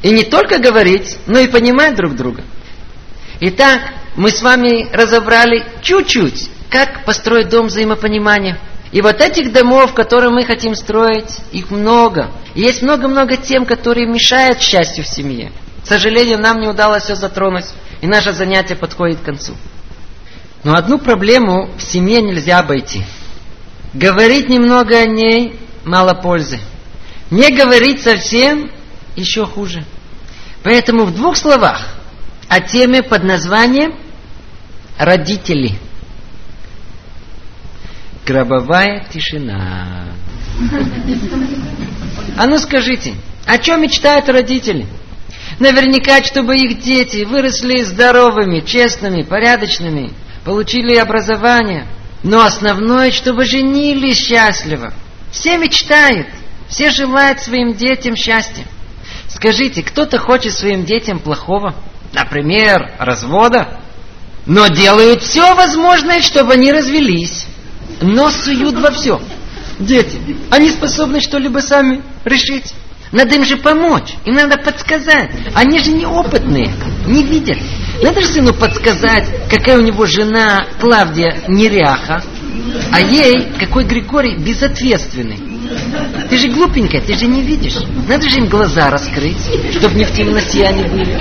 И 0.04 0.12
не 0.12 0.24
только 0.24 0.60
говорить, 0.60 1.18
но 1.26 1.40
и 1.40 1.48
понимать 1.48 1.96
друг 1.96 2.16
друга. 2.16 2.44
Итак, 3.40 3.80
мы 4.16 4.30
с 4.30 4.42
вами 4.42 4.88
разобрали 4.94 5.64
чуть-чуть, 5.82 6.50
как 6.70 7.06
построить 7.06 7.50
дом 7.50 7.68
взаимопонимания. 7.68 8.60
И 8.92 9.02
вот 9.02 9.20
этих 9.20 9.52
домов, 9.52 9.94
которые 9.94 10.30
мы 10.30 10.46
хотим 10.46 10.76
строить, 10.76 11.40
их 11.52 11.72
много. 11.72 12.30
И 12.54 12.62
есть 12.62 12.84
много-много 12.84 13.38
тем, 13.38 13.66
которые 13.66 14.08
мешают 14.08 14.62
счастью 14.62 15.04
в 15.04 15.08
семье. 15.08 15.52
К 15.88 15.90
сожалению, 15.90 16.38
нам 16.38 16.60
не 16.60 16.68
удалось 16.68 17.04
все 17.04 17.16
затронуть, 17.16 17.64
и 18.02 18.08
наше 18.08 18.34
занятие 18.34 18.76
подходит 18.76 19.22
к 19.22 19.24
концу. 19.24 19.54
Но 20.66 20.76
одну 20.76 20.98
проблему 20.98 21.70
в 21.78 21.82
семье 21.82 22.22
нельзя 22.22 22.60
обойти. 22.60 23.06
Говорить 23.94 24.50
немного 24.50 24.98
о 24.98 25.06
ней 25.06 25.58
мало 25.86 26.14
пользы. 26.14 26.60
Не 27.32 27.56
говорить 27.56 28.02
совсем 28.02 28.70
еще 29.16 29.46
хуже. 29.46 29.86
Поэтому 30.62 31.06
в 31.06 31.16
двух 31.16 31.38
словах 31.38 31.88
о 32.50 32.60
теме 32.60 33.02
под 33.02 33.24
названием 33.24 33.96
«Родители». 34.98 35.80
Гробовая 38.26 39.06
тишина. 39.10 40.08
А 42.36 42.46
ну 42.46 42.60
скажите, 42.60 43.14
о 43.46 43.58
чем 43.58 43.84
мечтают 43.84 44.28
родители? 44.28 44.86
Наверняка, 45.60 46.24
чтобы 46.24 46.56
их 46.56 46.80
дети 46.80 47.24
выросли 47.24 47.82
здоровыми, 47.82 48.60
честными, 48.60 49.24
порядочными, 49.24 50.14
получили 50.46 50.96
образование. 50.96 51.88
Но 52.24 52.44
основное, 52.44 53.12
чтобы 53.12 53.46
женились 53.46 54.18
счастливо. 54.18 54.94
Все 55.32 55.58
мечтают, 55.58 56.28
все 56.68 56.92
желают 56.92 57.40
своим 57.40 57.74
детям 57.74 58.16
счастья. 58.16 58.66
Скажите, 59.28 59.82
кто-то 59.82 60.20
хочет 60.20 60.54
своим 60.54 60.86
детям 60.86 61.20
плохого? 61.20 61.76
Например, 62.14 62.92
развода? 63.00 63.80
Но 64.46 64.68
делают 64.68 65.22
все 65.22 65.54
возможное, 65.56 66.22
чтобы 66.22 66.54
они 66.54 66.72
развелись. 66.72 67.46
Но 68.02 68.30
суют 68.30 68.76
во 68.76 68.92
все. 68.92 69.22
Дети, 69.80 70.18
они 70.50 70.70
способны 70.70 71.20
что-либо 71.20 71.60
сами 71.60 72.02
решить. 72.24 72.74
Надо 73.12 73.36
им 73.36 73.46
же 73.46 73.58
помочь, 73.58 74.16
им 74.26 74.36
надо 74.36 74.58
подсказать. 74.58 75.30
Они 75.54 75.80
же 75.80 75.92
неопытные, 75.92 76.74
не 77.06 77.24
видят. 77.24 77.58
Надо 78.02 78.22
же 78.22 78.28
сыну 78.28 78.54
подсказать, 78.54 79.28
какая 79.50 79.78
у 79.78 79.82
него 79.82 80.06
жена 80.06 80.66
Клавдия 80.80 81.36
неряха, 81.48 82.24
а 82.92 83.00
ей 83.00 83.48
какой 83.60 83.86
Григорий 83.86 84.38
безответственный. 84.38 85.40
Ты 86.30 86.38
же 86.38 86.50
глупенькая, 86.50 87.02
ты 87.02 87.16
же 87.16 87.28
не 87.28 87.42
видишь. 87.42 87.78
Надо 88.08 88.28
же 88.30 88.38
им 88.38 88.48
глаза 88.48 88.90
раскрыть, 88.90 89.38
чтобы 89.72 89.96
не 89.96 90.06
в 90.06 90.12
темноте 90.12 90.66
они 90.66 90.84
были. 90.84 91.20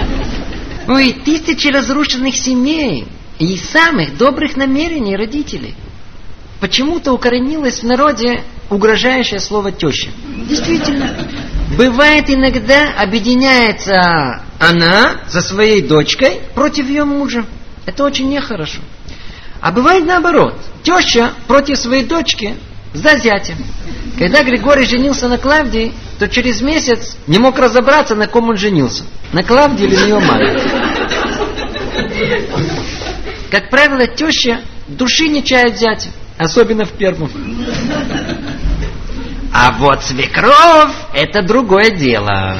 Ой, 0.89 1.13
тысячи 1.25 1.69
разрушенных 1.69 2.37
семей 2.37 3.07
и 3.39 3.57
самых 3.57 4.17
добрых 4.19 4.57
намерений 4.57 5.17
родителей. 5.17 5.75
Почему-то 6.61 7.13
укоренилось 7.13 7.81
в 7.81 7.87
народе 7.87 8.43
угрожающее 8.71 9.41
слово 9.41 9.73
теща. 9.73 10.09
Действительно, 10.49 11.17
бывает 11.77 12.31
иногда 12.31 12.93
объединяется 12.97 14.43
она 14.59 15.21
со 15.29 15.41
своей 15.41 15.83
дочкой 15.83 16.41
против 16.55 16.89
ее 16.89 17.05
мужа. 17.05 17.45
Это 17.85 18.05
очень 18.05 18.29
нехорошо. 18.29 18.81
А 19.61 19.73
бывает 19.73 20.07
наоборот. 20.07 20.55
Теща 20.83 21.33
против 21.47 21.79
своей 21.79 22.05
дочки 22.05 22.55
за 22.95 23.17
зятем. 23.19 23.57
Когда 24.19 24.43
Григорий 24.43 24.85
женился 24.85 25.29
на 25.29 25.39
Клавдии, 25.39 25.93
то 26.19 26.29
через 26.29 26.63
месяц 26.63 27.17
не 27.27 27.39
мог 27.39 27.59
разобраться, 27.59 28.15
на 28.15 28.27
ком 28.27 28.49
он 28.49 28.57
женился. 28.57 29.05
На 29.33 29.43
Клавдии 29.43 29.85
или 29.85 29.97
на 29.97 30.05
ее 30.05 30.19
маме. 30.19 30.61
Как 33.51 33.71
правило, 33.71 34.07
теща 34.07 34.61
души 34.89 35.29
не 35.29 35.45
чает 35.45 35.79
зятя, 35.79 36.09
особенно 36.39 36.85
в 36.85 36.93
первом. 36.93 37.31
А 39.59 39.73
вот 39.79 40.05
свекровь– 40.05 40.93
это 41.15 41.41
другое 41.41 41.91
дело. 41.91 42.59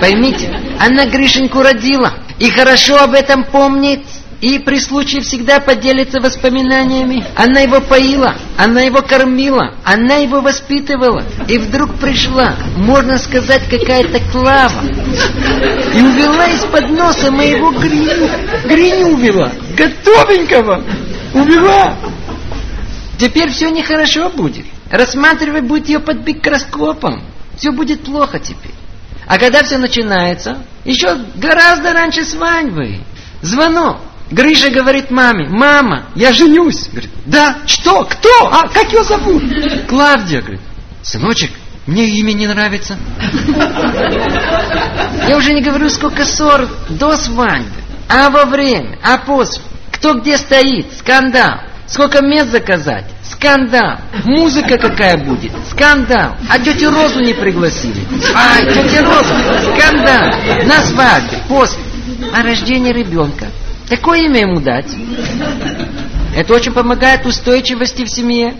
Поймите, 0.00 0.48
она 0.78 1.06
Гришеньку 1.06 1.60
родила 1.60 2.12
и 2.38 2.50
хорошо 2.50 3.02
об 3.02 3.14
этом 3.14 3.44
помнит– 3.44 4.02
и 4.42 4.58
при 4.58 4.80
случае 4.80 5.22
всегда 5.22 5.60
поделится 5.60 6.20
воспоминаниями. 6.20 7.24
Она 7.36 7.60
его 7.60 7.80
поила, 7.80 8.34
она 8.58 8.82
его 8.82 9.00
кормила, 9.00 9.76
она 9.84 10.16
его 10.16 10.40
воспитывала. 10.40 11.24
И 11.46 11.58
вдруг 11.58 11.94
пришла, 11.94 12.56
можно 12.76 13.18
сказать, 13.18 13.62
какая-то 13.70 14.18
клава. 14.32 14.82
И 15.94 16.02
увела 16.02 16.48
из-под 16.48 16.90
носа 16.90 17.30
моего 17.30 17.70
Гриню. 17.70 18.28
Гриню 18.64 19.14
увела, 19.14 19.52
готовенького. 19.76 20.82
Увела. 21.34 21.94
Теперь 23.20 23.50
все 23.50 23.70
нехорошо 23.70 24.28
будет. 24.30 24.66
Рассматривать 24.92 25.64
будет 25.64 25.88
ее 25.88 26.00
под 26.00 26.24
микроскопом. 26.26 27.24
Все 27.56 27.72
будет 27.72 28.04
плохо 28.04 28.38
теперь. 28.38 28.74
А 29.26 29.38
когда 29.38 29.62
все 29.62 29.78
начинается, 29.78 30.58
еще 30.84 31.16
гораздо 31.34 31.94
раньше 31.94 32.24
свадьбы, 32.24 32.98
звонок. 33.40 34.00
Гриша 34.30 34.70
говорит 34.70 35.10
маме, 35.10 35.48
мама, 35.48 36.08
я 36.14 36.34
женюсь. 36.34 36.88
Говорит, 36.88 37.10
да, 37.24 37.58
что, 37.66 38.04
кто, 38.04 38.48
а 38.50 38.68
как 38.68 38.92
ее 38.92 39.02
зовут? 39.02 39.42
Клавдия, 39.88 40.40
говорит, 40.40 40.60
сыночек, 41.02 41.50
мне 41.86 42.08
имя 42.10 42.32
не 42.32 42.46
нравится. 42.46 42.98
Я 45.26 45.36
уже 45.38 45.54
не 45.54 45.62
говорю, 45.62 45.88
сколько 45.88 46.26
ссор 46.26 46.68
до 46.90 47.16
свадьбы. 47.16 47.80
А 48.08 48.28
во 48.28 48.44
время, 48.44 48.98
а 49.02 49.16
после. 49.16 49.62
Кто 49.90 50.14
где 50.14 50.36
стоит, 50.36 50.92
скандал. 50.98 51.60
Сколько 51.86 52.22
мест 52.22 52.50
заказать? 52.50 53.06
Скандал. 53.42 53.98
Музыка 54.24 54.78
какая 54.78 55.16
будет? 55.16 55.50
Скандал. 55.68 56.36
А 56.48 56.60
тетю 56.60 56.92
Розу 56.92 57.18
не 57.24 57.34
пригласили. 57.34 58.00
А, 58.36 58.60
тетя 58.60 59.02
Роза. 59.02 59.34
Скандал. 59.74 60.32
На 60.64 60.80
свадьбе, 60.82 61.38
после. 61.48 61.80
А 62.32 62.42
рождение 62.42 62.92
ребенка. 62.92 63.48
Какое 63.88 64.26
имя 64.26 64.42
ему 64.42 64.60
дать? 64.60 64.86
Это 66.36 66.54
очень 66.54 66.72
помогает 66.72 67.26
устойчивости 67.26 68.04
в 68.04 68.08
семье. 68.08 68.54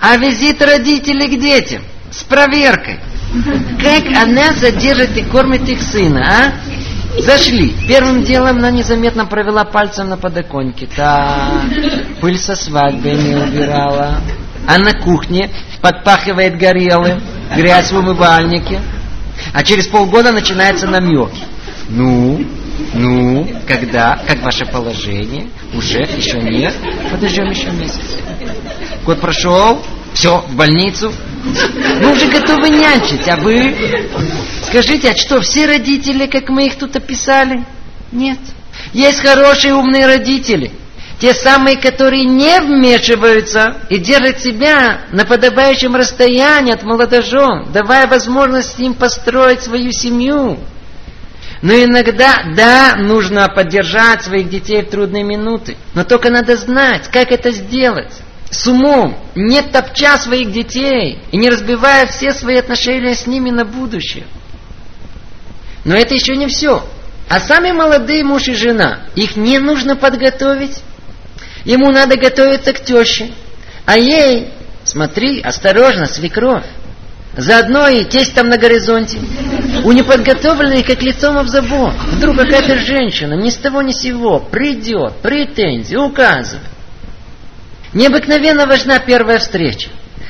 А 0.00 0.16
визит 0.16 0.60
родителей 0.60 1.28
к 1.28 1.40
детям 1.40 1.82
с 2.10 2.24
проверкой. 2.24 2.98
Как 3.80 4.04
она 4.20 4.52
содержит 4.54 5.16
и 5.16 5.22
кормит 5.22 5.68
их 5.68 5.80
сына, 5.80 6.26
а? 6.26 6.52
Зашли. 7.18 7.74
Первым 7.88 8.22
делом 8.24 8.58
она 8.58 8.70
незаметно 8.70 9.26
провела 9.26 9.64
пальцем 9.64 10.08
на 10.08 10.16
подоконнике. 10.16 10.88
Так, 10.94 11.64
пыль 12.20 12.38
со 12.38 12.56
свадьбы 12.56 13.10
не 13.10 13.36
убирала. 13.36 14.20
А 14.66 14.78
на 14.78 14.94
кухне 14.94 15.50
подпахивает 15.80 16.56
горелым, 16.58 17.22
грязь 17.54 17.92
в 17.92 17.98
умывальнике. 17.98 18.80
А 19.52 19.62
через 19.62 19.86
полгода 19.86 20.32
начинается 20.32 20.86
намек. 20.86 21.30
Ну, 21.88 22.44
ну, 22.94 23.48
когда, 23.66 24.18
как 24.26 24.42
ваше 24.42 24.64
положение? 24.64 25.48
Уже, 25.74 26.00
еще 26.00 26.40
нет? 26.40 26.74
Подождем 27.10 27.50
еще 27.50 27.70
месяц. 27.70 28.18
Год 29.04 29.20
прошел, 29.20 29.82
все, 30.14 30.38
в 30.48 30.54
больницу. 30.54 31.12
Мы 32.00 32.12
уже 32.12 32.26
готовы 32.28 32.70
нянчить, 32.70 33.28
а 33.28 33.36
вы? 33.36 33.74
Скажите, 34.68 35.10
а 35.10 35.16
что, 35.16 35.40
все 35.40 35.66
родители, 35.66 36.26
как 36.26 36.48
мы 36.48 36.66
их 36.66 36.78
тут 36.78 36.96
описали? 36.96 37.64
Нет. 38.12 38.38
Есть 38.92 39.20
хорошие 39.20 39.74
умные 39.74 40.06
родители. 40.06 40.70
Те 41.20 41.34
самые, 41.34 41.76
которые 41.76 42.24
не 42.24 42.60
вмешиваются 42.60 43.76
и 43.88 43.98
держат 43.98 44.40
себя 44.40 45.02
на 45.12 45.24
подобающем 45.24 45.94
расстоянии 45.94 46.72
от 46.72 46.82
молодожен, 46.82 47.72
давая 47.72 48.06
возможность 48.06 48.78
им 48.78 48.94
построить 48.94 49.62
свою 49.62 49.90
семью. 49.92 50.58
Но 51.62 51.72
иногда, 51.72 52.44
да, 52.54 52.96
нужно 52.96 53.48
поддержать 53.48 54.22
своих 54.22 54.48
детей 54.48 54.82
в 54.82 54.90
трудные 54.90 55.24
минуты. 55.24 55.76
Но 55.94 56.04
только 56.04 56.30
надо 56.30 56.56
знать, 56.56 57.08
как 57.10 57.32
это 57.32 57.50
сделать. 57.52 58.12
С 58.54 58.68
умом, 58.68 59.18
не 59.34 59.62
топча 59.62 60.16
своих 60.16 60.52
детей 60.52 61.18
и 61.32 61.36
не 61.36 61.50
разбивая 61.50 62.06
все 62.06 62.32
свои 62.32 62.58
отношения 62.58 63.16
с 63.16 63.26
ними 63.26 63.50
на 63.50 63.64
будущее. 63.64 64.26
Но 65.84 65.96
это 65.96 66.14
еще 66.14 66.36
не 66.36 66.46
все. 66.46 66.86
А 67.28 67.40
сами 67.40 67.72
молодые 67.72 68.22
муж 68.22 68.46
и 68.46 68.54
жена, 68.54 69.00
их 69.16 69.34
не 69.36 69.58
нужно 69.58 69.96
подготовить. 69.96 70.82
Ему 71.64 71.90
надо 71.90 72.16
готовиться 72.16 72.72
к 72.72 72.84
теще. 72.84 73.32
А 73.86 73.98
ей, 73.98 74.50
смотри, 74.84 75.40
осторожно, 75.40 76.06
свекровь. 76.06 76.66
Заодно 77.36 77.88
и 77.88 78.04
тесть 78.04 78.34
там 78.34 78.48
на 78.48 78.56
горизонте. 78.56 79.18
У 79.82 79.90
неподготовленных 79.90 80.86
как 80.86 81.02
лицом 81.02 81.36
об 81.38 81.48
забор. 81.48 81.92
Вдруг 82.12 82.36
какая-то 82.36 82.78
женщина 82.78 83.34
ни 83.34 83.50
с 83.50 83.56
того 83.56 83.82
ни 83.82 83.90
сего 83.90 84.38
придет, 84.38 85.14
претензии 85.22 85.96
указывает. 85.96 86.73
Необыкновенно 87.94 88.66
важна 88.66 88.98
первая 88.98 89.38
встреча. 89.38 89.88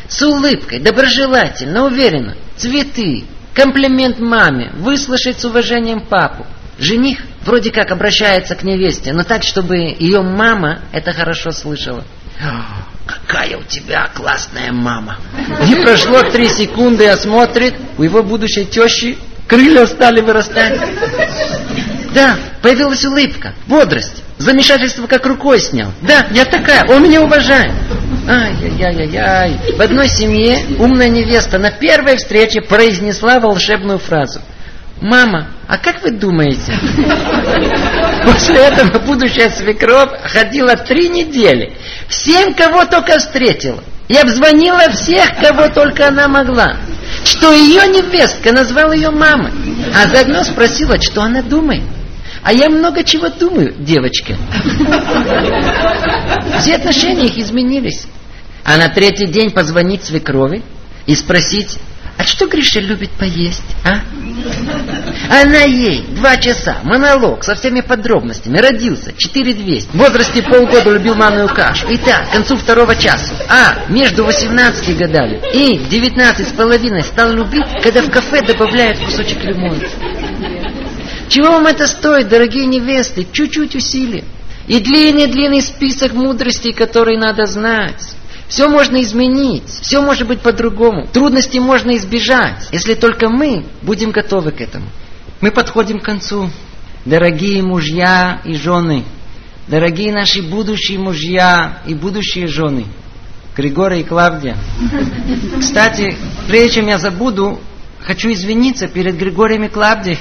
С 0.08 0.22
улыбкой, 0.22 0.80
доброжелательно, 0.80 1.86
уверенно. 1.86 2.36
Цветы, 2.56 3.24
комплимент 3.54 4.18
маме, 4.18 4.70
выслушать 4.76 5.40
с 5.40 5.44
уважением 5.44 6.02
папу. 6.02 6.46
Жених 6.78 7.20
вроде 7.44 7.70
как 7.70 7.90
обращается 7.90 8.54
к 8.54 8.64
невесте, 8.64 9.12
но 9.12 9.22
так, 9.22 9.42
чтобы 9.44 9.76
ее 9.76 10.22
мама 10.22 10.80
это 10.92 11.12
хорошо 11.12 11.52
слышала. 11.52 12.04
Какая 13.06 13.56
у 13.56 13.62
тебя 13.62 14.10
классная 14.14 14.72
мама. 14.72 15.18
Не 15.66 15.76
прошло 15.76 16.22
три 16.30 16.48
секунды, 16.48 17.06
а 17.06 17.16
смотрит, 17.16 17.74
у 17.96 18.02
его 18.02 18.22
будущей 18.22 18.66
тещи 18.66 19.16
крылья 19.46 19.86
стали 19.86 20.20
вырастать. 20.20 20.80
Да, 22.14 22.36
появилась 22.62 23.04
улыбка, 23.04 23.54
бодрость. 23.66 24.22
Замешательство 24.38 25.06
как 25.06 25.26
рукой 25.26 25.60
снял. 25.60 25.90
Да, 26.02 26.26
я 26.30 26.44
такая, 26.44 26.84
он 26.88 27.02
меня 27.02 27.22
уважает. 27.22 27.72
Ай-яй-яй-яй. 28.28 29.76
В 29.76 29.80
одной 29.80 30.08
семье 30.08 30.58
умная 30.78 31.08
невеста 31.08 31.58
на 31.58 31.70
первой 31.70 32.16
встрече 32.16 32.60
произнесла 32.62 33.40
волшебную 33.40 33.98
фразу. 33.98 34.40
Мама, 35.00 35.48
а 35.68 35.76
как 35.76 36.02
вы 36.02 36.12
думаете? 36.12 36.78
После 38.24 38.56
этого 38.56 38.98
будущая 39.00 39.50
свекровь 39.50 40.10
ходила 40.22 40.76
три 40.76 41.08
недели. 41.08 41.72
Всем, 42.08 42.54
кого 42.54 42.84
только 42.84 43.18
встретила. 43.18 43.82
И 44.06 44.16
обзвонила 44.16 44.90
всех, 44.90 45.36
кого 45.40 45.68
только 45.68 46.08
она 46.08 46.28
могла. 46.28 46.76
Что 47.24 47.52
ее 47.52 47.86
невестка 47.88 48.52
назвала 48.52 48.94
ее 48.94 49.10
мамой. 49.10 49.52
А 49.94 50.08
заодно 50.08 50.44
спросила, 50.44 51.00
что 51.00 51.22
она 51.22 51.42
думает. 51.42 51.82
А 52.44 52.52
я 52.52 52.68
много 52.68 53.02
чего 53.02 53.30
думаю, 53.30 53.74
девочка. 53.78 54.36
Все 56.60 56.76
отношения 56.76 57.26
их 57.26 57.38
изменились. 57.38 58.06
А 58.64 58.76
на 58.76 58.88
третий 58.88 59.26
день 59.26 59.50
позвонить 59.50 60.04
свекрови 60.04 60.62
и 61.06 61.14
спросить, 61.14 61.78
а 62.18 62.22
что 62.22 62.46
Гриша 62.46 62.80
любит 62.80 63.10
поесть, 63.10 63.62
а? 63.82 64.00
Она 65.30 65.62
ей 65.62 66.04
два 66.10 66.36
часа, 66.36 66.78
монолог 66.84 67.42
со 67.44 67.54
всеми 67.54 67.80
подробностями. 67.80 68.58
Родился, 68.58 69.12
4200. 69.16 69.88
В 69.88 69.94
возрасте 69.94 70.42
полгода 70.42 70.90
любил 70.90 71.14
манную 71.14 71.48
кашу. 71.48 71.86
Итак, 71.90 72.28
к 72.28 72.32
концу 72.32 72.56
второго 72.56 72.94
часа. 72.94 73.34
А, 73.48 73.90
между 73.90 74.24
18 74.24 74.96
годами 74.96 75.40
и 75.52 75.78
19 75.78 76.48
с 76.48 76.52
половиной 76.52 77.02
стал 77.02 77.32
любить, 77.32 77.66
когда 77.82 78.02
в 78.02 78.10
кафе 78.10 78.42
добавляют 78.42 78.98
кусочек 78.98 79.42
лимона. 79.42 79.80
Чего 81.28 81.52
вам 81.52 81.66
это 81.66 81.86
стоит, 81.86 82.28
дорогие 82.28 82.66
невесты? 82.66 83.26
Чуть-чуть 83.30 83.74
усилий. 83.74 84.24
И 84.66 84.80
длинный-длинный 84.80 85.62
список 85.62 86.12
мудростей, 86.12 86.72
которые 86.72 87.18
надо 87.18 87.46
знать. 87.46 88.14
Все 88.48 88.68
можно 88.68 89.02
изменить, 89.02 89.68
все 89.82 90.00
может 90.00 90.28
быть 90.28 90.40
по-другому. 90.40 91.06
Трудности 91.06 91.58
можно 91.58 91.96
избежать, 91.96 92.68
если 92.72 92.94
только 92.94 93.28
мы 93.28 93.64
будем 93.82 94.10
готовы 94.10 94.52
к 94.52 94.60
этому. 94.60 94.86
Мы 95.40 95.50
подходим 95.50 95.98
к 95.98 96.04
концу. 96.04 96.50
Дорогие 97.04 97.62
мужья 97.62 98.40
и 98.44 98.54
жены, 98.54 99.04
дорогие 99.68 100.12
наши 100.12 100.40
будущие 100.40 100.98
мужья 100.98 101.82
и 101.86 101.94
будущие 101.94 102.46
жены, 102.46 102.86
Григорий 103.54 104.00
и 104.00 104.04
Клавдия. 104.04 104.56
Кстати, 105.60 106.16
прежде 106.48 106.76
чем 106.76 106.86
я 106.86 106.98
забуду, 106.98 107.60
хочу 108.00 108.32
извиниться 108.32 108.88
перед 108.88 109.16
Григорием 109.18 109.64
и 109.64 109.68
Клавдией, 109.68 110.18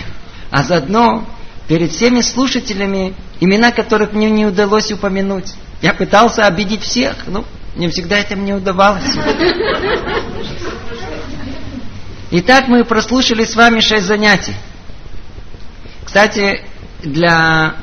а 0.54 0.62
заодно 0.62 1.26
перед 1.68 1.92
всеми 1.92 2.22
слушателями, 2.22 3.16
имена 3.40 3.72
которых 3.72 4.14
мне 4.14 4.30
не 4.30 4.46
удалось 4.46 4.92
упомянуть. 4.92 5.52
Я 5.82 5.96
пытался 5.96 6.46
обидеть 6.46 6.84
всех, 6.84 7.16
но 7.26 7.44
не 7.76 7.90
всегда 7.90 8.20
это 8.20 8.36
мне 8.36 8.54
удавалось. 8.54 9.16
Итак, 12.30 12.68
мы 12.68 12.84
прослушали 12.86 13.46
с 13.46 13.56
вами 13.56 13.80
шесть 13.80 14.06
занятий. 14.06 14.54
Кстати, 16.06 16.62
для 17.02 17.74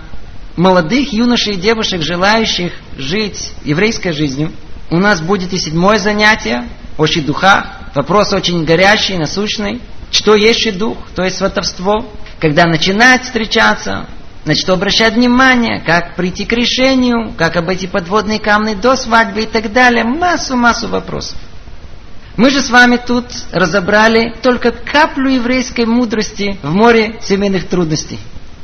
молодых 0.57 1.13
юношей 1.13 1.55
и 1.55 1.61
девушек, 1.61 2.03
желающих 2.03 2.73
жить 2.97 3.51
еврейской 3.65 4.13
жизнью, 4.13 4.53
у 4.91 4.99
нас 4.99 5.21
будет 5.21 5.53
и 5.53 5.59
седьмое 5.59 5.99
занятие, 5.99 6.69
очень 6.97 7.25
духа. 7.25 7.67
Вопрос 7.97 8.33
очень 8.33 8.65
горячий, 8.65 9.19
насущный. 9.19 9.81
Что 10.13 10.37
есть 10.37 10.77
дух, 10.79 10.99
то 11.17 11.25
есть 11.25 11.39
сватовство. 11.39 12.09
Когда 12.41 12.67
начинает 12.67 13.25
встречаться, 13.25 14.07
на 14.47 14.55
что 14.55 14.73
обращать 14.73 15.15
внимание, 15.15 15.81
как 15.81 16.17
прийти 16.17 16.47
к 16.47 16.53
решению, 16.53 17.35
как 17.37 17.57
обойти 17.57 17.87
подводные 17.87 18.41
камни 18.41 18.75
до 18.75 18.97
свадьбы 18.97 19.43
и 19.43 19.47
так 19.47 19.73
далее. 19.73 20.05
Массу-массу 20.05 20.89
вопросов. 20.89 21.37
Мы 22.37 22.51
же 22.51 22.63
с 22.63 22.71
вами 22.71 22.97
тут 22.97 23.27
разобрали 23.53 24.35
только 24.41 24.71
каплю 24.71 25.29
еврейской 25.29 25.85
мудрости 25.85 26.59
в 26.63 26.73
море 26.73 27.19
семейных 27.21 27.69
трудностей. 27.69 28.19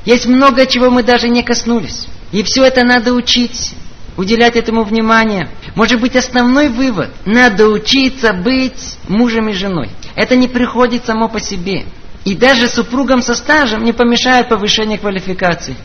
Есть 0.07 0.27
много 0.27 0.65
чего 0.67 0.89
мы 0.89 1.03
даже 1.03 1.29
не 1.29 1.43
коснулись. 1.43 2.07
И 2.33 2.43
все 2.43 2.65
это 2.65 2.85
надо 2.85 3.13
учить, 3.13 3.75
уделять 4.17 4.57
этому 4.57 4.85
внимание. 4.85 5.51
Может 5.75 6.01
быть, 6.01 6.17
основной 6.17 6.71
вывод– 6.71 7.11
надо 7.27 7.69
учиться 7.69 8.33
быть 8.33 8.97
мужем 9.09 9.51
и 9.51 9.53
женой. 9.53 9.91
Это 10.15 10.37
не 10.37 10.49
приходит 10.49 11.05
само 11.05 11.29
по 11.29 11.41
себе. 11.41 11.85
И 12.27 12.35
даже 12.35 12.67
супругам 12.67 13.23
со 13.23 13.37
стажем 13.37 13.85
не 13.85 13.93
помешает 13.93 14.49
повышение 14.49 14.99
квалификации. 14.99 15.77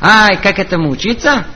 Ай, 0.00 0.38
как 0.40 0.60
этому 0.60 0.88
учиться? 0.88 1.46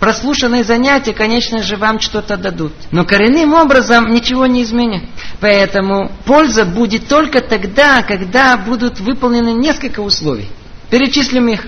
Прослушанные 0.00 0.64
занятия, 0.64 1.12
конечно 1.12 1.62
же, 1.62 1.76
вам 1.76 2.00
что-то 2.00 2.38
дадут. 2.38 2.72
Но 2.90 3.04
коренным 3.04 3.52
образом 3.52 4.08
ничего 4.08 4.46
не 4.46 4.62
изменят. 4.62 5.02
Поэтому 5.40 6.10
польза 6.24 6.64
будет 6.64 7.06
только 7.06 7.42
тогда, 7.42 8.02
когда 8.02 8.56
будут 8.56 8.98
выполнены 8.98 9.52
несколько 9.52 10.00
условий. 10.00 10.48
Перечислим 10.88 11.46
их. 11.48 11.66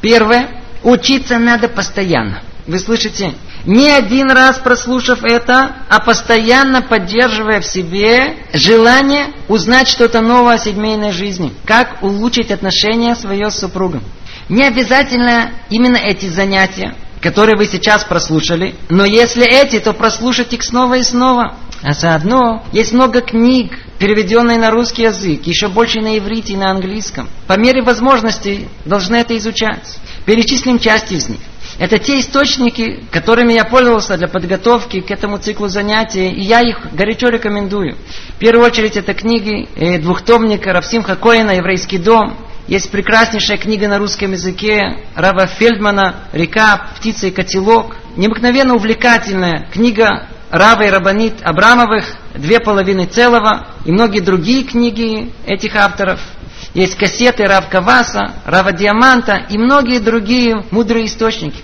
Первое. 0.00 0.62
Учиться 0.82 1.38
надо 1.38 1.68
постоянно. 1.68 2.42
Вы 2.66 2.78
слышите? 2.78 3.34
Не 3.64 3.90
один 3.90 4.30
раз 4.30 4.58
прослушав 4.58 5.22
это, 5.22 5.76
а 5.88 6.00
постоянно 6.00 6.82
поддерживая 6.82 7.60
в 7.60 7.66
себе 7.66 8.36
желание 8.52 9.26
узнать 9.48 9.88
что-то 9.88 10.20
новое 10.20 10.54
о 10.54 10.58
семейной 10.58 11.12
жизни. 11.12 11.52
Как 11.64 12.02
улучшить 12.02 12.50
отношения 12.50 13.14
свое 13.14 13.50
с 13.50 13.58
супругом. 13.58 14.02
Не 14.48 14.64
обязательно 14.64 15.52
именно 15.70 15.96
эти 15.96 16.26
занятия, 16.26 16.94
которые 17.20 17.56
вы 17.56 17.66
сейчас 17.66 18.04
прослушали, 18.04 18.74
но 18.88 19.04
если 19.04 19.46
эти, 19.46 19.78
то 19.78 19.92
прослушать 19.92 20.52
их 20.52 20.64
снова 20.64 20.94
и 20.94 21.02
снова. 21.04 21.54
А 21.82 21.92
заодно 21.92 22.64
есть 22.72 22.92
много 22.92 23.20
книг, 23.20 23.72
переведенные 23.98 24.58
на 24.58 24.70
русский 24.70 25.02
язык, 25.02 25.46
еще 25.46 25.68
больше 25.68 26.00
на 26.00 26.18
иврите 26.18 26.54
и 26.54 26.56
на 26.56 26.70
английском. 26.70 27.28
По 27.46 27.56
мере 27.56 27.82
возможностей 27.82 28.68
должны 28.84 29.16
это 29.16 29.36
изучать. 29.36 29.98
Перечислим 30.26 30.78
части 30.78 31.14
из 31.14 31.28
них. 31.28 31.40
Это 31.82 31.98
те 31.98 32.20
источники, 32.20 33.00
которыми 33.10 33.54
я 33.54 33.64
пользовался 33.64 34.16
для 34.16 34.28
подготовки 34.28 35.00
к 35.00 35.10
этому 35.10 35.38
циклу 35.38 35.66
занятий, 35.66 36.28
и 36.28 36.40
я 36.40 36.60
их 36.60 36.78
горячо 36.92 37.28
рекомендую. 37.28 37.96
В 38.36 38.38
первую 38.38 38.64
очередь 38.64 38.96
это 38.96 39.14
книги 39.14 39.68
э, 39.74 39.98
двухтомника 39.98 40.72
Равсимха 40.72 41.16
Коина 41.16 41.50
«Еврейский 41.50 41.98
дом». 41.98 42.36
Есть 42.68 42.88
прекраснейшая 42.92 43.56
книга 43.56 43.88
на 43.88 43.98
русском 43.98 44.30
языке 44.30 44.96
Рава 45.16 45.48
Фельдмана 45.48 46.28
«Река, 46.32 46.86
птица 46.98 47.26
и 47.26 47.30
котелок». 47.32 47.96
Необыкновенно 48.14 48.76
увлекательная 48.76 49.66
книга 49.72 50.28
Рава 50.52 50.82
и 50.82 50.88
Рабанит 50.88 51.34
Абрамовых 51.42 52.14
«Две 52.34 52.60
половины 52.60 53.06
целого» 53.06 53.66
и 53.84 53.90
многие 53.90 54.20
другие 54.20 54.62
книги 54.62 55.32
этих 55.46 55.74
авторов– 55.74 56.20
есть 56.74 56.96
кассеты 56.96 57.44
Рав 57.44 57.68
Каваса, 57.68 58.32
Рава 58.46 58.72
Диаманта 58.72 59.44
и 59.50 59.58
многие 59.58 59.98
другие 59.98 60.64
мудрые 60.70 61.04
источники. 61.04 61.62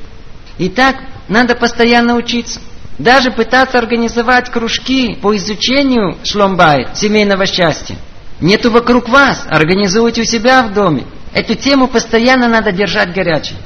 И 0.58 0.68
так 0.68 0.96
надо 1.28 1.54
постоянно 1.54 2.16
учиться. 2.16 2.60
Даже 2.98 3.30
пытаться 3.30 3.78
организовать 3.78 4.50
кружки 4.50 5.14
по 5.14 5.36
изучению 5.36 6.18
шломбай, 6.24 6.88
семейного 6.94 7.46
счастья. 7.46 7.96
Нету 8.40 8.70
вокруг 8.70 9.08
вас, 9.08 9.46
организуйте 9.48 10.22
у 10.22 10.24
себя 10.24 10.62
в 10.62 10.72
доме. 10.72 11.04
Эту 11.32 11.54
тему 11.54 11.86
постоянно 11.86 12.48
надо 12.48 12.72
держать 12.72 13.12
горячей. 13.12 13.56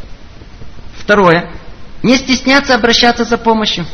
Второе. 0.98 1.50
Не 2.02 2.16
стесняться 2.16 2.74
обращаться 2.74 3.24
за 3.24 3.38
помощью. 3.38 3.86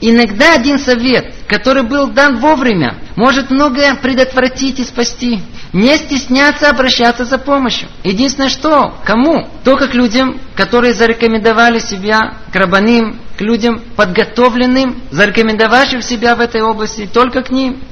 Иногда 0.00 0.54
один 0.54 0.78
совет, 0.78 1.34
который 1.46 1.82
был 1.82 2.08
дан 2.08 2.38
вовремя, 2.38 2.98
может 3.16 3.50
многое 3.50 3.94
предотвратить 3.94 4.80
и 4.80 4.84
спасти. 4.84 5.42
Не 5.72 5.96
стесняться 5.96 6.68
обращаться 6.68 7.24
за 7.24 7.38
помощью. 7.38 7.88
Единственное 8.04 8.48
что, 8.48 8.94
кому? 9.04 9.48
Только 9.64 9.88
к 9.88 9.94
людям, 9.94 10.38
которые 10.54 10.92
зарекомендовали 10.92 11.78
себя 11.78 12.34
к 12.52 12.56
рабаним, 12.56 13.18
к 13.36 13.40
людям 13.40 13.80
подготовленным, 13.96 15.00
зарекомендовавшим 15.10 16.02
себя 16.02 16.34
в 16.34 16.40
этой 16.40 16.62
области, 16.62 17.08
только 17.12 17.42
к 17.42 17.50
ним. 17.50 17.82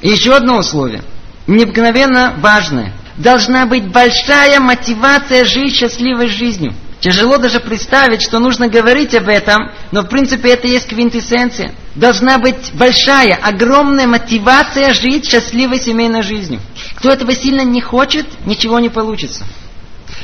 И 0.00 0.08
еще 0.08 0.34
одно 0.34 0.58
условие, 0.58 1.02
необыкновенно 1.46 2.34
важное. 2.38 2.92
Должна 3.16 3.66
быть 3.66 3.86
большая 3.88 4.58
мотивация 4.58 5.44
жить 5.44 5.74
счастливой 5.74 6.28
жизнью. 6.28 6.74
Тяжело 7.02 7.36
даже 7.36 7.58
представить, 7.58 8.22
что 8.22 8.38
нужно 8.38 8.68
говорить 8.68 9.12
об 9.16 9.28
этом, 9.28 9.72
но 9.90 10.02
в 10.02 10.08
принципе 10.08 10.50
это 10.50 10.68
есть 10.68 10.86
квинтэссенция. 10.86 11.72
Должна 11.96 12.38
быть 12.38 12.72
большая, 12.74 13.34
огромная 13.42 14.06
мотивация 14.06 14.94
жить 14.94 15.28
счастливой 15.28 15.80
семейной 15.80 16.22
жизнью. 16.22 16.60
Кто 16.94 17.10
этого 17.10 17.34
сильно 17.34 17.62
не 17.62 17.80
хочет, 17.80 18.26
ничего 18.46 18.78
не 18.78 18.88
получится. 18.88 19.44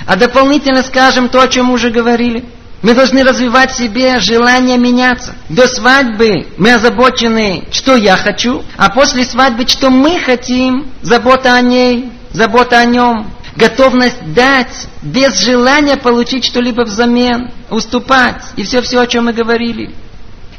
А 0.07 0.14
дополнительно 0.14 0.85
скажем 0.85 1.29
то, 1.29 1.41
о 1.43 1.49
чем 1.49 1.66
мы 1.66 1.74
уже 1.74 1.91
говорили. 1.91 2.45
Мы 2.83 2.95
должны 2.95 3.24
развивать 3.24 3.72
в 3.72 3.76
себе 3.76 4.20
желание 4.20 4.79
меняться. 4.79 5.35
До 5.49 5.66
свадьбы 5.66 6.47
мы 6.59 6.74
озабочены, 6.74 7.64
что 7.72 7.97
я 7.97 8.16
хочу, 8.16 8.62
а 8.76 8.89
после 8.89 9.24
свадьбы, 9.24 9.66
что 9.66 9.91
мы 9.91 10.20
хотим, 10.20 10.87
забота 11.03 11.55
о 11.55 11.61
ней, 11.61 12.12
забота 12.31 12.79
о 12.79 12.85
нем, 12.85 13.33
готовность 13.59 14.32
дать 14.32 14.88
без 15.02 15.40
желания 15.40 15.96
получить 15.96 16.44
что-либо 16.44 16.82
взамен, 16.82 17.50
уступать 17.70 18.42
и 18.56 18.62
все-все, 18.62 19.00
о 19.00 19.06
чем 19.06 19.24
мы 19.24 19.32
говорили. 19.32 19.94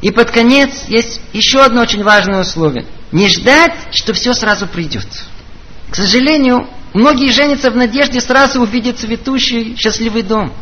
И 0.02 0.10
под 0.10 0.30
конец 0.30 0.84
есть 0.88 1.20
еще 1.32 1.60
одно 1.62 1.80
очень 1.80 2.04
важное 2.04 2.42
условие. 2.42 2.86
Не 3.10 3.28
ждать, 3.28 3.74
что 3.90 4.12
все 4.12 4.34
сразу 4.34 4.66
придет. 4.66 5.06
К 5.90 5.96
сожалению, 5.96 6.68
многие 6.92 7.32
женятся 7.32 7.70
в 7.70 7.76
надежде 7.76 8.20
сразу 8.20 8.60
увидеть 8.60 8.98
цветущий, 8.98 9.76
счастливый 9.76 10.22
дом. 10.22 10.52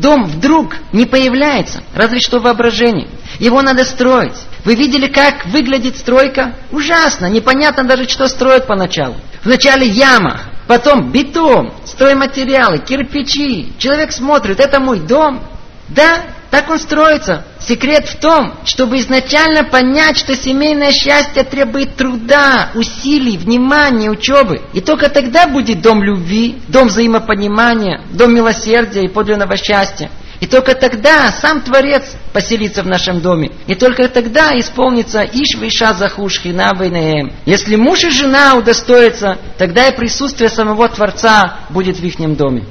Дом 0.00 0.26
вдруг 0.26 0.76
не 0.92 1.06
появляется, 1.06 1.82
разве 1.94 2.20
что 2.20 2.38
воображение. 2.38 3.08
Его 3.40 3.62
надо 3.62 3.84
строить. 3.84 4.36
Вы 4.64 4.74
видели, 4.74 5.08
как 5.08 5.46
выглядит 5.46 5.96
стройка? 5.96 6.54
Ужасно, 6.70 7.26
непонятно 7.26 7.84
даже, 7.84 8.08
что 8.08 8.28
строят 8.28 8.66
поначалу. 8.66 9.16
Вначале 9.44 9.86
яма, 9.86 10.40
потом 10.68 11.10
бетон, 11.10 11.72
стройматериалы, 11.84 12.78
кирпичи. 12.78 13.72
Человек 13.78 14.12
смотрит, 14.12 14.60
это 14.60 14.78
мой 14.78 15.00
дом. 15.00 15.42
Да, 15.88 16.22
так 16.50 16.70
он 16.70 16.78
строится. 16.78 17.44
Секрет 17.60 18.08
в 18.08 18.18
том, 18.18 18.54
чтобы 18.64 18.98
изначально 18.98 19.64
понять, 19.64 20.16
что 20.16 20.34
семейное 20.34 20.92
счастье 20.92 21.44
требует 21.44 21.96
труда, 21.96 22.70
усилий, 22.74 23.36
внимания, 23.36 24.10
учебы. 24.10 24.62
И 24.72 24.80
только 24.80 25.10
тогда 25.10 25.46
будет 25.46 25.82
дом 25.82 26.02
любви, 26.02 26.56
дом 26.68 26.88
взаимопонимания, 26.88 28.02
дом 28.10 28.34
милосердия 28.34 29.04
и 29.04 29.08
подлинного 29.08 29.56
счастья. 29.56 30.10
И 30.40 30.46
только 30.46 30.74
тогда 30.74 31.32
сам 31.32 31.62
Творец 31.62 32.14
поселится 32.32 32.82
в 32.82 32.86
нашем 32.86 33.20
доме. 33.20 33.50
И 33.66 33.74
только 33.74 34.08
тогда 34.08 34.58
исполнится 34.58 35.22
Иш 35.22 35.60
Виша 35.60 35.94
Захуш 35.94 36.40
Хинабайнаем. 36.40 37.32
Если 37.44 37.74
муж 37.76 38.04
и 38.04 38.10
жена 38.10 38.54
удостоятся, 38.54 39.38
тогда 39.58 39.88
и 39.88 39.96
присутствие 39.96 40.48
самого 40.48 40.88
Творца 40.88 41.58
будет 41.70 41.98
в 41.98 42.04
их 42.04 42.36
доме. 42.36 42.64